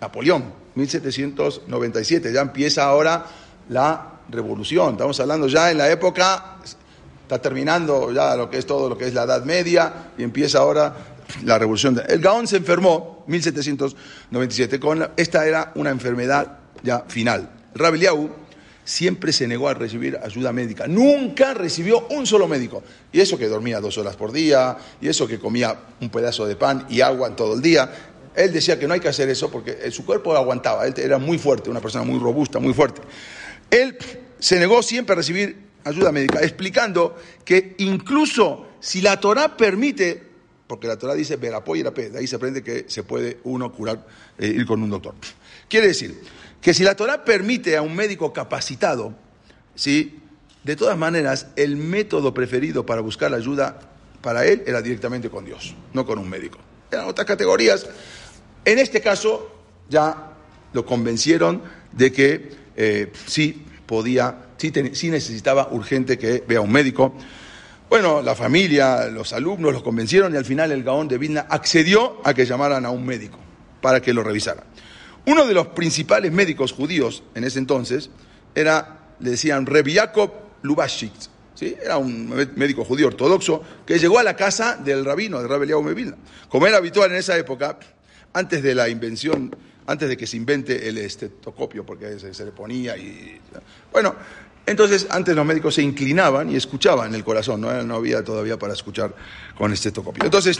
Napoleón, 0.00 0.44
1797, 0.74 2.32
ya 2.32 2.40
empieza 2.40 2.84
ahora 2.84 3.26
la 3.68 4.20
revolución, 4.28 4.92
estamos 4.92 5.18
hablando 5.20 5.48
ya 5.48 5.70
en 5.70 5.78
la 5.78 5.90
época 5.90 6.58
Está 7.24 7.40
terminando 7.40 8.12
ya 8.12 8.36
lo 8.36 8.50
que 8.50 8.58
es 8.58 8.66
todo 8.66 8.86
lo 8.86 8.98
que 8.98 9.06
es 9.06 9.14
la 9.14 9.22
Edad 9.22 9.44
Media 9.44 10.10
y 10.18 10.22
empieza 10.22 10.58
ahora 10.58 10.94
la 11.42 11.58
revolución. 11.58 11.98
El 12.06 12.20
Gaón 12.20 12.46
se 12.46 12.58
enfermó 12.58 13.24
1797 13.28 14.78
con 14.78 15.08
esta 15.16 15.46
era 15.46 15.72
una 15.74 15.88
enfermedad 15.88 16.58
ya 16.82 17.00
final. 17.08 17.48
Rabeliau 17.74 18.28
siempre 18.84 19.32
se 19.32 19.48
negó 19.48 19.68
a 19.68 19.74
recibir 19.74 20.18
ayuda 20.22 20.52
médica. 20.52 20.86
Nunca 20.86 21.54
recibió 21.54 22.06
un 22.08 22.26
solo 22.26 22.46
médico. 22.46 22.82
Y 23.12 23.20
eso 23.20 23.38
que 23.38 23.48
dormía 23.48 23.80
dos 23.80 23.98
horas 23.98 24.16
por 24.16 24.32
día, 24.32 24.76
y 25.00 25.08
eso 25.08 25.26
que 25.26 25.38
comía 25.38 25.76
un 26.00 26.10
pedazo 26.10 26.46
de 26.46 26.56
pan 26.56 26.86
y 26.88 27.00
agua 27.00 27.34
todo 27.34 27.54
el 27.54 27.62
día. 27.62 27.90
Él 28.34 28.52
decía 28.52 28.78
que 28.78 28.86
no 28.86 28.94
hay 28.94 29.00
que 29.00 29.08
hacer 29.08 29.28
eso 29.28 29.50
porque 29.50 29.90
su 29.90 30.04
cuerpo 30.04 30.36
aguantaba. 30.36 30.86
Él 30.86 30.94
era 30.96 31.18
muy 31.18 31.38
fuerte, 31.38 31.70
una 31.70 31.80
persona 31.80 32.04
muy 32.04 32.18
robusta, 32.18 32.58
muy 32.58 32.74
fuerte. 32.74 33.00
Él 33.70 33.96
se 34.38 34.58
negó 34.58 34.82
siempre 34.82 35.14
a 35.14 35.16
recibir 35.16 35.64
ayuda 35.84 36.12
médica, 36.12 36.40
explicando 36.40 37.16
que 37.44 37.74
incluso 37.78 38.66
si 38.80 39.00
la 39.00 39.20
Torah 39.20 39.56
permite, 39.56 40.22
porque 40.66 40.86
la 40.86 40.98
Torah 40.98 41.14
dice 41.14 41.36
verapo 41.36 41.76
y 41.76 41.82
de 41.82 42.18
ahí 42.18 42.26
se 42.26 42.36
aprende 42.36 42.62
que 42.62 42.86
se 42.88 43.02
puede 43.02 43.38
uno 43.44 43.72
curar, 43.72 44.06
eh, 44.38 44.48
ir 44.48 44.66
con 44.66 44.82
un 44.82 44.90
doctor. 44.90 45.14
Quiere 45.68 45.88
decir 45.88 46.20
que 46.64 46.72
si 46.72 46.82
la 46.82 46.96
Torah 46.96 47.26
permite 47.26 47.76
a 47.76 47.82
un 47.82 47.94
médico 47.94 48.32
capacitado, 48.32 49.14
¿sí? 49.74 50.18
de 50.62 50.76
todas 50.76 50.96
maneras, 50.96 51.48
el 51.56 51.76
método 51.76 52.32
preferido 52.32 52.86
para 52.86 53.02
buscar 53.02 53.30
la 53.30 53.36
ayuda 53.36 53.78
para 54.22 54.46
él 54.46 54.62
era 54.66 54.80
directamente 54.80 55.28
con 55.28 55.44
Dios, 55.44 55.74
no 55.92 56.06
con 56.06 56.18
un 56.18 56.26
médico. 56.26 56.58
Eran 56.90 57.06
otras 57.06 57.26
categorías. 57.26 57.86
En 58.64 58.78
este 58.78 59.02
caso, 59.02 59.54
ya 59.90 60.32
lo 60.72 60.86
convencieron 60.86 61.60
de 61.92 62.10
que 62.10 62.52
eh, 62.76 63.12
sí 63.26 63.62
podía 63.84 64.44
sí, 64.56 65.10
necesitaba 65.10 65.68
urgente 65.70 66.16
que 66.16 66.42
vea 66.48 66.62
un 66.62 66.72
médico. 66.72 67.14
Bueno, 67.90 68.22
la 68.22 68.34
familia, 68.34 69.08
los 69.08 69.34
alumnos 69.34 69.74
los 69.74 69.82
convencieron 69.82 70.32
y 70.32 70.38
al 70.38 70.46
final 70.46 70.72
el 70.72 70.82
Gaón 70.82 71.08
de 71.08 71.18
Vilna 71.18 71.46
accedió 71.50 72.22
a 72.24 72.32
que 72.32 72.46
llamaran 72.46 72.86
a 72.86 72.90
un 72.90 73.04
médico 73.04 73.38
para 73.82 74.00
que 74.00 74.14
lo 74.14 74.22
revisara. 74.22 74.64
Uno 75.26 75.46
de 75.46 75.54
los 75.54 75.68
principales 75.68 76.32
médicos 76.32 76.72
judíos 76.72 77.22
en 77.34 77.44
ese 77.44 77.58
entonces 77.58 78.10
era, 78.54 78.98
le 79.20 79.30
decían, 79.30 79.64
Reb 79.64 79.88
Jacob 79.92 80.30
Lubashik, 80.62 81.12
¿sí? 81.54 81.74
era 81.82 81.96
un 81.96 82.28
médico 82.56 82.84
judío 82.84 83.06
ortodoxo 83.06 83.62
que 83.86 83.98
llegó 83.98 84.18
a 84.18 84.22
la 84.22 84.36
casa 84.36 84.76
del 84.76 85.04
rabino, 85.04 85.40
de 85.40 85.48
Rabbi 85.48 85.66
de 85.66 85.94
Vilna. 85.94 86.16
Como 86.48 86.66
era 86.66 86.76
habitual 86.76 87.10
en 87.10 87.16
esa 87.16 87.36
época, 87.38 87.78
antes 88.34 88.62
de 88.62 88.74
la 88.74 88.88
invención, 88.88 89.54
antes 89.86 90.08
de 90.08 90.16
que 90.16 90.26
se 90.26 90.36
invente 90.36 90.88
el 90.88 90.98
estetoscopio, 90.98 91.86
porque 91.86 92.18
se, 92.18 92.34
se 92.34 92.44
le 92.44 92.52
ponía 92.52 92.96
y... 92.96 93.40
Bueno, 93.92 94.14
entonces, 94.66 95.06
antes 95.10 95.36
los 95.36 95.44
médicos 95.44 95.74
se 95.74 95.82
inclinaban 95.82 96.50
y 96.50 96.56
escuchaban 96.56 97.14
el 97.14 97.22
corazón, 97.22 97.60
no, 97.60 97.82
no 97.82 97.96
había 97.96 98.24
todavía 98.24 98.58
para 98.58 98.72
escuchar 98.72 99.14
con 99.56 99.72
estetoscopio. 99.72 100.24
Entonces, 100.24 100.58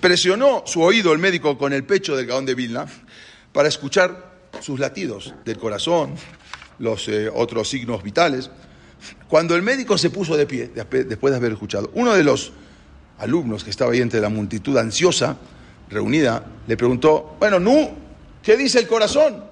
presionó 0.00 0.62
su 0.66 0.82
oído 0.82 1.12
el 1.12 1.18
médico 1.18 1.56
con 1.56 1.72
el 1.72 1.84
pecho 1.84 2.16
del 2.16 2.26
Gaón 2.26 2.44
de 2.44 2.54
Vilna 2.54 2.86
para 3.52 3.68
escuchar 3.68 4.30
sus 4.60 4.78
latidos 4.78 5.34
del 5.44 5.58
corazón, 5.58 6.14
los 6.78 7.08
eh, 7.08 7.30
otros 7.32 7.68
signos 7.68 8.02
vitales. 8.02 8.50
Cuando 9.28 9.54
el 9.54 9.62
médico 9.62 9.96
se 9.96 10.10
puso 10.10 10.36
de 10.36 10.46
pie, 10.46 10.70
después 10.74 11.32
de 11.32 11.36
haber 11.36 11.52
escuchado, 11.52 11.90
uno 11.94 12.14
de 12.14 12.24
los 12.24 12.52
alumnos 13.18 13.64
que 13.64 13.70
estaba 13.70 13.92
ahí 13.92 14.00
entre 14.00 14.20
la 14.20 14.28
multitud 14.28 14.76
ansiosa, 14.76 15.36
reunida, 15.88 16.44
le 16.66 16.76
preguntó, 16.76 17.36
bueno, 17.38 17.58
Nu, 17.58 17.90
¿qué 18.42 18.56
dice 18.56 18.78
el 18.78 18.86
corazón? 18.86 19.44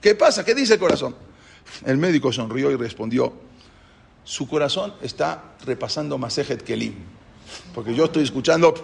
¿Qué 0.00 0.14
pasa? 0.14 0.44
¿Qué 0.44 0.54
dice 0.54 0.74
el 0.74 0.80
corazón? 0.80 1.14
El 1.84 1.98
médico 1.98 2.32
sonrió 2.32 2.70
y 2.70 2.76
respondió, 2.76 3.32
su 4.24 4.48
corazón 4.48 4.94
está 5.02 5.54
repasando 5.64 6.18
Masejet 6.18 6.62
Kelim. 6.62 6.94
Porque 7.74 7.94
yo 7.94 8.06
estoy 8.06 8.24
escuchando 8.24 8.74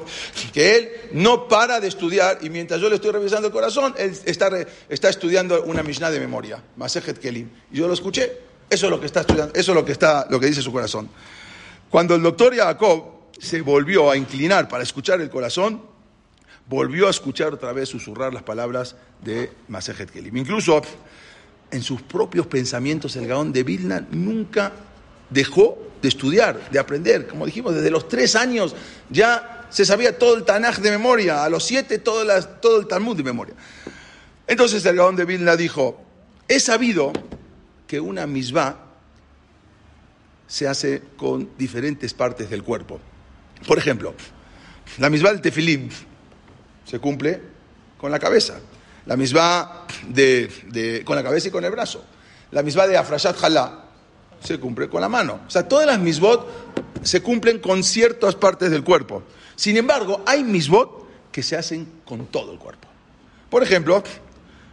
que 0.53 0.77
él 0.77 0.89
no 1.13 1.49
para 1.49 1.81
de 1.81 1.89
estudiar 1.89 2.39
y 2.43 2.51
mientras 2.51 2.81
yo 2.81 2.89
le 2.89 2.97
estoy 2.97 3.13
revisando 3.13 3.49
el 3.49 3.53
corazón, 3.53 3.95
él 3.99 4.17
está, 4.25 4.51
está 4.89 5.09
estudiando 5.09 5.63
una 5.65 5.83
Mishnah 5.83 6.11
de 6.11 6.21
memoria, 6.21 6.63
Masejet 6.77 7.19
Kelim. 7.19 7.51
Y 7.73 7.79
yo 7.79 7.89
lo 7.89 7.95
escuché, 7.95 8.41
eso 8.71 8.87
es 8.87 8.91
lo 8.91 9.01
que 9.01 9.07
está 9.07 9.21
estudiando, 9.21 9.55
eso 9.55 9.73
es 9.73 9.75
lo 9.75 9.85
que, 9.85 9.93
está, 9.93 10.27
lo 10.31 10.41
que 10.41 10.47
dice 10.47 10.63
su 10.63 10.73
corazón. 10.73 11.09
Cuando 11.91 12.15
el 12.15 12.23
doctor 12.23 12.55
Jacob 12.55 13.05
se 13.39 13.61
volvió 13.61 14.11
a 14.11 14.17
inclinar 14.17 14.69
para 14.69 14.83
escuchar 14.83 15.21
el 15.21 15.31
corazón, 15.31 15.83
volvió 16.69 17.07
a 17.07 17.11
escuchar 17.11 17.55
otra 17.55 17.73
vez 17.73 17.89
susurrar 17.89 18.35
las 18.35 18.43
palabras 18.43 18.97
de 19.23 19.53
Masejet 19.69 20.11
Kelim. 20.11 20.37
Incluso 20.37 20.83
en 21.71 21.83
sus 21.83 22.03
propios 22.03 22.47
pensamientos 22.47 23.17
el 23.17 23.27
Gaón 23.27 23.53
de 23.53 23.63
Vilna 23.63 24.07
nunca 24.11 24.73
dejó 25.31 25.79
de 26.03 26.09
estudiar, 26.09 26.71
de 26.71 26.79
aprender. 26.79 27.27
Como 27.27 27.47
dijimos, 27.47 27.75
desde 27.75 27.91
los 27.91 28.09
tres 28.09 28.37
años 28.37 28.75
ya 29.11 29.67
se 29.71 29.85
sabía 29.85 30.19
todo 30.19 30.37
el 30.37 30.45
Tanaj 30.45 30.79
de 30.79 30.91
memoria, 30.91 31.45
a 31.45 31.49
los 31.49 31.65
siete 31.65 31.99
todo, 31.99 32.25
todo 32.61 32.81
el 32.81 32.87
Talmud 32.87 33.17
de 33.17 33.23
memoria. 33.23 33.55
Entonces 34.47 34.85
el 34.87 34.97
Gaón 34.97 35.17
de 35.17 35.25
Vilna 35.25 35.57
dijo, 35.57 36.03
he 36.49 36.61
sabido 36.61 37.12
que 37.87 38.01
una 38.01 38.27
misbah 38.27 38.85
se 40.47 40.69
hace 40.69 41.03
con 41.17 41.51
diferentes 41.59 42.15
partes 42.15 42.49
del 42.49 42.62
cuerpo. 42.62 43.01
Por 43.67 43.79
ejemplo, 43.79 44.15
la 44.99 45.11
misbah 45.11 45.33
del 45.33 45.41
tefilim 45.41 45.89
se 46.85 46.99
cumple 47.01 47.41
con 47.99 48.11
la 48.11 48.19
cabeza. 48.19 48.61
La 49.07 49.17
misma 49.17 49.87
de, 50.09 51.03
con 51.05 51.17
la 51.17 51.23
cabeza 51.23 51.49
y 51.49 51.51
con 51.51 51.65
el 51.65 51.71
brazo. 51.71 52.05
La 52.51 52.62
misma 52.62 52.87
de 52.87 52.97
Afrashat 52.97 53.37
Jalá 53.37 53.86
se 54.47 54.61
cumple 54.61 54.88
con 54.88 55.01
la 55.01 55.09
mano. 55.09 55.40
O 55.47 55.51
sea, 55.51 55.66
todas 55.66 55.86
las 55.86 55.99
misbot 55.99 56.49
se 57.03 57.20
cumplen 57.20 57.59
con 57.59 57.82
ciertas 57.82 58.34
partes 58.34 58.70
del 58.70 58.84
cuerpo. 58.84 59.22
Sin 59.57 59.76
embargo, 59.76 60.22
hay 60.26 60.44
misbot 60.44 61.07
que 61.32 61.42
se 61.42 61.57
hacen 61.57 61.86
con 62.05 62.26
todo 62.26 62.53
el 62.53 62.59
cuerpo. 62.59 62.88
Por 63.51 63.62
ejemplo, 63.62 64.03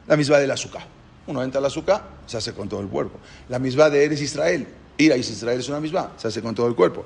la 0.08 0.16
misma 0.18 0.38
del 0.38 0.52
azúcar. 0.52 0.86
Uno 1.26 1.42
entra 1.42 1.60
al 1.60 1.66
azúcar, 1.66 2.04
se 2.26 2.38
hace 2.38 2.54
con 2.54 2.68
todo 2.70 2.82
el 2.82 2.88
cuerpo. 2.88 3.18
La 3.50 3.60
misma 3.60 3.90
de 3.90 4.04
Eres 4.04 4.22
Israel, 4.22 4.68
Ir 4.98 5.12
a 5.12 5.18
Israel 5.18 5.60
es 5.60 5.70
una 5.70 5.80
misma, 5.80 6.12
se 6.18 6.28
hace 6.28 6.42
con 6.42 6.54
todo 6.54 6.68
el 6.68 6.76
cuerpo. 6.76 7.06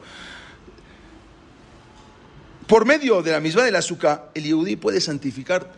Por 2.67 2.85
medio 2.85 3.21
de 3.21 3.31
la 3.31 3.39
misma 3.39 3.63
del 3.63 3.75
azúcar, 3.77 4.29
el 4.33 4.43
yehudí 4.43 4.75
puede 4.75 4.99
santificar 4.99 5.71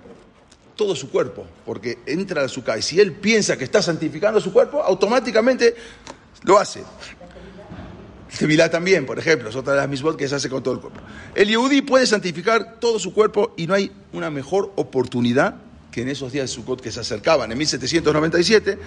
todo 0.75 0.95
su 0.95 1.11
cuerpo, 1.11 1.45
porque 1.65 1.99
entra 2.05 2.39
al 2.39 2.47
azúcar 2.47 2.79
y 2.79 2.81
si 2.81 2.99
él 2.99 3.11
piensa 3.11 3.57
que 3.57 3.65
está 3.65 3.81
santificando 3.81 4.39
su 4.39 4.51
cuerpo, 4.51 4.81
automáticamente 4.81 5.75
lo 6.43 6.59
hace. 6.59 6.83
Tevilá 8.37 8.69
también, 8.69 9.05
por 9.05 9.17
ejemplo, 9.17 9.49
es 9.49 9.55
otra 9.55 9.73
de 9.73 9.79
las 9.79 9.89
mismas 9.89 10.15
que 10.15 10.27
se 10.27 10.35
hace 10.35 10.49
con 10.49 10.61
todo 10.61 10.75
el 10.75 10.79
cuerpo. 10.79 10.99
El 11.35 11.49
Yehudi 11.49 11.81
puede 11.81 12.05
santificar 12.05 12.79
todo 12.79 12.99
su 12.99 13.13
cuerpo 13.13 13.53
y 13.57 13.65
no 13.65 13.73
hay 13.73 13.91
una 14.13 14.29
mejor 14.29 14.71
oportunidad 14.75 15.55
que 15.91 16.03
en 16.03 16.09
esos 16.09 16.31
días 16.31 16.49
de 16.49 16.55
Sukkot 16.55 16.81
que 16.81 16.91
se 16.91 16.99
acercaban, 16.99 17.51
en 17.51 17.57
1797, 17.57 18.77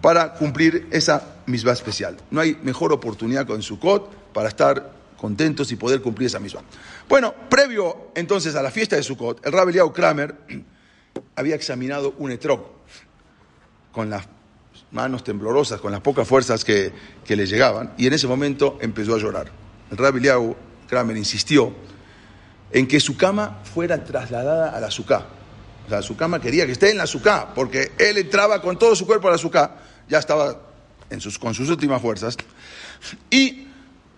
para 0.00 0.32
cumplir 0.32 0.88
esa 0.90 1.36
misma 1.46 1.72
especial. 1.72 2.16
No 2.30 2.40
hay 2.40 2.56
mejor 2.62 2.92
oportunidad 2.92 3.46
con 3.46 3.62
Sukkot 3.62 4.32
para 4.32 4.48
estar 4.48 4.92
contentos 5.18 5.70
y 5.72 5.76
poder 5.76 6.00
cumplir 6.00 6.28
esa 6.28 6.40
misma. 6.40 6.62
Bueno, 7.08 7.34
previo 7.50 8.10
entonces 8.14 8.54
a 8.54 8.62
la 8.62 8.70
fiesta 8.70 8.96
de 8.96 9.02
Sukkot, 9.02 9.44
el 9.44 9.52
Rabbi 9.52 9.78
Kramer 9.92 10.34
había 11.36 11.54
examinado 11.54 12.14
un 12.18 12.30
etrog 12.30 12.62
con 13.92 14.08
las 14.08 14.26
manos 14.92 15.24
temblorosas, 15.24 15.80
con 15.80 15.92
las 15.92 16.00
pocas 16.00 16.26
fuerzas 16.26 16.64
que, 16.64 16.92
le 17.26 17.46
llegaban, 17.46 17.92
y 17.96 18.06
en 18.06 18.12
ese 18.12 18.26
momento 18.26 18.78
empezó 18.80 19.14
a 19.14 19.18
llorar. 19.18 19.50
El 19.90 19.96
Rabbi 19.96 20.20
Liao 20.20 20.56
Kramer 20.88 21.16
insistió 21.16 21.72
en 22.72 22.86
que 22.86 23.00
su 23.00 23.16
cama 23.16 23.60
fuera 23.62 24.04
trasladada 24.04 24.76
a 24.76 24.80
la 24.80 24.90
suká. 24.90 25.26
O 25.86 25.88
sea, 25.88 26.02
su 26.02 26.16
cama 26.16 26.40
quería 26.40 26.66
que 26.66 26.72
esté 26.72 26.90
en 26.90 26.98
la 26.98 27.06
suká, 27.06 27.52
porque 27.54 27.92
él 27.98 28.18
entraba 28.18 28.60
con 28.60 28.78
todo 28.78 28.94
su 28.94 29.06
cuerpo 29.06 29.28
a 29.28 29.32
la 29.32 29.38
suká, 29.38 29.76
ya 30.08 30.18
estaba 30.18 30.60
en 31.08 31.20
sus, 31.20 31.38
con 31.38 31.54
sus 31.54 31.68
últimas 31.68 32.00
fuerzas, 32.02 32.36
y 33.30 33.66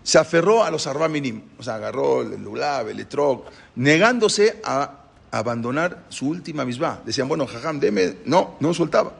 se 0.03 0.17
aferró 0.17 0.63
a 0.63 0.71
los 0.71 0.85
arbaminim, 0.85 1.41
o 1.57 1.63
sea, 1.63 1.75
agarró 1.75 2.21
el 2.21 2.43
lulab, 2.43 2.89
el 2.89 2.99
etrog, 2.99 3.45
negándose 3.75 4.59
a 4.63 5.03
abandonar 5.31 6.03
su 6.09 6.27
última 6.27 6.65
misma. 6.65 7.01
Decían, 7.05 7.27
bueno, 7.27 7.47
jajam, 7.47 7.79
deme, 7.79 8.17
no, 8.25 8.55
no 8.59 8.73
soltaba. 8.73 9.13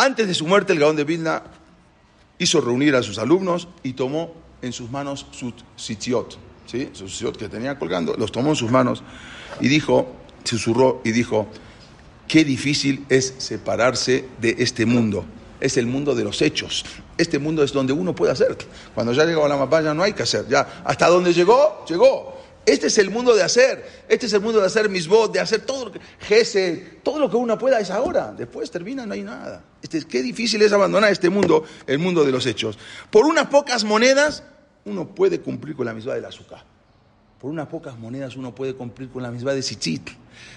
Antes 0.00 0.26
de 0.26 0.32
su 0.32 0.46
muerte, 0.46 0.72
el 0.72 0.78
Gaón 0.78 0.96
de 0.96 1.04
Vilna 1.04 1.42
hizo 2.38 2.62
reunir 2.62 2.96
a 2.96 3.02
sus 3.02 3.18
alumnos 3.18 3.68
y 3.82 3.92
tomó 3.92 4.32
en 4.62 4.72
sus 4.72 4.90
manos 4.90 5.26
sus 5.30 5.52
sitiot, 5.76 6.38
¿sí? 6.64 6.88
sitiot 6.94 7.36
que 7.36 7.50
tenía 7.50 7.78
colgando, 7.78 8.14
los 8.16 8.32
tomó 8.32 8.48
en 8.48 8.56
sus 8.56 8.70
manos 8.70 9.02
y 9.60 9.68
dijo, 9.68 10.10
susurró 10.42 11.02
y 11.04 11.12
dijo, 11.12 11.48
qué 12.28 12.46
difícil 12.46 13.04
es 13.10 13.34
separarse 13.36 14.26
de 14.40 14.56
este 14.60 14.86
mundo. 14.86 15.26
Es 15.60 15.76
el 15.76 15.84
mundo 15.86 16.14
de 16.14 16.24
los 16.24 16.40
hechos. 16.40 16.86
Este 17.18 17.38
mundo 17.38 17.62
es 17.62 17.70
donde 17.74 17.92
uno 17.92 18.14
puede 18.14 18.32
hacer. 18.32 18.56
Cuando 18.94 19.12
ya 19.12 19.26
llegó 19.26 19.44
a 19.44 19.50
la 19.50 19.58
mapa 19.58 19.82
ya 19.82 19.92
no 19.92 20.02
hay 20.02 20.14
que 20.14 20.22
hacer. 20.22 20.48
Ya 20.48 20.80
hasta 20.82 21.08
donde 21.08 21.34
llegó, 21.34 21.84
llegó. 21.86 22.39
Este 22.70 22.86
es 22.86 22.98
el 22.98 23.10
mundo 23.10 23.34
de 23.34 23.42
hacer. 23.42 23.84
Este 24.08 24.26
es 24.26 24.32
el 24.32 24.40
mundo 24.40 24.60
de 24.60 24.66
hacer 24.66 24.88
mis 24.88 25.08
voz, 25.08 25.32
de 25.32 25.40
hacer 25.40 25.62
todo 25.62 25.86
lo 25.86 25.92
que. 25.92 26.00
Todo 27.02 27.18
lo 27.18 27.28
que 27.28 27.36
uno 27.36 27.58
pueda 27.58 27.80
es 27.80 27.90
ahora. 27.90 28.32
Después 28.32 28.70
termina, 28.70 29.04
no 29.04 29.14
hay 29.14 29.22
nada. 29.22 29.64
Este, 29.82 30.04
qué 30.04 30.22
difícil 30.22 30.62
es 30.62 30.72
abandonar 30.72 31.10
este 31.10 31.30
mundo, 31.30 31.64
el 31.88 31.98
mundo 31.98 32.24
de 32.24 32.30
los 32.30 32.46
hechos. 32.46 32.78
Por 33.10 33.26
unas 33.26 33.48
pocas 33.48 33.82
monedas, 33.82 34.44
uno 34.84 35.12
puede 35.16 35.40
cumplir 35.40 35.74
con 35.74 35.84
la 35.84 35.94
misma 35.94 36.14
del 36.14 36.24
azúcar. 36.24 36.64
Por 37.40 37.50
unas 37.50 37.66
pocas 37.66 37.98
monedas 37.98 38.36
uno 38.36 38.54
puede 38.54 38.74
cumplir 38.74 39.08
con 39.10 39.24
la 39.24 39.32
misma 39.32 39.52
de 39.52 39.62
Sichit. 39.62 40.08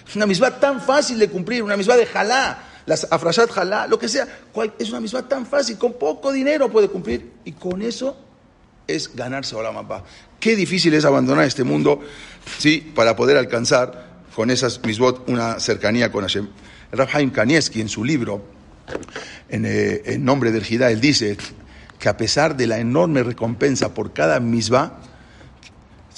Es 0.06 0.14
una 0.14 0.26
misma 0.26 0.60
tan 0.60 0.80
fácil 0.80 1.18
de 1.18 1.28
cumplir, 1.28 1.64
una 1.64 1.76
misma 1.76 1.96
de 1.96 2.06
jalá, 2.06 2.62
las 2.86 3.08
afrashat 3.10 3.50
jalá, 3.50 3.88
lo 3.88 3.98
que 3.98 4.08
sea. 4.08 4.28
Es 4.78 4.90
una 4.90 5.00
misma 5.00 5.26
tan 5.26 5.46
fácil, 5.46 5.78
con 5.78 5.94
poco 5.94 6.30
dinero 6.30 6.70
puede 6.70 6.88
cumplir. 6.88 7.32
Y 7.44 7.52
con 7.52 7.82
eso 7.82 8.16
es 8.86 9.14
ganarse 9.14 9.60
la 9.62 9.72
mapa. 9.72 10.04
Qué 10.40 10.56
difícil 10.56 10.94
es 10.94 11.04
abandonar 11.04 11.44
este 11.44 11.64
mundo, 11.64 12.00
¿sí? 12.58 12.92
Para 12.94 13.16
poder 13.16 13.36
alcanzar 13.36 14.14
con 14.34 14.50
esas 14.50 14.82
misbot 14.84 15.28
una 15.28 15.60
cercanía 15.60 16.10
con 16.10 16.22
Hashem. 16.22 16.48
Rabhaim 16.92 17.30
Kanievski 17.30 17.80
en 17.80 17.88
su 17.88 18.04
libro, 18.04 18.42
eh, 19.48 20.02
en, 20.04 20.24
nombre 20.24 20.52
del 20.52 20.64
Jidá, 20.64 20.88
dice 20.88 21.36
que 21.98 22.08
a 22.08 22.16
pesar 22.16 22.56
de 22.56 22.66
la 22.66 22.78
enorme 22.78 23.22
recompensa 23.22 23.94
por 23.94 24.12
cada 24.12 24.38
misbah, 24.40 25.00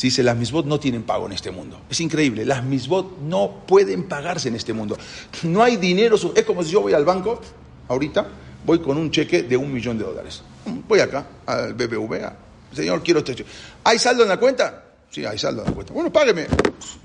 dice, 0.01 0.23
las 0.23 0.37
misbot 0.37 0.67
no 0.67 0.81
tienen 0.81 1.05
pago 1.05 1.27
en 1.27 1.33
este 1.33 1.51
mundo. 1.51 1.81
Es 1.89 2.01
increíble, 2.01 2.45
las 2.45 2.64
misbot 2.64 3.19
no 3.21 3.64
pueden 3.67 4.05
pagarse 4.05 4.49
en 4.49 4.57
este 4.57 4.73
mundo. 4.73 4.99
No 5.45 5.62
hay 5.62 5.77
dinero, 5.77 6.17
es 6.35 6.45
como 6.45 6.62
si 6.62 6.73
yo 6.73 6.83
voy 6.83 6.93
al 6.93 7.05
banco, 7.05 7.41
ahorita, 7.89 8.27
voy 8.64 8.81
con 8.81 8.97
un 8.97 9.11
cheque 9.11 9.43
de 9.43 9.57
un 9.57 9.73
millón 9.73 9.97
de 9.99 10.05
dólares. 10.05 10.43
Voy 10.89 11.01
acá, 11.01 11.27
al 11.47 11.75
BBVA, 11.75 12.46
Señor, 12.77 13.03
quiero 13.03 13.20
este 13.20 13.45
¿Hay 13.85 13.99
saldo 13.99 14.22
en 14.22 14.29
la 14.29 14.37
cuenta? 14.37 14.85
Sí, 15.11 15.24
hay 15.24 15.39
saldo 15.39 15.62
en 15.62 15.68
la 15.68 15.74
cuenta. 15.74 15.93
Bueno, 15.93 16.12
págueme. 16.12 16.47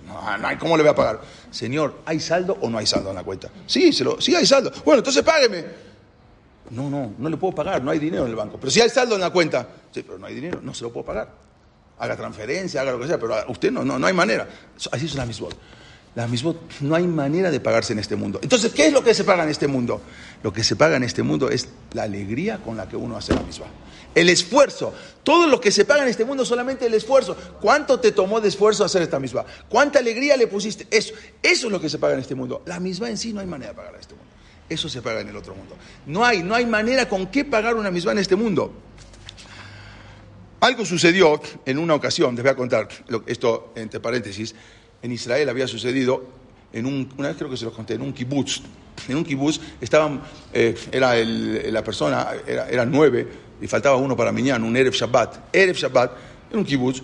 No, 0.06 0.38
no 0.38 0.48
hay, 0.48 0.58
¿cómo 0.58 0.76
le 0.76 0.84
voy 0.84 0.92
a 0.92 0.96
pagar? 0.96 1.22
Señor, 1.50 2.02
¿hay 2.06 2.20
saldo 2.20 2.58
o 2.62 2.70
no 2.70 2.78
hay 2.78 2.86
saldo 2.86 3.10
en 3.10 3.16
la 3.16 3.24
cuenta? 3.24 3.50
Sí, 3.66 3.92
sí 3.94 4.36
hay 4.36 4.46
saldo. 4.46 4.72
Bueno, 4.84 5.00
entonces 5.00 5.24
págueme. 5.24 5.66
No, 6.72 6.90
no, 6.90 7.14
no 7.18 7.30
le 7.30 7.38
puedo 7.38 7.54
pagar, 7.54 7.82
no 7.84 7.92
hay 7.92 8.00
dinero 8.00 8.24
en 8.24 8.30
el 8.30 8.36
banco. 8.36 8.58
Pero 8.60 8.72
si 8.72 8.82
hay 8.82 8.90
saldo 8.90 9.16
en 9.16 9.22
la 9.22 9.30
cuenta. 9.30 9.68
Sí, 9.92 10.04
pero 10.04 10.18
no 10.18 10.26
hay 10.26 10.36
dinero, 10.36 10.60
no 10.62 10.74
se 10.74 10.84
lo 10.84 10.92
puedo 10.92 11.06
pagar. 11.06 11.30
Haga 12.00 12.16
transferencia, 12.16 12.82
haga 12.82 12.92
lo 12.92 13.00
que 13.00 13.08
sea, 13.08 13.20
pero 13.20 13.36
usted 13.48 13.72
no, 13.72 13.86
no, 13.86 13.98
no 14.00 14.08
hay 14.08 14.14
manera. 14.14 14.48
Así 14.92 15.06
es 15.06 15.16
la 15.16 15.26
misbot. 15.26 15.56
La 16.14 16.28
misbot 16.28 16.82
no 16.82 16.96
hay 16.96 17.08
manera 17.08 17.52
de 17.52 17.60
pagarse 17.62 17.94
en 17.94 18.00
este 18.00 18.18
mundo. 18.18 18.40
Entonces, 18.44 18.74
¿qué 18.74 18.88
es 18.88 18.94
lo 18.94 19.04
que 19.04 19.14
se 19.14 19.24
paga 19.24 19.44
en 19.44 19.50
este 19.50 19.68
mundo? 19.68 20.02
Lo 20.44 20.52
que 20.52 20.64
se 20.64 20.76
paga 20.76 20.98
en 20.98 21.04
este 21.04 21.24
mundo 21.24 21.50
es 21.50 21.70
la 21.94 22.04
alegría 22.04 22.58
con 22.58 22.76
la 22.76 22.90
que 22.90 22.98
uno 22.98 23.16
hace 23.16 23.34
la 23.34 23.42
misma. 23.42 23.68
El 24.14 24.28
esfuerzo. 24.28 24.94
Todo 25.24 25.48
lo 25.48 25.62
que 25.62 25.72
se 25.72 25.86
paga 25.86 26.04
en 26.04 26.10
este 26.10 26.26
mundo, 26.26 26.44
solamente 26.44 26.86
el 26.86 26.94
esfuerzo. 26.94 27.38
¿Cuánto 27.62 28.02
te 28.02 28.12
tomó 28.12 28.42
de 28.42 28.50
esfuerzo 28.50 28.84
hacer 28.84 29.02
esta 29.02 29.20
misma? 29.20 29.46
¿Cuánta 29.70 30.00
alegría 30.00 30.36
le 30.36 30.48
pusiste? 30.48 30.86
Eso, 30.92 31.14
eso 31.42 31.68
es 31.68 31.72
lo 31.72 31.80
que 31.80 31.88
se 31.88 31.98
paga 31.98 32.16
en 32.16 32.20
este 32.20 32.36
mundo. 32.36 32.62
La 32.66 32.82
misma 32.82 33.10
en 33.10 33.18
sí 33.18 33.32
no 33.32 33.40
hay 33.40 33.48
manera 33.48 33.72
de 33.72 33.78
pagar 33.78 33.94
en 33.94 34.02
este 34.02 34.14
mundo. 34.14 34.30
Eso 34.68 34.90
se 34.90 35.02
paga 35.02 35.22
en 35.22 35.30
el 35.30 35.38
otro 35.38 35.56
mundo. 35.56 35.78
No 36.08 36.26
hay, 36.26 36.44
no 36.44 36.56
hay 36.56 36.66
manera 36.66 37.08
con 37.08 37.28
qué 37.28 37.46
pagar 37.46 37.76
una 37.76 37.90
misma 37.90 38.12
en 38.12 38.18
este 38.18 38.36
mundo. 38.36 38.74
Algo 40.62 40.86
sucedió 40.86 41.42
en 41.66 41.80
una 41.80 41.96
ocasión, 41.96 42.36
les 42.36 42.44
voy 42.44 42.52
a 42.52 42.56
contar 42.56 42.88
esto 43.26 43.74
entre 43.76 44.00
paréntesis, 44.00 44.54
en 45.02 45.12
Israel 45.12 45.50
había 45.50 45.68
sucedido, 45.68 46.24
en 46.74 46.86
un, 46.86 47.10
una 47.18 47.30
vez 47.30 47.38
creo 47.38 47.50
que 47.50 47.58
se 47.58 47.66
los 47.66 47.74
conté, 47.74 47.96
en 47.96 48.02
un 48.02 48.14
kibutz. 48.14 48.62
En 49.08 49.18
un 49.18 49.24
kibutz 49.24 49.60
estaban, 49.80 50.22
eh, 50.54 50.76
era 50.92 51.16
la 51.16 51.84
persona, 51.84 52.28
era, 52.46 52.86
nueve, 52.86 53.28
y 53.62 53.68
faltaba 53.68 53.96
uno 53.96 54.16
para 54.16 54.32
Minyan, 54.32 54.64
un 54.64 54.76
Erev 54.76 54.94
Shabbat. 54.94 55.54
Erev 55.54 55.76
Shabbat, 55.76 56.12
en 56.52 56.60
un 56.60 56.66
kibutz, 56.66 57.02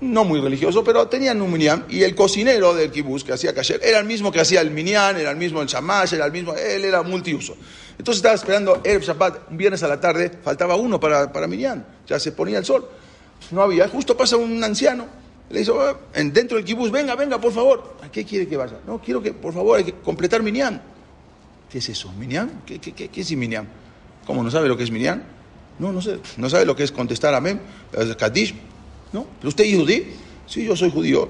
no 0.00 0.24
muy 0.24 0.40
religioso, 0.40 0.82
pero 0.82 1.08
tenían 1.08 1.42
un 1.42 1.52
Minyan, 1.52 1.86
y 1.88 2.02
el 2.02 2.14
cocinero 2.14 2.74
del 2.74 2.90
kibutz 2.90 3.24
que 3.24 3.32
hacía 3.32 3.54
kasher 3.54 3.80
era 3.82 3.98
el 3.98 4.06
mismo 4.06 4.30
que 4.30 4.40
hacía 4.40 4.60
el 4.60 4.70
Minyan, 4.70 5.16
era 5.16 5.30
el 5.30 5.36
mismo 5.36 5.60
el 5.60 5.68
Shamash, 5.68 6.14
era 6.14 6.26
el 6.26 6.32
mismo, 6.32 6.54
él 6.54 6.84
era 6.84 7.02
multiuso. 7.02 7.56
Entonces 7.98 8.18
estaba 8.18 8.34
esperando 8.34 8.80
Erev 8.84 9.02
Shabbat, 9.02 9.50
un 9.50 9.56
viernes 9.56 9.82
a 9.82 9.88
la 9.88 10.00
tarde, 10.00 10.30
faltaba 10.42 10.76
uno 10.76 11.00
para, 11.00 11.32
para 11.32 11.46
Minyan, 11.46 11.84
ya 12.06 12.18
se 12.18 12.32
ponía 12.32 12.58
el 12.58 12.64
sol. 12.64 12.88
No 13.50 13.62
había, 13.62 13.88
justo 13.88 14.16
pasa 14.16 14.36
un 14.36 14.62
anciano, 14.62 15.06
le 15.50 15.58
dice, 15.58 15.72
oh, 15.72 15.96
dentro 16.14 16.56
del 16.56 16.64
kibutz, 16.64 16.92
venga, 16.92 17.16
venga, 17.16 17.40
por 17.40 17.52
favor. 17.52 17.96
¿A 18.04 18.10
qué 18.10 18.24
quiere 18.24 18.46
que 18.46 18.56
vaya? 18.56 18.78
No, 18.86 19.00
quiero 19.00 19.20
que, 19.20 19.32
por 19.32 19.52
favor, 19.52 19.78
hay 19.78 19.84
que 19.84 19.94
completar 19.94 20.42
Minyan. 20.44 20.80
¿Qué 21.68 21.78
es 21.78 21.88
eso? 21.88 22.12
¿Minyan? 22.12 22.62
¿Qué, 22.64 22.78
qué, 22.78 22.92
qué, 22.92 23.08
qué 23.08 23.20
es? 23.20 23.34
¿Cómo 24.26 24.44
no 24.44 24.50
sabe 24.50 24.68
lo 24.68 24.76
que 24.76 24.84
es 24.84 24.92
Minyan? 24.92 25.24
No, 25.80 25.92
no 25.92 26.00
sé. 26.00 26.20
¿No 26.36 26.48
sabe 26.48 26.64
lo 26.64 26.76
que 26.76 26.84
es 26.84 26.92
contestar 26.92 27.34
amén? 27.34 27.60
Kadish. 28.16 28.54
¿No? 29.12 29.26
¿Pero 29.38 29.48
usted 29.48 29.64
es 29.64 29.76
judío? 29.76 30.04
Sí, 30.46 30.64
yo 30.64 30.76
soy 30.76 30.90
judío. 30.90 31.28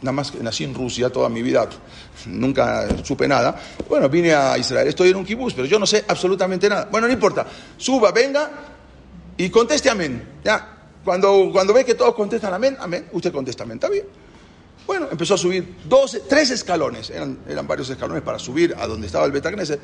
Nada 0.00 0.12
más 0.12 0.32
que 0.32 0.42
nací 0.42 0.64
en 0.64 0.74
Rusia 0.74 1.10
toda 1.10 1.28
mi 1.28 1.42
vida. 1.42 1.68
Nunca 2.26 2.88
supe 3.04 3.28
nada. 3.28 3.60
Bueno, 3.88 4.08
vine 4.08 4.34
a 4.34 4.58
Israel. 4.58 4.88
Estoy 4.88 5.10
en 5.10 5.16
un 5.16 5.24
kibutz, 5.24 5.54
pero 5.54 5.68
yo 5.68 5.78
no 5.78 5.86
sé 5.86 6.04
absolutamente 6.08 6.68
nada. 6.68 6.88
Bueno, 6.90 7.06
no 7.06 7.12
importa. 7.12 7.46
Suba, 7.76 8.10
venga 8.10 8.50
y 9.36 9.48
conteste 9.50 9.88
amén. 9.88 10.40
Ya. 10.42 10.81
Cuando, 11.04 11.50
cuando 11.52 11.72
ve 11.72 11.84
que 11.84 11.94
todos 11.94 12.14
contestan 12.14 12.54
amén, 12.54 12.76
amén, 12.80 13.08
usted 13.12 13.32
contesta 13.32 13.64
amén. 13.64 13.76
¿Está 13.76 13.88
bien? 13.88 14.04
Bueno, 14.86 15.08
empezó 15.10 15.34
a 15.34 15.38
subir 15.38 15.76
12, 15.84 16.20
tres 16.28 16.50
escalones, 16.50 17.10
eran, 17.10 17.38
eran 17.48 17.66
varios 17.66 17.88
escalones 17.90 18.22
para 18.22 18.38
subir 18.38 18.74
a 18.78 18.86
donde 18.86 19.06
estaba 19.06 19.24
el 19.24 19.32
Betagneset. 19.32 19.80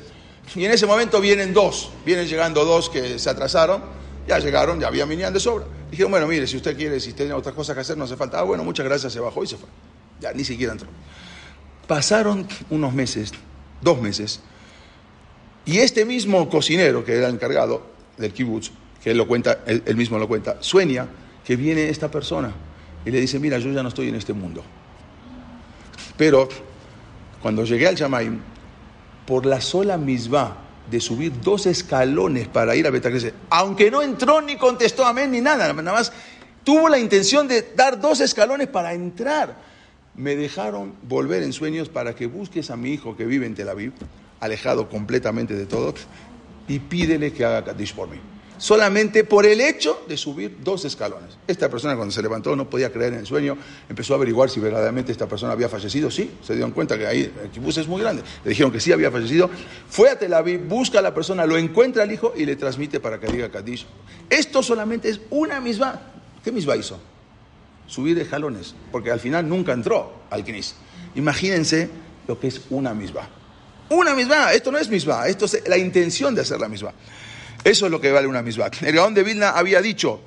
Y 0.55 0.65
en 0.65 0.71
ese 0.71 0.85
momento 0.85 1.21
vienen 1.21 1.53
dos, 1.53 1.91
vienen 2.05 2.27
llegando 2.27 2.65
dos 2.65 2.89
que 2.89 3.19
se 3.19 3.29
atrasaron, 3.29 3.81
ya 4.27 4.39
llegaron, 4.39 4.79
ya 4.79 4.87
había 4.87 5.05
minián 5.05 5.33
de 5.33 5.39
sobra. 5.39 5.65
Dijeron, 5.89 6.11
bueno, 6.11 6.27
mire, 6.27 6.47
si 6.47 6.57
usted 6.57 6.75
quiere, 6.75 6.99
si 6.99 7.13
tiene 7.13 7.33
otras 7.33 7.55
cosas 7.55 7.75
que 7.75 7.81
hacer, 7.81 7.97
no 7.97 8.05
hace 8.05 8.15
falta. 8.15 8.39
Ah, 8.39 8.43
bueno, 8.43 8.63
muchas 8.63 8.85
gracias, 8.85 9.13
se 9.13 9.19
bajó 9.19 9.43
y 9.43 9.47
se 9.47 9.57
fue. 9.57 9.69
Ya 10.19 10.33
ni 10.33 10.43
siquiera 10.43 10.73
entró. 10.73 10.87
Pasaron 11.87 12.47
unos 12.69 12.93
meses, 12.93 13.31
dos 13.81 14.01
meses, 14.01 14.41
y 15.65 15.79
este 15.79 16.05
mismo 16.05 16.49
cocinero 16.49 17.03
que 17.05 17.15
era 17.15 17.29
encargado 17.29 17.83
del 18.17 18.33
kibutz, 18.33 18.71
que 19.03 19.11
él 19.11 19.17
lo 19.17 19.27
cuenta, 19.27 19.59
él, 19.65 19.95
mismo 19.95 20.17
lo 20.17 20.27
cuenta, 20.27 20.57
sueña 20.59 21.07
que 21.45 21.55
viene 21.55 21.89
esta 21.89 22.11
persona 22.11 22.51
y 23.05 23.11
le 23.11 23.21
dice, 23.21 23.39
mira, 23.39 23.57
yo 23.57 23.71
ya 23.71 23.81
no 23.81 23.89
estoy 23.89 24.09
en 24.09 24.15
este 24.15 24.33
mundo. 24.33 24.63
Pero 26.17 26.49
cuando 27.41 27.63
llegué 27.63 27.87
al 27.87 27.95
Shamaim, 27.95 28.39
por 29.25 29.45
la 29.45 29.61
sola 29.61 29.97
misma 29.97 30.57
de 30.89 30.99
subir 30.99 31.31
dos 31.41 31.65
escalones 31.65 32.47
para 32.47 32.75
ir 32.75 32.87
a 32.87 32.89
Betacrece, 32.89 33.33
aunque 33.49 33.89
no 33.89 34.01
entró 34.01 34.41
ni 34.41 34.57
contestó 34.57 35.05
amén 35.05 35.31
ni 35.31 35.39
nada, 35.39 35.71
nada 35.71 35.93
más 35.93 36.11
tuvo 36.63 36.89
la 36.89 36.99
intención 36.99 37.47
de 37.47 37.73
dar 37.75 38.01
dos 38.01 38.19
escalones 38.19 38.67
para 38.67 38.93
entrar. 38.93 39.69
Me 40.15 40.35
dejaron 40.35 40.95
volver 41.03 41.43
en 41.43 41.53
sueños 41.53 41.87
para 41.87 42.15
que 42.15 42.27
busques 42.27 42.69
a 42.69 42.75
mi 42.75 42.91
hijo 42.91 43.15
que 43.15 43.25
vive 43.25 43.45
en 43.45 43.55
Tel 43.55 43.69
Aviv, 43.69 43.93
alejado 44.41 44.89
completamente 44.89 45.53
de 45.53 45.65
todo, 45.65 45.93
y 46.67 46.79
pídele 46.79 47.31
que 47.31 47.45
haga 47.45 47.63
Kaddish 47.63 47.93
por 47.93 48.09
mí 48.09 48.19
solamente 48.59 49.23
por 49.23 49.45
el 49.45 49.61
hecho 49.61 50.05
de 50.07 50.17
subir 50.17 50.57
dos 50.61 50.85
escalones. 50.85 51.37
Esta 51.47 51.69
persona 51.69 51.95
cuando 51.95 52.11
se 52.11 52.21
levantó 52.21 52.55
no 52.55 52.69
podía 52.69 52.91
creer 52.91 53.13
en 53.13 53.19
el 53.19 53.25
sueño, 53.25 53.57
empezó 53.87 54.13
a 54.13 54.17
averiguar 54.17 54.49
si 54.49 54.59
verdaderamente 54.59 55.11
esta 55.11 55.27
persona 55.27 55.53
había 55.53 55.69
fallecido, 55.69 56.11
sí, 56.11 56.29
se 56.43 56.53
dieron 56.53 56.71
cuenta 56.71 56.97
que 56.97 57.07
ahí 57.07 57.33
el 57.41 57.49
kibutz 57.49 57.77
es 57.77 57.87
muy 57.87 58.01
grande, 58.01 58.21
le 58.43 58.49
dijeron 58.49 58.71
que 58.71 58.79
sí 58.79 58.91
había 58.91 59.09
fallecido, 59.09 59.49
fue 59.89 60.09
a 60.09 60.19
Tel 60.19 60.33
Aviv, 60.33 60.67
busca 60.67 60.99
a 60.99 61.01
la 61.01 61.13
persona, 61.13 61.45
lo 61.45 61.57
encuentra 61.57 62.03
al 62.03 62.11
hijo 62.11 62.33
y 62.35 62.45
le 62.45 62.55
transmite 62.55 62.99
para 62.99 63.19
que 63.19 63.27
diga 63.27 63.49
Kadish. 63.49 63.87
Esto 64.29 64.61
solamente 64.61 65.09
es 65.09 65.21
una 65.29 65.59
misma. 65.59 66.01
¿Qué 66.43 66.51
misma 66.51 66.75
hizo? 66.75 66.99
Subir 67.87 68.19
escalones, 68.19 68.75
porque 68.91 69.09
al 69.09 69.19
final 69.19 69.47
nunca 69.47 69.73
entró 69.73 70.21
al 70.29 70.43
Knis. 70.43 70.75
Imagínense 71.15 71.89
lo 72.27 72.39
que 72.39 72.47
es 72.47 72.61
una 72.69 72.93
misma. 72.93 73.27
Una 73.89 74.13
misma, 74.13 74.53
esto 74.53 74.71
no 74.71 74.77
es 74.77 74.87
misma, 74.87 75.27
esto 75.27 75.45
es 75.45 75.63
la 75.67 75.77
intención 75.77 76.35
de 76.35 76.41
hacer 76.41 76.59
la 76.59 76.67
misma. 76.67 76.93
Eso 77.63 77.85
es 77.85 77.91
lo 77.91 77.99
que 77.99 78.11
vale 78.11 78.27
una 78.27 78.41
misma. 78.41 78.69
El 78.81 78.95
Gaón 78.95 79.13
de 79.13 79.23
Vilna 79.23 79.51
había 79.51 79.81
dicho, 79.81 80.21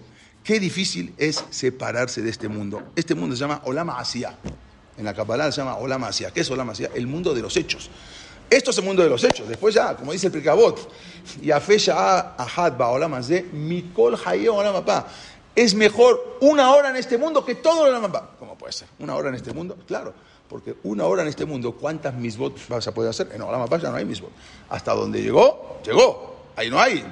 qué 0.45 0.61
difícil 0.61 1.15
es 1.17 1.45
separarse 1.51 2.21
de 2.21 2.31
este 2.31 2.49
mundo. 2.49 2.83
Este 2.95 3.15
mundo 3.15 3.35
se 3.35 3.41
llama 3.41 3.63
Olama 3.65 3.99
Asia. 3.99 4.37
En 4.99 5.05
la 5.05 5.15
Kabbalah 5.15 5.51
se 5.51 5.63
llama 5.63 5.77
Olama 5.77 6.09
Asia. 6.09 6.31
¿Qué 6.31 6.41
es 6.41 6.51
Olama 6.51 6.73
Asia? 6.73 6.91
El 6.95 7.07
mundo 7.07 7.33
de 7.35 7.41
los 7.41 7.57
hechos. 7.57 7.91
Esto 8.51 8.71
es 8.71 8.79
el 8.79 8.85
mundo 8.85 9.03
de 9.03 9.09
los 9.09 9.25
hechos. 9.25 9.49
Después 9.49 9.75
ya, 9.75 9.97
como 9.97 10.13
dice 10.13 10.27
el 10.27 10.33
Prikabot, 10.33 10.93
y 11.41 11.51
Afesha 11.51 12.37
Ahad 12.37 12.77
Ba 12.77 12.91
Olama 12.91 13.21
Mikol 13.53 14.19
Olama. 14.51 15.07
Es 15.55 15.75
mejor 15.75 16.39
una 16.43 16.71
hora 16.71 16.91
en 16.91 16.97
este 16.97 17.17
mundo 17.17 17.45
que 17.45 17.55
todo 17.57 17.87
el 17.87 17.95
Olama 17.95 18.31
¿Cómo 18.39 18.57
puede 18.57 18.73
ser? 18.75 18.89
¿Una 18.99 19.15
hora 19.17 19.31
en 19.31 19.37
este 19.37 19.55
mundo? 19.55 19.79
Claro. 19.87 20.13
Porque 20.49 20.75
una 20.83 21.07
hora 21.07 21.23
en 21.23 21.29
este 21.29 21.47
mundo, 21.47 21.73
¿cuántas 21.73 22.15
misbot 22.15 22.69
vas 22.69 22.87
a 22.87 22.93
poder 22.93 23.09
hacer? 23.09 23.31
En 23.35 23.41
Olama 23.41 23.67
ya 23.79 23.91
no 23.91 23.97
hay 23.97 24.05
misbot. 24.05 24.31
Hasta 24.69 24.93
donde 24.93 25.23
llegó, 25.23 25.81
llegó. 25.83 26.37
Ahí 26.57 26.69
no 26.69 26.79
hay. 26.79 27.03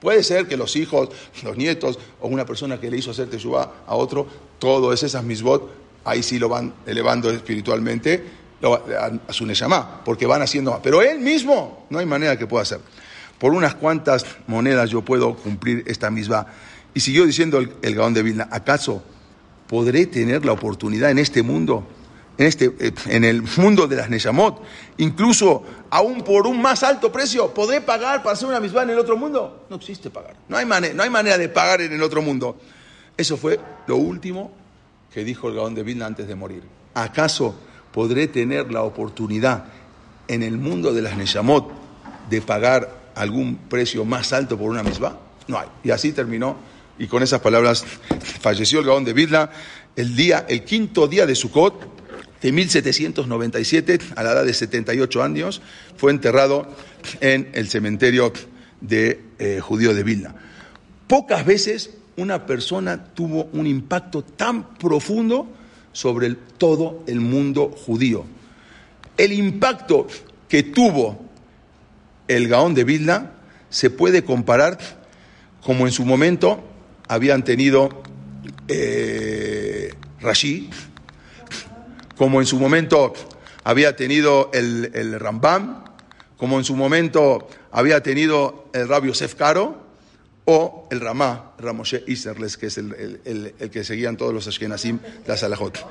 Puede 0.00 0.22
ser 0.22 0.46
que 0.46 0.56
los 0.56 0.76
hijos, 0.76 1.08
los 1.42 1.56
nietos 1.56 1.98
o 2.20 2.28
una 2.28 2.46
persona 2.46 2.78
que 2.78 2.90
le 2.90 2.98
hizo 2.98 3.10
hacer 3.10 3.28
teshuva 3.28 3.84
a 3.86 3.94
otro, 3.96 4.26
todo 4.58 4.92
es 4.92 5.02
esas 5.02 5.24
misbot, 5.24 5.70
ahí 6.04 6.22
sí 6.22 6.38
lo 6.38 6.48
van 6.48 6.72
elevando 6.86 7.30
espiritualmente 7.30 8.24
a 8.62 9.32
su 9.32 9.46
neyamá, 9.46 10.02
porque 10.04 10.26
van 10.26 10.42
haciendo 10.42 10.70
más. 10.70 10.80
Pero 10.82 11.02
él 11.02 11.18
mismo 11.18 11.86
no 11.90 11.98
hay 11.98 12.06
manera 12.06 12.36
que 12.36 12.46
pueda 12.46 12.62
hacer. 12.62 12.80
Por 13.38 13.52
unas 13.52 13.74
cuantas 13.74 14.24
monedas 14.46 14.90
yo 14.90 15.02
puedo 15.02 15.34
cumplir 15.36 15.84
esta 15.86 16.10
misma. 16.10 16.46
Y 16.94 17.00
siguió 17.00 17.24
diciendo 17.24 17.58
el, 17.58 17.72
el 17.82 17.94
Gaón 17.94 18.14
de 18.14 18.22
Vilna, 18.22 18.48
¿acaso 18.50 19.02
podré 19.68 20.06
tener 20.06 20.44
la 20.44 20.52
oportunidad 20.52 21.10
en 21.10 21.18
este 21.18 21.42
mundo 21.42 21.86
en, 22.38 22.46
este, 22.46 22.72
eh, 22.78 22.92
en 23.08 23.24
el 23.24 23.42
mundo 23.56 23.88
de 23.88 23.96
las 23.96 24.08
Neyamot, 24.08 24.62
incluso 24.98 25.64
aún 25.90 26.22
por 26.22 26.46
un 26.46 26.62
más 26.62 26.84
alto 26.84 27.10
precio, 27.10 27.52
¿podré 27.52 27.80
pagar 27.80 28.22
para 28.22 28.34
hacer 28.34 28.48
una 28.48 28.60
misma 28.60 28.84
en 28.84 28.90
el 28.90 28.98
otro 28.98 29.16
mundo? 29.16 29.66
No 29.68 29.76
existe 29.76 30.08
pagar. 30.08 30.36
No 30.48 30.56
hay, 30.56 30.64
manera, 30.64 30.94
no 30.94 31.02
hay 31.02 31.10
manera 31.10 31.36
de 31.36 31.48
pagar 31.48 31.80
en 31.80 31.92
el 31.92 32.02
otro 32.02 32.22
mundo. 32.22 32.56
Eso 33.16 33.36
fue 33.36 33.58
lo 33.88 33.96
último 33.96 34.52
que 35.12 35.24
dijo 35.24 35.48
el 35.48 35.56
Gaón 35.56 35.74
de 35.74 35.82
Vilna 35.82 36.06
antes 36.06 36.28
de 36.28 36.36
morir. 36.36 36.62
¿Acaso 36.94 37.56
podré 37.92 38.28
tener 38.28 38.70
la 38.70 38.82
oportunidad 38.82 39.64
en 40.28 40.44
el 40.44 40.58
mundo 40.58 40.94
de 40.94 41.02
las 41.02 41.16
Neyamot 41.16 41.72
de 42.30 42.40
pagar 42.40 43.10
algún 43.16 43.56
precio 43.56 44.04
más 44.04 44.32
alto 44.32 44.56
por 44.56 44.70
una 44.70 44.84
misma? 44.84 45.18
No 45.48 45.58
hay. 45.58 45.66
Y 45.82 45.90
así 45.90 46.12
terminó. 46.12 46.56
Y 47.00 47.08
con 47.08 47.22
esas 47.22 47.40
palabras 47.40 47.84
falleció 48.40 48.78
el 48.78 48.86
Gaón 48.86 49.04
de 49.04 49.12
Vilna 49.12 49.50
el 49.96 50.14
día, 50.14 50.46
el 50.48 50.62
quinto 50.62 51.08
día 51.08 51.26
de 51.26 51.34
Sukkot, 51.34 51.97
de 52.42 52.52
1797, 52.52 53.98
a 54.16 54.22
la 54.22 54.32
edad 54.32 54.44
de 54.44 54.54
78 54.54 55.22
años, 55.22 55.60
fue 55.96 56.12
enterrado 56.12 56.68
en 57.20 57.50
el 57.52 57.68
cementerio 57.68 58.32
de 58.80 59.22
eh, 59.38 59.60
judío 59.60 59.94
de 59.94 60.02
Vilna. 60.02 60.34
Pocas 61.06 61.44
veces 61.44 61.90
una 62.16 62.46
persona 62.46 63.04
tuvo 63.14 63.48
un 63.52 63.66
impacto 63.66 64.22
tan 64.22 64.74
profundo 64.76 65.48
sobre 65.92 66.34
todo 66.58 67.02
el 67.06 67.20
mundo 67.20 67.70
judío. 67.70 68.24
El 69.16 69.32
impacto 69.32 70.06
que 70.48 70.62
tuvo 70.62 71.26
el 72.28 72.48
Gaón 72.48 72.74
de 72.74 72.84
Vilna 72.84 73.32
se 73.70 73.90
puede 73.90 74.22
comparar 74.22 74.78
como 75.62 75.86
en 75.86 75.92
su 75.92 76.04
momento 76.04 76.62
habían 77.08 77.42
tenido 77.42 78.02
eh, 78.68 79.94
Rashi, 80.20 80.70
como 82.18 82.40
en 82.40 82.46
su 82.46 82.58
momento 82.58 83.14
había 83.64 83.96
tenido 83.96 84.50
el, 84.52 84.90
el 84.94 85.18
Rambam, 85.18 85.84
como 86.36 86.58
en 86.58 86.64
su 86.64 86.76
momento 86.76 87.48
había 87.70 88.02
tenido 88.02 88.68
el 88.74 88.88
Rabio 88.88 89.12
Yosef 89.12 89.34
Caro, 89.34 89.88
o 90.50 90.88
el 90.90 91.00
Ramá, 91.00 91.52
Ramoshe 91.58 92.04
Iserles, 92.06 92.56
que 92.56 92.68
es 92.68 92.78
el, 92.78 93.54
que 93.70 93.84
seguían 93.84 94.16
todos 94.16 94.32
los 94.32 94.48
Ashkenazim, 94.48 94.98
la 95.26 95.36
Salahot. 95.36 95.86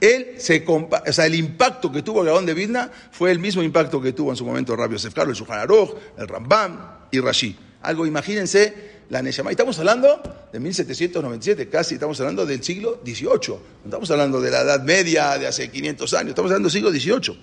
Él 0.00 0.36
se 0.38 0.64
o 0.66 1.12
sea, 1.12 1.26
el 1.26 1.34
impacto 1.34 1.92
que 1.92 2.00
tuvo 2.00 2.22
el 2.22 2.28
Gaón 2.28 2.46
de 2.46 2.54
Vidna 2.54 2.90
fue 3.10 3.30
el 3.30 3.38
mismo 3.38 3.62
impacto 3.62 4.00
que 4.00 4.14
tuvo 4.14 4.30
en 4.30 4.36
su 4.36 4.46
momento 4.46 4.72
el 4.72 4.78
Rabio 4.78 4.96
Yosef 4.96 5.12
Caro, 5.12 5.30
el 5.30 5.50
Aruch, 5.50 5.90
el 6.16 6.26
Rambam 6.26 6.78
y 7.10 7.20
Rashi. 7.20 7.54
Algo, 7.82 8.06
imagínense, 8.06 8.97
la 9.10 9.22
Neshama. 9.22 9.50
Estamos 9.50 9.78
hablando 9.78 10.22
de 10.52 10.60
1797, 10.60 11.68
casi 11.68 11.94
estamos 11.94 12.20
hablando 12.20 12.44
del 12.44 12.62
siglo 12.62 13.00
XVIII. 13.04 13.48
No 13.48 13.84
estamos 13.84 14.10
hablando 14.10 14.40
de 14.40 14.50
la 14.50 14.60
Edad 14.60 14.82
Media 14.82 15.38
de 15.38 15.46
hace 15.46 15.70
500 15.70 16.14
años, 16.14 16.28
estamos 16.30 16.50
hablando 16.50 16.68
del 16.68 16.72
siglo 16.72 16.90
XVIII. 16.90 17.38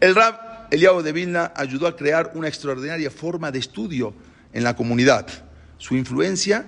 El 0.00 0.14
Rab 0.14 0.68
Eliabo 0.70 1.02
de 1.02 1.12
Vilna 1.12 1.52
ayudó 1.54 1.86
a 1.86 1.96
crear 1.96 2.32
una 2.34 2.48
extraordinaria 2.48 3.10
forma 3.10 3.50
de 3.50 3.58
estudio 3.58 4.14
en 4.52 4.64
la 4.64 4.74
comunidad. 4.74 5.26
Su 5.78 5.96
influencia 5.96 6.64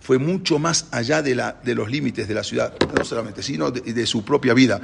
fue 0.00 0.18
mucho 0.18 0.58
más 0.58 0.86
allá 0.90 1.22
de, 1.22 1.34
la, 1.34 1.58
de 1.62 1.74
los 1.74 1.90
límites 1.90 2.28
de 2.28 2.34
la 2.34 2.44
ciudad, 2.44 2.74
no 2.96 3.04
solamente, 3.04 3.42
sino 3.42 3.70
de, 3.70 4.06
su 4.06 4.24
propia 4.24 4.54
vida. 4.54 4.80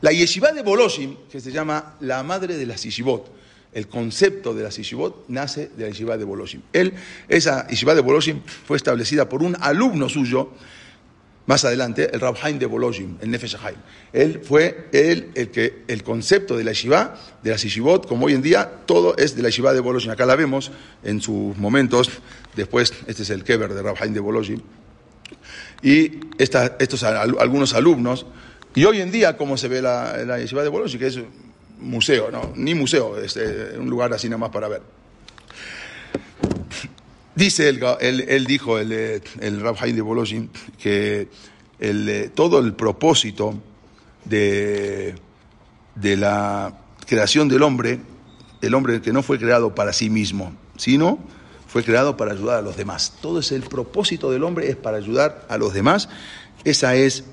La 0.00 0.12
yeshiva 0.12 0.52
de 0.52 0.62
Boloshim, 0.62 1.16
que 1.30 1.40
se 1.40 1.50
llama 1.50 1.96
la 2.00 2.22
madre 2.22 2.56
de 2.56 2.66
las 2.66 2.82
yeshivot, 2.82 3.30
el 3.74 3.88
concepto 3.88 4.54
de 4.54 4.62
la 4.62 4.70
Yeshivot 4.70 5.28
nace 5.28 5.70
de 5.76 5.84
la 5.84 5.90
Yeshiva 5.90 6.16
de 6.16 6.24
Boloshim. 6.24 6.62
Él, 6.72 6.94
esa 7.28 7.66
Yeshiva 7.66 7.94
de 7.94 8.00
Boloshim 8.00 8.40
fue 8.66 8.76
establecida 8.76 9.28
por 9.28 9.42
un 9.42 9.56
alumno 9.60 10.08
suyo, 10.08 10.50
más 11.46 11.64
adelante, 11.66 12.08
el 12.14 12.20
Rabhaim 12.20 12.58
de 12.58 12.64
Boloshim, 12.64 13.18
el 13.20 13.30
Nefesh 13.30 13.56
Haim. 13.62 13.76
Él 14.12 14.40
fue 14.42 14.88
él, 14.92 15.30
el 15.34 15.50
que 15.50 15.82
el 15.88 16.02
concepto 16.02 16.56
de 16.56 16.64
la 16.64 16.72
Yeshiva, 16.72 17.16
de 17.42 17.50
la 17.50 17.56
Yeshivot, 17.56 18.06
como 18.06 18.26
hoy 18.26 18.32
en 18.32 18.40
día, 18.40 18.70
todo 18.86 19.16
es 19.18 19.36
de 19.36 19.42
la 19.42 19.48
Yeshiva 19.48 19.74
de 19.74 19.80
Boloshim. 19.80 20.10
Acá 20.10 20.24
la 20.24 20.36
vemos 20.36 20.70
en 21.02 21.20
sus 21.20 21.56
momentos. 21.58 22.10
Después, 22.56 22.94
este 23.06 23.24
es 23.24 23.30
el 23.30 23.44
Keber 23.44 23.74
de 23.74 23.82
Rabhaim 23.82 24.14
de 24.14 24.20
Boloshim. 24.20 24.60
Y 25.82 26.20
estos 26.38 27.02
algunos 27.02 27.74
alumnos, 27.74 28.24
y 28.74 28.84
hoy 28.86 29.00
en 29.00 29.10
día, 29.10 29.36
como 29.36 29.56
se 29.56 29.68
ve 29.68 29.82
la, 29.82 30.16
la 30.24 30.36
de 30.38 30.68
Boloshim, 30.68 30.98
que 30.98 31.08
es 31.08 31.20
museo, 31.84 32.30
no, 32.30 32.52
ni 32.56 32.74
museo, 32.74 33.18
es 33.18 33.36
eh, 33.36 33.74
un 33.78 33.88
lugar 33.88 34.12
así 34.12 34.28
nomás 34.28 34.50
para 34.50 34.68
ver. 34.68 34.82
Dice 37.34 37.68
él, 37.68 37.80
él, 38.28 38.46
dijo, 38.46 38.78
el, 38.78 38.92
el 39.40 39.60
Rab 39.60 39.78
de 39.80 40.00
Boloshin, 40.00 40.50
que 40.78 41.28
el, 41.80 42.08
eh, 42.08 42.30
todo 42.32 42.60
el 42.60 42.74
propósito 42.74 43.54
de, 44.24 45.14
de 45.96 46.16
la 46.16 46.78
creación 47.06 47.48
del 47.48 47.62
hombre, 47.62 48.00
el 48.62 48.74
hombre 48.74 49.02
que 49.02 49.12
no 49.12 49.22
fue 49.22 49.38
creado 49.38 49.74
para 49.74 49.92
sí 49.92 50.10
mismo, 50.10 50.54
sino 50.76 51.18
fue 51.66 51.82
creado 51.82 52.16
para 52.16 52.32
ayudar 52.32 52.58
a 52.58 52.62
los 52.62 52.76
demás. 52.76 53.14
Todo 53.20 53.40
es 53.40 53.50
el 53.50 53.62
propósito 53.62 54.30
del 54.30 54.44
hombre, 54.44 54.70
es 54.70 54.76
para 54.76 54.96
ayudar 54.96 55.44
a 55.48 55.58
los 55.58 55.74
demás. 55.74 56.08
Esa 56.62 56.94
es 56.94 57.24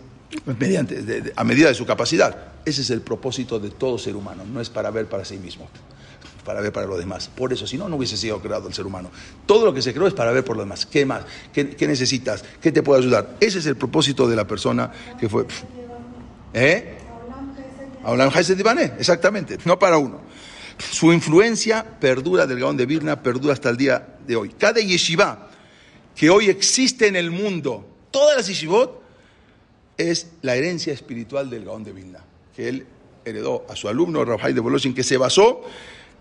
mediante, 0.59 1.31
a 1.35 1.43
medida 1.43 1.67
de 1.67 1.75
su 1.75 1.85
capacidad. 1.85 2.50
Ese 2.65 2.81
es 2.81 2.89
el 2.91 3.01
propósito 3.01 3.59
de 3.59 3.71
todo 3.71 3.97
ser 3.97 4.15
humano, 4.15 4.43
no 4.45 4.61
es 4.61 4.69
para 4.69 4.91
ver 4.91 5.07
para 5.07 5.25
sí 5.25 5.37
mismo, 5.37 5.67
para 6.45 6.61
ver 6.61 6.71
para 6.71 6.85
los 6.85 6.99
demás. 6.99 7.27
Por 7.27 7.51
eso, 7.51 7.65
si 7.65 7.77
no, 7.77 7.89
no 7.89 7.95
hubiese 7.95 8.17
sido 8.17 8.39
creado 8.39 8.67
el 8.67 8.73
ser 8.73 8.85
humano. 8.85 9.09
Todo 9.47 9.65
lo 9.65 9.73
que 9.73 9.81
se 9.81 9.93
creó 9.93 10.07
es 10.07 10.13
para 10.13 10.31
ver 10.31 10.43
por 10.43 10.55
los 10.55 10.65
demás. 10.65 10.85
¿Qué 10.85 11.05
más? 11.05 11.23
¿Qué, 11.51 11.75
necesitas? 11.87 12.43
¿Qué 12.61 12.71
te 12.71 12.83
puede 12.83 13.01
ayudar? 13.01 13.35
Ese 13.39 13.59
es 13.59 13.65
el 13.65 13.77
propósito 13.77 14.27
de 14.27 14.35
la 14.35 14.45
persona 14.45 14.91
que 15.19 15.27
fue. 15.27 15.45
¿Eh? 16.53 16.97
exactamente, 18.99 19.57
no 19.65 19.79
para 19.79 19.97
uno. 19.97 20.21
Su 20.91 21.13
influencia 21.13 21.83
perdura 21.99 22.45
del 22.45 22.59
Gaón 22.59 22.77
de 22.77 22.85
Virna, 22.85 23.21
perdura 23.21 23.53
hasta 23.53 23.69
el 23.69 23.77
día 23.77 24.17
de 24.25 24.35
hoy. 24.35 24.49
Cada 24.49 24.81
yeshiva 24.81 25.49
que 26.15 26.29
hoy 26.29 26.49
existe 26.49 27.07
en 27.07 27.15
el 27.15 27.31
mundo, 27.31 27.87
todas 28.11 28.37
las 28.37 28.47
yeshivot, 28.47 29.01
es 29.97 30.27
la 30.41 30.55
herencia 30.55 30.93
espiritual 30.93 31.49
del 31.49 31.65
Gaón 31.65 31.83
de 31.83 31.91
Vilna 31.91 32.30
que 32.55 32.69
él 32.69 32.85
heredó 33.25 33.65
a 33.69 33.75
su 33.75 33.87
alumno 33.87 34.25
Rabhai 34.25 34.53
de 34.53 34.61
Boloshin, 34.61 34.93
que 34.93 35.03
se 35.03 35.17
basó 35.17 35.61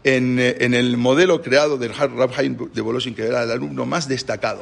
en, 0.05 0.39
eh, 0.39 0.57
en 0.61 0.75
el 0.75 0.97
modelo 0.97 1.43
creado 1.43 1.79
del 1.79 1.95
Rab 1.95 2.31
Haim 2.37 2.57
de 2.73 2.81
Boloshin, 2.81 3.15
que 3.15 3.27
era 3.27 3.43
el 3.43 3.51
alumno 3.51 3.87
más 3.87 4.09
destacado. 4.09 4.61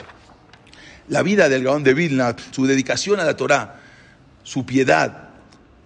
La 1.09 1.23
vida 1.23 1.49
del 1.49 1.65
Gaón 1.65 1.85
de 1.85 1.95
Vilna, 1.95 2.37
su 2.51 2.67
dedicación 2.67 3.21
a 3.21 3.25
la 3.25 3.37
Torá, 3.37 3.81
su 4.43 4.67
piedad, 4.67 5.31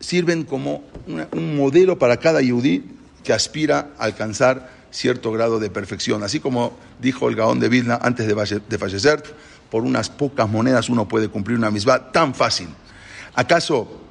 sirven 0.01 0.45
como 0.45 0.85
un 1.07 1.57
modelo 1.57 1.99
para 1.99 2.17
cada 2.17 2.41
yudí 2.41 2.85
que 3.23 3.33
aspira 3.33 3.91
a 3.99 4.05
alcanzar 4.05 4.71
cierto 4.91 5.31
grado 5.31 5.61
de 5.61 5.71
perfección. 5.71 6.23
Así 6.25 6.41
como 6.41 6.77
dijo 7.01 7.29
el 7.29 7.37
Gaón 7.37 7.61
de 7.61 7.69
Vilna 7.69 8.01
antes 8.03 8.27
de 8.27 8.79
fallecer, 8.79 9.23
por 9.71 9.85
unas 9.85 10.11
pocas 10.11 10.49
monedas 10.49 10.89
uno 10.89 11.07
puede 11.09 11.29
cumplir 11.29 11.57
una 11.57 11.71
misma 11.71 12.11
tan 12.11 12.35
fácil. 12.35 12.69
¿Acaso 13.35 14.03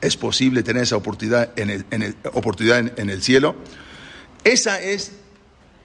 es 0.00 0.16
posible 0.16 0.62
tener 0.62 0.82
esa 0.84 0.96
oportunidad 0.96 1.50
en 1.56 1.70
el, 1.70 2.16
oportunidad 2.32 2.78
en- 2.98 3.10
el 3.10 3.22
cielo? 3.22 3.54
Esa 4.44 4.80
es, 4.80 5.12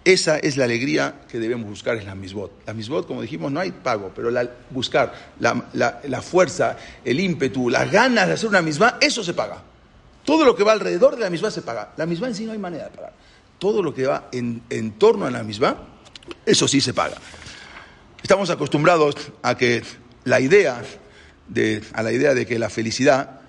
esa 0.06 0.38
es 0.38 0.56
la 0.58 0.64
alegría 0.66 1.22
que 1.30 1.40
debemos 1.40 1.68
buscar 1.70 1.98
en 1.98 2.06
la 2.06 2.16
misbot. 2.16 2.52
La 2.66 2.74
misbot, 2.74 3.06
como 3.08 3.22
dijimos, 3.22 3.52
no 3.52 3.60
hay 3.60 3.72
pago, 3.72 4.12
pero 4.16 4.30
buscar 4.70 5.14
la, 5.40 5.66
la- 5.74 6.00
la 6.08 6.22
fuerza, 6.22 6.78
el 7.04 7.20
ímpetu, 7.20 7.70
las 7.70 7.92
ganas 7.92 8.28
de 8.28 8.34
hacer 8.34 8.50
una 8.50 8.62
misma, 8.62 8.98
eso 9.02 9.24
se 9.24 9.34
paga. 9.34 9.62
Todo 10.24 10.46
lo 10.46 10.56
que 10.56 10.64
va 10.64 10.72
alrededor 10.72 11.16
de 11.16 11.22
la 11.24 11.30
misma 11.30 11.52
se 11.52 11.62
paga. 11.62 11.94
La 11.98 12.06
misma 12.06 12.28
en 12.28 12.36
sí 12.36 12.46
no 12.46 12.52
hay 12.54 12.58
manera 12.58 12.86
de 12.86 12.90
pagar. 12.92 13.14
Todo 13.60 13.84
lo 13.84 13.94
que 13.94 14.06
va 14.08 14.30
en, 14.32 14.62
en 14.70 14.94
torno 14.94 15.26
a 15.26 15.32
la 15.32 15.44
misma, 15.44 15.76
eso 16.46 16.68
sí 16.68 16.82
se 16.82 16.94
paga. 16.94 17.18
Estamos 18.24 18.50
acostumbrados 18.50 19.16
a 19.44 19.56
que 19.56 19.84
la 20.24 20.40
idea 20.40 20.82
de, 21.48 21.84
a 21.94 22.02
la 22.02 22.12
idea 22.12 22.34
de 22.34 22.46
que 22.48 22.58
la 22.58 22.70
felicidad 22.72 23.42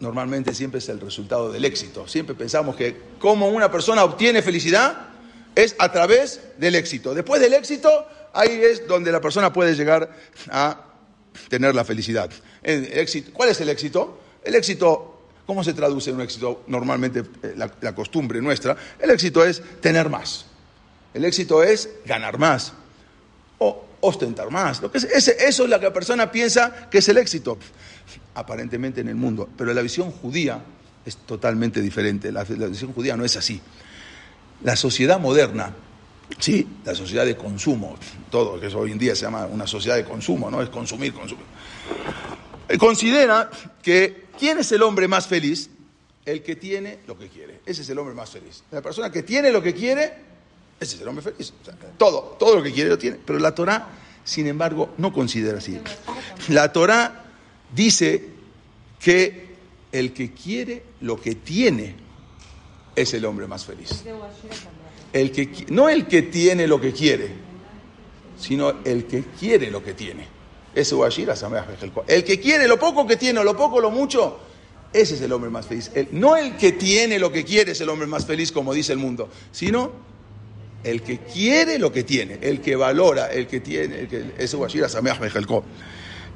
normalmente 0.00 0.54
siempre 0.54 0.78
es 0.78 0.88
el 0.88 1.00
resultado 1.00 1.50
del 1.50 1.64
éxito. 1.64 2.06
Siempre 2.06 2.34
pensamos 2.34 2.76
que 2.76 2.96
cómo 3.18 3.48
una 3.48 3.70
persona 3.70 4.04
obtiene 4.04 4.42
felicidad 4.42 5.08
es 5.54 5.74
a 5.78 5.90
través 5.90 6.40
del 6.58 6.74
éxito. 6.74 7.14
Después 7.14 7.40
del 7.40 7.54
éxito, 7.54 8.06
ahí 8.32 8.60
es 8.62 8.86
donde 8.86 9.10
la 9.10 9.20
persona 9.20 9.52
puede 9.52 9.74
llegar 9.74 10.10
a 10.50 10.84
tener 11.48 11.74
la 11.74 11.84
felicidad. 11.84 12.30
El 12.62 12.84
éxito, 12.92 13.30
¿Cuál 13.32 13.48
es 13.50 13.60
el 13.60 13.68
éxito? 13.68 14.20
El 14.44 14.54
éxito, 14.54 15.20
¿cómo 15.46 15.64
se 15.64 15.72
traduce 15.72 16.10
en 16.10 16.16
un 16.16 16.22
éxito? 16.22 16.64
Normalmente 16.66 17.24
eh, 17.42 17.54
la, 17.56 17.94
costumbre 17.94 18.40
nuestra, 18.40 18.76
el 18.98 19.10
éxito 19.10 19.44
es 19.44 19.62
tener 19.80 20.10
más. 20.10 20.46
El 21.14 21.24
éxito 21.24 21.62
es 21.62 21.88
ganar 22.04 22.38
más 22.38 22.74
o 23.58 23.84
ostentar 24.00 24.50
más. 24.50 24.82
Lo 24.82 24.92
que 24.92 24.98
es, 24.98 25.04
eso 25.04 25.64
es 25.64 25.70
lo 25.70 25.78
que 25.78 25.86
la 25.86 25.92
persona 25.92 26.30
piensa 26.30 26.88
que 26.90 26.98
es 26.98 27.08
el 27.08 27.16
éxito, 27.16 27.58
aparentemente 28.34 29.00
en 29.00 29.08
el 29.08 29.14
mundo. 29.14 29.48
Pero 29.56 29.72
la 29.74 29.82
visión 29.82 30.10
judía 30.10 30.62
es 31.04 31.16
totalmente 31.18 31.80
diferente. 31.80 32.32
La, 32.32 32.44
la 32.48 32.66
visión 32.66 32.92
judía 32.92 33.16
no 33.16 33.24
es 33.24 33.36
así. 33.36 33.60
La 34.62 34.74
sociedad 34.76 35.20
moderna, 35.20 35.74
sí, 36.38 36.66
la 36.84 36.94
sociedad 36.94 37.24
de 37.24 37.36
consumo, 37.36 37.96
todo 38.30 38.58
que 38.58 38.66
eso 38.66 38.78
hoy 38.78 38.92
en 38.92 38.98
día 38.98 39.14
se 39.14 39.22
llama 39.22 39.46
una 39.46 39.66
sociedad 39.66 39.96
de 39.96 40.04
consumo, 40.04 40.50
¿no? 40.50 40.62
Es 40.62 40.70
consumir, 40.70 41.12
consumir. 41.12 41.44
Eh, 42.68 42.78
Considera 42.78 43.50
que 43.82 44.26
¿quién 44.38 44.58
es 44.58 44.72
el 44.72 44.82
hombre 44.82 45.08
más 45.08 45.26
feliz? 45.26 45.70
El 46.24 46.42
que 46.42 46.56
tiene 46.56 46.98
lo 47.06 47.16
que 47.16 47.28
quiere. 47.28 47.60
Ese 47.64 47.82
es 47.82 47.90
el 47.90 47.98
hombre 47.98 48.14
más 48.14 48.30
feliz. 48.30 48.64
La 48.72 48.82
persona 48.82 49.12
que 49.12 49.22
tiene 49.22 49.52
lo 49.52 49.62
que 49.62 49.74
quiere, 49.74 50.14
ese 50.80 50.96
es 50.96 51.02
el 51.02 51.08
hombre 51.08 51.22
feliz. 51.22 51.52
O 51.62 51.64
sea, 51.64 51.74
todo, 51.96 52.36
todo 52.38 52.56
lo 52.56 52.62
que 52.62 52.72
quiere 52.72 52.90
lo 52.90 52.98
tiene. 52.98 53.18
Pero 53.24 53.38
la 53.38 53.54
Torah, 53.54 53.88
sin 54.24 54.48
embargo, 54.48 54.92
no 54.98 55.12
considera 55.12 55.58
así. 55.58 55.78
La 56.48 56.72
Torah 56.72 57.25
dice 57.74 58.24
que 59.00 59.46
el 59.92 60.12
que 60.12 60.32
quiere 60.32 60.82
lo 61.00 61.20
que 61.20 61.34
tiene 61.34 61.94
es 62.94 63.14
el 63.14 63.24
hombre 63.24 63.46
más 63.46 63.64
feliz. 63.64 64.02
El 65.12 65.30
que, 65.30 65.66
no 65.70 65.88
el 65.88 66.06
que 66.06 66.22
tiene 66.22 66.66
lo 66.66 66.80
que 66.80 66.92
quiere, 66.92 67.28
sino 68.38 68.74
el 68.84 69.06
que 69.06 69.24
quiere 69.38 69.70
lo 69.70 69.82
que 69.82 69.94
tiene. 69.94 70.26
Ese. 70.74 70.94
El 72.06 72.24
que 72.24 72.38
quiere 72.38 72.68
lo 72.68 72.78
poco 72.78 73.06
que 73.06 73.16
tiene, 73.16 73.38
o 73.38 73.44
lo 73.44 73.56
poco 73.56 73.80
lo 73.80 73.90
mucho, 73.90 74.38
ese 74.92 75.14
es 75.14 75.20
el 75.22 75.32
hombre 75.32 75.48
más 75.50 75.66
feliz. 75.66 75.90
El- 75.94 76.08
no 76.12 76.36
el 76.36 76.56
que 76.56 76.72
tiene 76.72 77.18
lo 77.18 77.32
que 77.32 77.44
quiere 77.44 77.72
es 77.72 77.80
el 77.80 77.88
hombre 77.88 78.06
más 78.06 78.26
feliz, 78.26 78.52
como 78.52 78.74
dice 78.74 78.92
el 78.92 78.98
mundo, 78.98 79.30
sino 79.52 79.90
el 80.84 81.00
que 81.02 81.18
quiere 81.20 81.78
lo 81.78 81.90
que 81.92 82.04
tiene, 82.04 82.38
el 82.42 82.60
que 82.60 82.76
valora, 82.76 83.32
el 83.32 83.46
que 83.46 83.60
tiene, 83.60 84.00
el 84.00 84.08
que, 84.08 84.32
ese. 84.38 84.56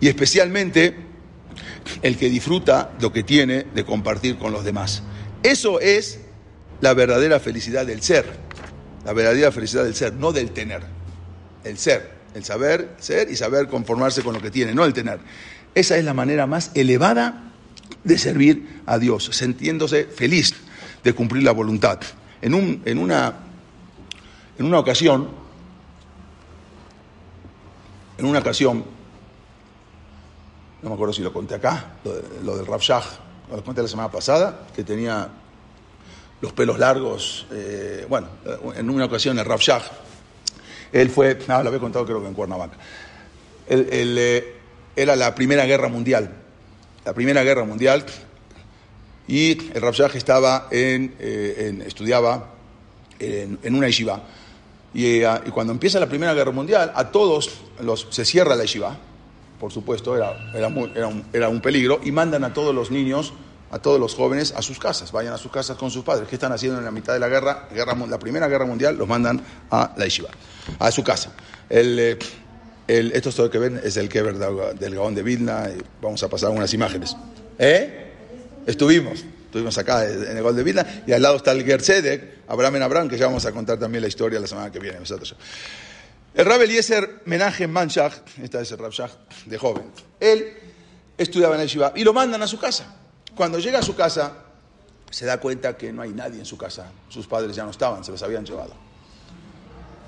Y 0.01 0.09
especialmente 0.09 0.95
el 2.03 2.16
que 2.16 2.30
disfruta 2.30 2.93
lo 3.01 3.12
que 3.12 3.22
tiene 3.22 3.66
de 3.74 3.84
compartir 3.84 4.38
con 4.38 4.53
los 4.53 4.64
demás. 4.64 5.03
Eso 5.43 5.80
es 5.80 6.20
la 6.80 6.95
verdadera 6.95 7.41
felicidad 7.41 7.86
del 7.86 8.03
ser, 8.03 8.26
la 9.05 9.12
verdadera 9.12 9.53
felicidad 9.53 9.84
del 9.84 9.95
ser, 9.95 10.14
no 10.14 10.32
del 10.32 10.51
tener. 10.51 10.82
El 11.64 11.76
ser, 11.78 12.11
el 12.34 12.45
saber 12.45 12.95
ser 12.99 13.30
y 13.30 13.36
saber 13.36 13.68
conformarse 13.68 14.22
con 14.22 14.34
lo 14.34 14.41
que 14.41 14.51
tiene, 14.51 14.74
no 14.74 14.84
el 14.84 14.93
tener. 14.93 15.20
Esa 15.74 15.97
es 15.97 16.05
la 16.05 16.14
manera 16.14 16.47
más 16.47 16.70
elevada 16.74 17.53
de 18.05 18.18
servir 18.18 18.82
a 18.86 18.99
Dios, 18.99 19.30
sintiéndose 19.32 20.05
feliz 20.05 20.55
de 21.05 21.12
cumplir 21.12 21.43
la 21.43 21.53
voluntad. 21.53 22.01
En, 22.43 22.55
un, 22.55 22.82
en, 22.84 22.99
una, 22.99 23.34
en 24.59 24.66
una 24.66 24.78
ocasión, 24.78 25.28
en 28.18 28.26
una 28.26 28.38
ocasión, 28.38 28.84
no 30.83 30.89
me 30.89 30.95
acuerdo 30.95 31.12
si 31.12 31.22
lo 31.22 31.33
conté 31.33 31.55
acá, 31.57 31.95
lo, 32.05 32.14
de- 32.14 32.22
lo 32.45 32.57
del 32.57 32.66
Rav 32.66 32.81
lo 33.51 33.64
conté 33.64 33.83
la 33.83 33.89
semana 33.89 34.11
pasada, 34.11 34.66
que 34.74 34.85
tenía 34.85 35.28
los 36.41 36.53
pelos 36.53 36.78
largos. 36.78 37.47
eh, 37.53 38.07
bueno, 38.09 38.28
en 38.76 38.89
una 38.89 39.05
ocasión 39.07 39.39
el 39.39 39.45
Rav 39.45 39.61
él 40.93 41.11
fue, 41.11 41.39
no, 41.47 41.62
lo 41.62 41.68
había 41.68 41.81
contado 41.81 42.05
creo 42.05 42.20
que 42.20 42.28
en 42.28 42.35
Cuernavaca. 42.35 42.76
Él- 43.68 43.89
él, 43.93 44.16
eh, 44.18 44.55
era 44.97 45.14
la 45.16 45.35
Primera 45.35 45.64
Guerra 45.66 45.89
Mundial. 45.89 46.31
La 47.05 47.12
Primera 47.14 47.43
Guerra 47.45 47.64
Mundial. 47.64 48.05
Y 49.28 49.70
el 49.72 49.81
Rav 49.81 49.95
estaba 50.14 50.66
en, 50.72 51.14
eh, 51.20 51.66
en- 51.68 51.83
estudiaba 51.83 52.55
en, 53.20 53.59
en 53.62 53.74
una 53.76 53.87
yeshiva. 53.87 54.22
Y, 54.93 55.20
eh, 55.22 55.28
y 55.47 55.51
cuando 55.51 55.72
empieza 55.72 56.01
la 56.01 56.09
Primera 56.09 56.35
Guerra 56.35 56.51
Mundial, 56.51 56.91
a 56.95 57.11
todos 57.12 57.51
los, 57.81 58.09
se 58.11 58.24
cierra 58.24 58.57
la 58.57 58.62
yeshiva. 58.64 58.97
Por 59.61 59.70
supuesto, 59.70 60.16
era, 60.16 60.50
era, 60.54 60.72
era 61.34 61.48
un, 61.50 61.61
peligro. 61.61 62.00
Y 62.02 62.12
mandan 62.12 62.44
a 62.44 62.54
todos 62.54 62.74
los 62.74 62.90
niños, 62.90 63.34
a 63.70 63.78
todos 63.78 64.00
los 64.00 64.14
jóvenes, 64.14 64.54
a 64.56 64.62
sus 64.62 64.78
casas. 64.78 65.12
Vayan 65.12 65.34
a 65.34 65.38
sus 65.38 65.52
casas 65.52 65.76
con 65.76 65.90
sus 65.90 66.02
padres. 66.02 66.26
¿Qué 66.28 66.36
están 66.36 66.50
haciendo 66.52 66.78
en 66.78 66.84
la 66.86 66.90
mitad 66.90 67.12
de 67.12 67.20
la 67.20 67.28
guerra? 67.28 67.68
guerra 67.72 67.94
la 68.08 68.18
Primera 68.18 68.48
Guerra 68.48 68.64
Mundial 68.64 68.96
los 68.96 69.06
mandan 69.06 69.42
a 69.70 69.92
la 69.98 70.04
yeshiva, 70.06 70.30
a 70.78 70.90
su 70.90 71.04
casa. 71.04 71.32
El, 71.68 71.98
eh, 71.98 72.18
el- 72.88 73.12
esto 73.12 73.28
es 73.28 73.34
todo 73.34 73.50
que 73.50 73.58
ven, 73.58 73.78
es 73.84 73.98
el 73.98 74.08
Kever 74.08 74.38
del 74.38 74.94
Gaón 74.94 75.14
de 75.14 75.22
Vilna. 75.22 75.68
Vamos 76.00 76.22
a 76.22 76.28
pasar 76.28 76.48
algunas 76.48 76.72
imágenes. 76.72 77.14
¿Eh? 77.58 78.12
Estuvimos, 78.66 79.24
estuvimos 79.44 79.76
acá 79.76 80.08
en 80.08 80.38
el 80.38 80.42
Gaón 80.42 80.56
de 80.56 80.62
Vilna. 80.64 81.02
Y 81.06 81.12
al 81.12 81.20
lado 81.20 81.36
está 81.36 81.52
el 81.52 81.64
Gersedek, 81.64 82.48
Abraham 82.48 82.76
en 82.76 82.82
Abraham, 82.82 83.08
que 83.11 83.18
ya 83.18 83.26
vamos 83.26 83.44
a 83.44 83.52
contar 83.52 83.78
también 83.78 84.00
la 84.00 84.08
historia 84.08 84.40
la 84.40 84.46
semana 84.46 84.72
que 84.72 84.78
viene. 84.78 84.98
El 86.33 86.47
Rab 86.47 86.62
Eliezer 86.62 87.22
Menachem 87.24 87.70
Manshach, 87.70 88.14
esta 88.41 88.61
es 88.61 88.70
el 88.70 88.78
Rab 88.78 88.93
Shach 88.93 89.11
de 89.47 89.59
joven, 89.59 89.85
él 90.20 90.57
estudiaba 91.18 91.57
en 91.57 91.62
el 91.62 91.68
Shiva 91.68 91.93
y 91.97 92.05
lo 92.05 92.12
mandan 92.12 92.43
a 92.43 92.47
su 92.47 92.59
casa. 92.59 92.95
Cuando 93.35 93.59
llega 93.59 93.81
a 93.81 93.83
su 93.83 93.97
casa, 93.97 94.33
se 95.11 95.26
da 95.26 95.41
cuenta 95.41 95.76
que 95.76 95.93
no 95.93 96.03
hay 96.03 96.11
nadie 96.11 96.39
en 96.39 96.47
su 96.47 96.57
casa. 96.57 96.93
Sus 97.09 97.26
padres 97.26 97.57
ya 97.57 97.64
no 97.64 97.70
estaban, 97.70 98.05
se 98.05 98.12
los 98.12 98.22
habían 98.22 98.45
llevado. 98.45 98.74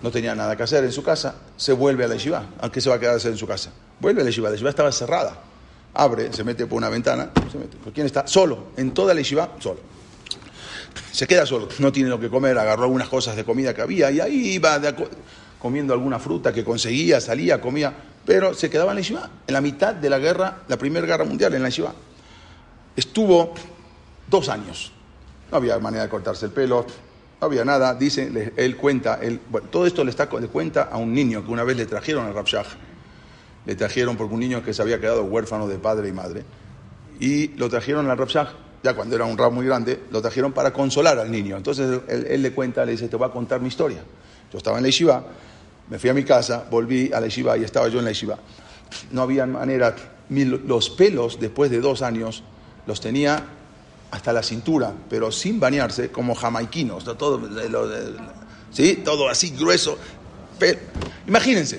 No 0.01 0.11
tenía 0.11 0.35
nada 0.35 0.57
que 0.57 0.63
hacer 0.63 0.85
en 0.85 0.93
su 0.93 1.03
casa, 1.03 1.35
se 1.57 1.73
vuelve 1.73 2.05
a 2.05 2.09
la 2.09 2.15
yeshiva. 2.15 2.47
¿A 2.61 2.71
qué 2.71 2.81
se 2.81 2.89
va 2.89 2.97
a 2.97 3.01
quedar 3.01 3.15
a 3.15 3.17
hacer 3.17 3.33
en 3.33 3.39
su 3.39 3.47
casa? 3.47 3.71
Vuelve 4.01 4.21
a 4.21 4.25
la 4.25 4.31
yeshiva, 4.31 4.49
la 4.49 4.55
yeshiva 4.55 4.71
estaba 4.71 4.93
cerrada. 4.93 5.39
Abre, 5.95 6.33
se 6.33 6.45
mete 6.45 6.67
por 6.67 6.79
una 6.79 6.89
ventana, 6.89 7.31
se 7.51 7.59
mete. 7.59 7.77
¿Pero 7.79 7.93
quién 7.93 8.07
está? 8.07 8.27
Solo, 8.27 8.69
en 8.77 8.95
toda 8.95 9.13
la 9.13 9.21
yeshiva, 9.21 9.51
solo. 9.59 9.81
Se 11.11 11.27
queda 11.27 11.47
solo, 11.47 11.69
no 11.79 11.91
tiene 11.91 12.09
lo 12.09 12.21
que 12.21 12.29
comer, 12.29 12.59
agarró 12.59 12.85
algunas 12.85 13.09
cosas 13.09 13.35
de 13.35 13.45
comida 13.45 13.75
que 13.75 13.83
había 13.83 14.11
y 14.11 14.21
ahí 14.21 14.53
iba 14.53 14.79
de 14.79 14.89
comiendo 15.63 15.93
alguna 15.93 16.19
fruta 16.19 16.53
que 16.53 16.65
conseguía, 16.65 17.21
salía, 17.21 17.61
comía, 17.61 17.95
pero 18.27 18.53
se 18.53 18.69
quedaba 18.69 18.91
en 18.91 18.97
la 18.97 19.01
yeshiva, 19.01 19.31
en 19.47 19.55
la 19.55 19.61
mitad 19.61 19.95
de 19.95 20.11
la 20.11 20.19
guerra, 20.19 20.63
la 20.67 20.77
primera 20.77 21.07
guerra 21.07 21.25
mundial, 21.25 21.55
en 21.55 21.63
la 21.63 21.69
yeshiva. 21.69 21.95
Estuvo 22.97 23.55
dos 24.29 24.49
años. 24.49 24.91
No 25.53 25.59
había 25.59 25.79
manera 25.79 26.03
de 26.03 26.09
cortarse 26.09 26.47
el 26.47 26.51
pelo, 26.51 26.85
no 27.41 27.47
había 27.47 27.65
nada. 27.65 27.95
Dice, 27.95 28.53
él 28.57 28.77
cuenta, 28.77 29.21
él, 29.23 29.39
bueno, 29.49 29.69
todo 29.69 29.87
esto 29.87 30.03
le, 30.03 30.11
está, 30.11 30.29
le 30.41 30.49
cuenta 30.49 30.89
a 30.91 30.97
un 30.97 31.15
niño 31.15 31.45
que 31.45 31.53
una 31.53 31.63
vez 31.63 31.77
le 31.77 31.87
trajeron 31.87 32.27
al 32.27 32.35
Rabshah. 32.35 32.65
Le 33.65 33.77
trajeron 33.77 34.17
porque 34.17 34.35
un 34.35 34.41
niño 34.41 34.65
que 34.65 34.75
se 34.75 34.83
había 34.83 34.99
quedado 34.99 35.23
huérfano 35.23 35.69
de 35.69 35.79
padre 35.79 36.09
y 36.09 36.13
madre. 36.13 36.43
Y 37.21 37.49
lo 37.51 37.69
trajeron 37.69 38.11
al 38.11 38.19
Rabshah, 38.19 38.53
ya 38.83 38.95
cuando 38.95 39.15
era 39.15 39.27
un 39.27 39.39
rab 39.39 39.53
muy 39.53 39.65
grande, 39.65 40.01
lo 40.11 40.21
trajeron 40.21 40.51
para 40.51 40.73
consolar 40.73 41.21
al 41.21 41.31
niño. 41.31 41.57
Entonces 41.57 42.01
él, 42.09 42.27
él 42.29 42.43
le 42.43 42.53
cuenta, 42.53 42.85
le 42.85 42.93
dice, 42.93 43.07
te 43.07 43.15
voy 43.15 43.29
a 43.29 43.31
contar 43.31 43.61
mi 43.61 43.69
historia. 43.69 44.03
Yo 44.51 44.59
estaba 44.59 44.77
en 44.79 44.83
la 44.83 44.89
yeshiva, 44.89 45.25
me 45.93 45.99
fui 45.99 46.09
a 46.09 46.15
mi 46.15 46.25
casa, 46.25 46.65
volví 46.71 47.13
a 47.13 47.21
la 47.21 47.27
yeshiva 47.27 47.59
y 47.59 47.65
estaba 47.65 47.87
yo 47.89 47.99
en 47.99 48.07
la 48.07 48.13
yeshiva. 48.13 48.39
No 49.11 49.21
había 49.21 49.45
manera, 49.45 49.95
los 50.31 50.89
pelos 50.89 51.39
después 51.39 51.71
de 51.71 51.83
dos 51.83 52.01
años 52.01 52.43
los 52.87 52.99
tenía 52.99 53.45
hasta 54.11 54.33
la 54.33 54.43
cintura, 54.43 54.95
pero 55.11 55.31
sin 55.31 55.61
bañarse, 55.61 56.11
como 56.11 56.35
jamaiquinos, 56.35 57.05
todo, 57.19 57.43
¿sí? 58.71 59.03
todo 59.05 59.29
así 59.29 59.51
grueso. 59.51 59.99
imagínense, 61.27 61.79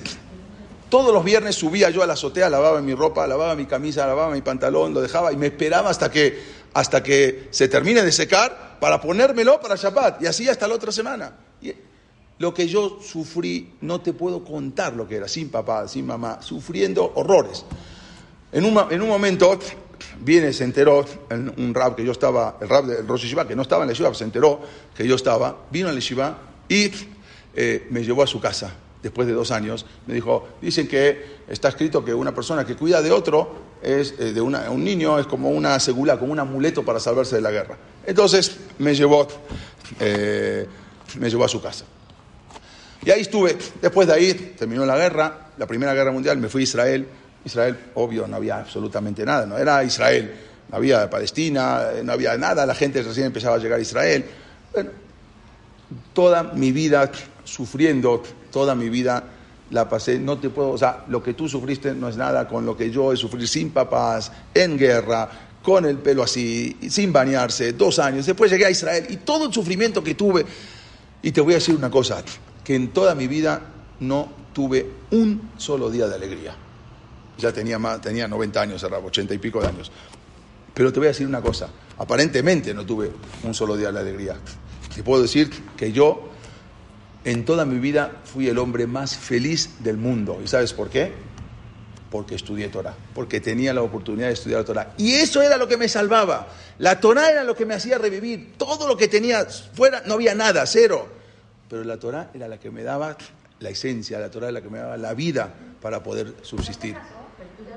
todos 0.89 1.11
los 1.11 1.23
viernes 1.23 1.55
subía 1.55 1.89
yo 1.89 2.03
a 2.03 2.05
la 2.05 2.13
azotea, 2.13 2.51
lavaba 2.51 2.81
mi 2.81 2.93
ropa, 2.93 3.25
lavaba 3.25 3.55
mi 3.55 3.65
camisa, 3.65 4.05
lavaba 4.05 4.31
mi 4.31 4.43
pantalón, 4.43 4.93
lo 4.93 5.01
dejaba 5.01 5.33
y 5.33 5.37
me 5.37 5.47
esperaba 5.47 5.89
hasta 5.89 6.11
que, 6.11 6.39
hasta 6.75 7.01
que 7.01 7.47
se 7.49 7.67
termine 7.67 8.03
de 8.03 8.11
secar 8.11 8.77
para 8.79 9.01
ponérmelo 9.01 9.59
para 9.59 9.75
Shabbat. 9.75 10.21
Y 10.21 10.27
así 10.27 10.47
hasta 10.47 10.67
la 10.67 10.75
otra 10.75 10.91
semana. 10.91 11.33
Lo 12.39 12.53
que 12.53 12.67
yo 12.67 12.99
sufrí, 13.01 13.73
no 13.81 14.01
te 14.01 14.13
puedo 14.13 14.43
contar 14.43 14.95
lo 14.95 15.07
que 15.07 15.17
era, 15.17 15.27
sin 15.27 15.49
papá, 15.49 15.87
sin 15.87 16.05
mamá, 16.05 16.41
sufriendo 16.41 17.11
horrores. 17.15 17.65
En 18.51 18.65
un, 18.65 18.79
en 18.91 19.01
un 19.01 19.07
momento 19.07 19.57
viene, 20.19 20.53
se 20.53 20.63
enteró, 20.63 21.05
un 21.57 21.73
rab 21.73 21.95
que 21.95 22.03
yo 22.03 22.11
estaba, 22.11 22.57
el 22.61 22.69
rab 22.69 22.85
del 22.85 23.07
Rosh 23.07 23.23
Yeshiva, 23.23 23.47
que 23.47 23.55
no 23.55 23.61
estaba 23.61 23.83
en 23.83 23.87
la 23.87 23.93
Yeshiva, 23.93 24.13
se 24.13 24.23
enteró 24.23 24.61
que 24.95 25.07
yo 25.07 25.15
estaba, 25.15 25.65
vino 25.71 25.89
a 25.89 25.91
la 25.91 25.99
Yeshiva 25.99 26.37
y 26.67 26.91
eh, 27.55 27.87
me 27.89 28.03
llevó 28.03 28.23
a 28.23 28.27
su 28.27 28.39
casa 28.39 28.73
después 29.01 29.27
de 29.27 29.33
dos 29.33 29.51
años. 29.51 29.85
Me 30.07 30.13
dijo, 30.13 30.47
dicen 30.61 30.87
que 30.87 31.43
está 31.47 31.69
escrito 31.69 32.03
que 32.03 32.13
una 32.13 32.33
persona 32.33 32.65
que 32.65 32.75
cuida 32.75 33.01
de 33.01 33.11
otro, 33.11 33.73
es, 33.81 34.15
eh, 34.17 34.33
de 34.33 34.41
un 34.41 34.83
niño, 34.83 35.19
es 35.19 35.27
como 35.27 35.49
una 35.49 35.79
segula, 35.79 36.17
como 36.17 36.31
un 36.31 36.39
amuleto 36.39 36.83
para 36.83 36.99
salvarse 36.99 37.35
de 37.35 37.41
la 37.41 37.51
guerra. 37.51 37.77
Entonces 38.05 38.57
me 38.79 38.95
llevó, 38.95 39.27
eh, 39.99 40.67
me 41.19 41.29
llevó 41.29 41.43
a 41.43 41.49
su 41.49 41.61
casa. 41.61 41.85
Y 43.05 43.11
ahí 43.11 43.21
estuve, 43.21 43.57
después 43.81 44.07
de 44.07 44.13
ahí 44.13 44.33
terminó 44.57 44.85
la 44.85 44.97
guerra, 44.97 45.49
la 45.57 45.67
Primera 45.67 45.93
Guerra 45.93 46.11
Mundial, 46.11 46.37
me 46.37 46.49
fui 46.49 46.61
a 46.61 46.63
Israel, 46.63 47.07
Israel, 47.45 47.77
obvio, 47.95 48.27
no 48.27 48.37
había 48.37 48.59
absolutamente 48.59 49.25
nada, 49.25 49.45
no 49.45 49.57
era 49.57 49.83
Israel, 49.83 50.33
no 50.69 50.77
había 50.77 51.09
Palestina, 51.09 51.87
no 52.03 52.13
había 52.13 52.37
nada, 52.37 52.65
la 52.65 52.75
gente 52.75 53.01
recién 53.01 53.27
empezaba 53.27 53.57
a 53.57 53.59
llegar 53.59 53.79
a 53.79 53.81
Israel. 53.81 54.25
Toda 56.13 56.43
mi 56.43 56.71
vida 56.71 57.11
sufriendo, 57.43 58.23
toda 58.51 58.73
mi 58.73 58.89
vida 58.89 59.23
la 59.71 59.89
pasé, 59.89 60.19
no 60.19 60.37
te 60.37 60.49
puedo, 60.49 60.69
o 60.69 60.77
sea, 60.77 61.03
lo 61.09 61.21
que 61.21 61.33
tú 61.33 61.49
sufriste 61.49 61.93
no 61.93 62.07
es 62.07 62.15
nada 62.15 62.47
con 62.47 62.65
lo 62.65 62.77
que 62.77 62.89
yo 62.89 63.11
he 63.11 63.17
sufrido. 63.17 63.47
Sin 63.47 63.71
papás, 63.71 64.31
en 64.53 64.77
guerra, 64.77 65.29
con 65.61 65.85
el 65.85 65.97
pelo 65.97 66.23
así, 66.23 66.77
sin 66.89 67.11
bañarse, 67.11 67.73
dos 67.73 67.99
años, 67.99 68.25
después 68.25 68.51
llegué 68.51 68.65
a 68.65 68.69
Israel 68.69 69.07
y 69.09 69.17
todo 69.17 69.47
el 69.47 69.53
sufrimiento 69.53 70.03
que 70.03 70.15
tuve, 70.15 70.45
y 71.21 71.31
te 71.31 71.41
voy 71.41 71.53
a 71.53 71.57
decir 71.57 71.75
una 71.75 71.89
cosa, 71.89 72.23
que 72.63 72.75
en 72.75 72.89
toda 72.89 73.15
mi 73.15 73.27
vida 73.27 73.61
no 73.99 74.29
tuve 74.53 74.89
un 75.11 75.51
solo 75.57 75.89
día 75.89 76.07
de 76.07 76.15
alegría 76.15 76.55
ya 77.37 77.51
tenía, 77.51 77.79
más, 77.79 78.01
tenía 78.01 78.27
90 78.27 78.61
años, 78.61 78.81
cerraba 78.81 79.05
80 79.05 79.33
y 79.33 79.37
pico 79.37 79.61
de 79.61 79.67
años. 79.67 79.91
Pero 80.73 80.91
te 80.91 80.99
voy 80.99 81.07
a 81.07 81.11
decir 81.11 81.27
una 81.27 81.41
cosa, 81.41 81.69
aparentemente 81.97 82.73
no 82.73 82.85
tuve 82.85 83.11
un 83.43 83.53
solo 83.53 83.75
día 83.75 83.91
de 83.91 83.99
alegría. 83.99 84.37
Te 84.93 85.03
puedo 85.03 85.21
decir 85.21 85.49
que 85.77 85.91
yo 85.91 86.29
en 87.25 87.45
toda 87.45 87.65
mi 87.65 87.79
vida 87.79 88.21
fui 88.25 88.47
el 88.47 88.57
hombre 88.57 88.87
más 88.87 89.15
feliz 89.15 89.69
del 89.79 89.97
mundo. 89.97 90.39
¿Y 90.43 90.47
sabes 90.47 90.73
por 90.73 90.89
qué? 90.89 91.11
Porque 92.09 92.35
estudié 92.35 92.67
Torah, 92.69 92.95
porque 93.13 93.39
tenía 93.39 93.73
la 93.73 93.81
oportunidad 93.81 94.27
de 94.27 94.33
estudiar 94.33 94.63
Torah. 94.63 94.93
Y 94.97 95.13
eso 95.13 95.41
era 95.41 95.57
lo 95.57 95.67
que 95.67 95.77
me 95.77 95.87
salvaba. 95.87 96.47
La 96.79 96.99
Torah 96.99 97.31
era 97.31 97.43
lo 97.43 97.55
que 97.55 97.65
me 97.65 97.73
hacía 97.73 97.97
revivir. 97.97 98.53
Todo 98.57 98.87
lo 98.87 98.97
que 98.97 99.07
tenía 99.07 99.45
fuera, 99.45 100.03
no 100.05 100.15
había 100.15 100.35
nada, 100.35 100.65
cero. 100.65 101.22
Pero 101.73 101.85
la 101.85 101.97
Torah 101.97 102.29
era 102.35 102.47
la 102.47 102.59
que 102.59 102.69
me 102.69 102.83
daba 102.83 103.17
la 103.59 103.69
esencia, 103.71 104.19
la 104.19 104.29
Torah 104.29 104.49
era 104.49 104.59
la 104.59 104.61
que 104.61 104.69
me 104.69 104.77
daba 104.77 104.95
la 104.95 105.15
vida 105.15 105.51
para 105.81 106.03
poder 106.03 106.35
subsistir. 106.43 106.95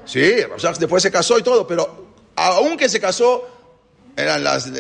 Sí, 0.05 0.33
después 0.79 1.03
se 1.03 1.11
casó 1.11 1.39
y 1.39 1.43
todo, 1.43 1.67
pero 1.67 2.09
aunque 2.35 2.91
se 2.91 3.01
casó, 3.01 3.49
eran 4.15 4.45
los 4.45 4.71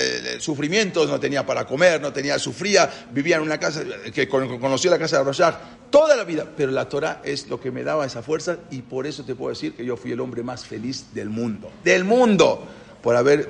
sufrimientos, 0.41 1.09
no 1.09 1.19
tenía 1.19 1.47
para 1.47 1.67
comer, 1.67 1.99
no 1.99 2.13
tenía, 2.13 2.39
sufría, 2.39 2.93
vivía 3.11 3.37
en 3.37 3.43
una 3.45 3.59
casa 3.59 3.85
que 4.13 4.29
conoció 4.29 4.91
la 4.91 4.99
casa 4.99 5.17
de 5.17 5.25
Rashad 5.25 5.55
toda 5.89 6.15
la 6.15 6.25
vida, 6.25 6.45
pero 6.55 6.71
la 6.71 6.87
Torah 6.87 7.23
es 7.25 7.49
lo 7.49 7.59
que 7.59 7.71
me 7.71 7.85
daba 7.85 8.05
esa 8.05 8.23
fuerza 8.23 8.59
y 8.71 8.83
por 8.83 9.07
eso 9.07 9.25
te 9.25 9.35
puedo 9.35 9.49
decir 9.49 9.73
que 9.75 9.83
yo 9.83 9.97
fui 9.97 10.13
el 10.13 10.21
hombre 10.21 10.43
más 10.43 10.67
feliz 10.67 11.07
del 11.15 11.31
mundo, 11.31 11.71
del 11.83 12.05
mundo, 12.05 12.67
por 13.03 13.17
haber 13.17 13.49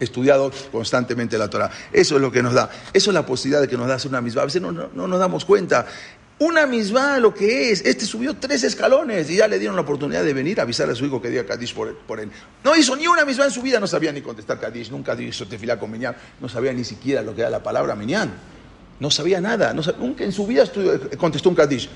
estudiado 0.00 0.50
constantemente 0.72 1.38
la 1.38 1.48
Torah. 1.48 1.70
Eso 1.92 2.16
es 2.16 2.20
lo 2.20 2.32
que 2.32 2.42
nos 2.42 2.54
da, 2.54 2.70
eso 2.92 3.10
es 3.10 3.14
la 3.14 3.24
posibilidad 3.24 3.60
de 3.60 3.68
que 3.68 3.76
nos 3.76 3.86
da 3.86 3.98
una 4.08 4.20
misma. 4.20 4.42
A 4.42 4.46
veces 4.46 4.60
no, 4.60 4.72
no 4.72 5.06
nos 5.06 5.18
damos 5.20 5.44
cuenta 5.44 5.86
una 6.40 6.66
misma 6.66 7.18
lo 7.18 7.32
que 7.34 7.70
es. 7.70 7.82
Este 7.84 8.06
subió 8.06 8.34
tres 8.34 8.64
escalones 8.64 9.30
y 9.30 9.36
ya 9.36 9.46
le 9.46 9.58
dieron 9.58 9.76
la 9.76 9.82
oportunidad 9.82 10.24
de 10.24 10.32
venir 10.32 10.58
a 10.58 10.62
avisar 10.64 10.88
a 10.90 10.94
su 10.94 11.04
hijo 11.04 11.20
que 11.20 11.28
diga 11.28 11.44
Kadish 11.44 11.74
por, 11.74 12.18
él. 12.18 12.30
No 12.64 12.74
hizo 12.74 12.96
ni 12.96 13.06
una 13.06 13.24
misma 13.24 13.44
en 13.44 13.50
su 13.50 13.62
vida, 13.62 13.78
no 13.78 13.86
sabía 13.86 14.10
ni 14.10 14.22
contestar 14.22 14.58
Kadish, 14.58 14.90
nunca 14.90 15.14
hizo 15.20 15.46
tefilá 15.46 15.78
con 15.78 15.90
Minyan, 15.90 16.16
no 16.40 16.48
sabía 16.48 16.72
ni 16.72 16.82
siquiera 16.82 17.22
lo 17.22 17.34
que 17.34 17.42
era 17.42 17.50
la 17.50 17.62
palabra 17.62 17.94
Minyan. 17.94 18.32
No 18.98 19.10
sabía 19.10 19.40
nada, 19.40 19.74
nunca 19.98 20.24
en 20.24 20.32
su 20.32 20.46
vida 20.46 20.64
contestó 21.18 21.50
un 21.50 21.54
Kadish. 21.54 21.88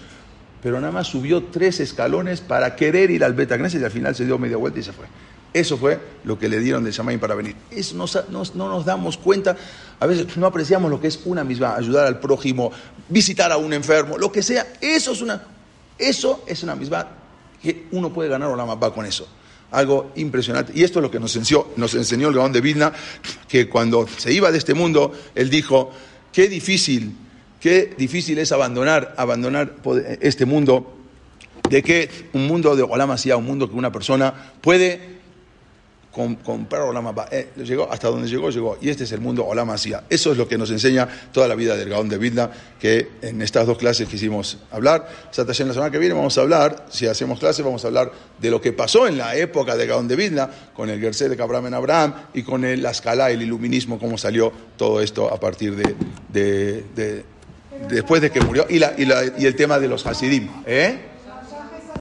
Pero 0.62 0.78
nada 0.78 0.92
más 0.92 1.06
subió 1.06 1.44
tres 1.44 1.80
escalones 1.80 2.40
para 2.40 2.76
querer 2.76 3.10
ir 3.10 3.24
al 3.24 3.32
Beta 3.32 3.56
y 3.56 3.84
al 3.84 3.90
final 3.90 4.14
se 4.14 4.26
dio 4.26 4.38
media 4.38 4.58
vuelta 4.58 4.78
y 4.78 4.82
se 4.82 4.92
fue. 4.92 5.06
Eso 5.54 5.78
fue 5.78 6.00
lo 6.24 6.36
que 6.36 6.48
le 6.48 6.58
dieron 6.58 6.82
de 6.82 6.90
Shamaim 6.90 7.20
para 7.20 7.36
venir. 7.36 7.54
Eso 7.70 7.94
no, 7.94 8.44
nos 8.68 8.84
damos 8.84 9.16
cuenta, 9.16 9.56
a 10.00 10.06
veces 10.06 10.36
no 10.36 10.46
apreciamos 10.46 10.90
lo 10.90 11.00
que 11.00 11.06
es 11.06 11.20
una 11.26 11.44
misma, 11.44 11.76
ayudar 11.76 12.08
al 12.08 12.18
prójimo, 12.18 12.72
visitar 13.08 13.52
a 13.52 13.56
un 13.56 13.72
enfermo, 13.72 14.18
lo 14.18 14.32
que 14.32 14.42
sea. 14.42 14.66
Eso 14.80 15.12
es 15.12 15.22
una, 15.22 15.40
eso 15.96 16.42
es 16.48 16.64
una 16.64 16.74
misma 16.74 17.08
que 17.62 17.86
uno 17.92 18.12
puede 18.12 18.28
ganar 18.28 18.50
o 18.50 18.56
la 18.56 18.64
va 18.64 18.92
con 18.92 19.06
eso. 19.06 19.28
Algo 19.70 20.10
impresionante. 20.16 20.72
Y 20.74 20.82
esto 20.82 20.98
es 20.98 21.04
lo 21.04 21.10
que 21.10 21.20
nos 21.20 21.36
enseñó, 21.36 21.66
nos 21.76 21.94
enseñó 21.94 22.30
el 22.30 22.34
Gaón 22.34 22.52
de 22.52 22.60
Vidna, 22.60 22.92
que 23.46 23.68
cuando 23.68 24.08
se 24.08 24.32
iba 24.32 24.50
de 24.50 24.58
este 24.58 24.74
mundo, 24.74 25.12
él 25.36 25.50
dijo, 25.50 25.92
qué 26.32 26.48
difícil, 26.48 27.16
qué 27.60 27.94
difícil 27.96 28.38
es 28.40 28.50
abandonar, 28.50 29.14
abandonar 29.16 29.76
este 30.20 30.46
mundo, 30.46 30.96
de 31.70 31.80
que 31.80 32.10
un 32.32 32.48
mundo 32.48 32.74
de 32.74 32.82
Olam 32.82 33.10
un 33.10 33.44
mundo 33.44 33.70
que 33.70 33.76
una 33.76 33.92
persona 33.92 34.52
puede 34.60 35.13
comprar 36.14 36.82
Olam 36.82 37.12
eh, 37.30 37.50
llegó 37.56 37.90
hasta 37.90 38.08
donde 38.08 38.28
llegó, 38.28 38.50
llegó. 38.50 38.78
Y 38.80 38.88
este 38.88 39.04
es 39.04 39.12
el 39.12 39.20
mundo 39.20 39.44
Olam 39.44 39.70
Eso 39.74 40.32
es 40.32 40.38
lo 40.38 40.46
que 40.46 40.56
nos 40.56 40.70
enseña 40.70 41.08
toda 41.32 41.48
la 41.48 41.54
vida 41.54 41.76
del 41.76 41.88
Gaón 41.88 42.08
de 42.08 42.18
Vilna, 42.18 42.50
que 42.78 43.08
en 43.20 43.42
estas 43.42 43.66
dos 43.66 43.76
clases 43.76 44.08
quisimos 44.08 44.58
hablar. 44.70 45.08
en 45.36 45.46
la 45.46 45.74
semana 45.74 45.90
que 45.90 45.98
viene 45.98 46.14
vamos 46.14 46.38
a 46.38 46.42
hablar, 46.42 46.86
si 46.88 47.06
hacemos 47.06 47.38
clases, 47.38 47.64
vamos 47.64 47.84
a 47.84 47.88
hablar 47.88 48.12
de 48.38 48.50
lo 48.50 48.60
que 48.60 48.72
pasó 48.72 49.06
en 49.08 49.18
la 49.18 49.36
época 49.36 49.76
de 49.76 49.86
Gaón 49.86 50.06
de 50.06 50.16
Vilna, 50.16 50.48
con 50.72 50.88
el 50.88 51.00
Gersé 51.00 51.28
de 51.28 51.42
Abraham 51.42 51.66
en 51.66 51.74
Abraham 51.74 52.14
y 52.32 52.42
con 52.42 52.64
el, 52.64 52.82
la 52.82 52.90
escala, 52.90 53.30
el 53.30 53.42
iluminismo, 53.42 53.98
cómo 53.98 54.16
salió 54.16 54.52
todo 54.76 55.00
esto 55.00 55.32
a 55.32 55.40
partir 55.40 55.74
de, 55.74 57.24
después 57.88 58.22
de 58.22 58.30
que 58.30 58.40
murió, 58.40 58.66
y, 58.68 58.78
la, 58.78 58.94
y, 58.96 59.44
el 59.44 59.56
tema 59.56 59.78
de 59.78 59.88
los 59.88 60.06
Hasidim. 60.06 60.48
¿eh? 60.66 61.13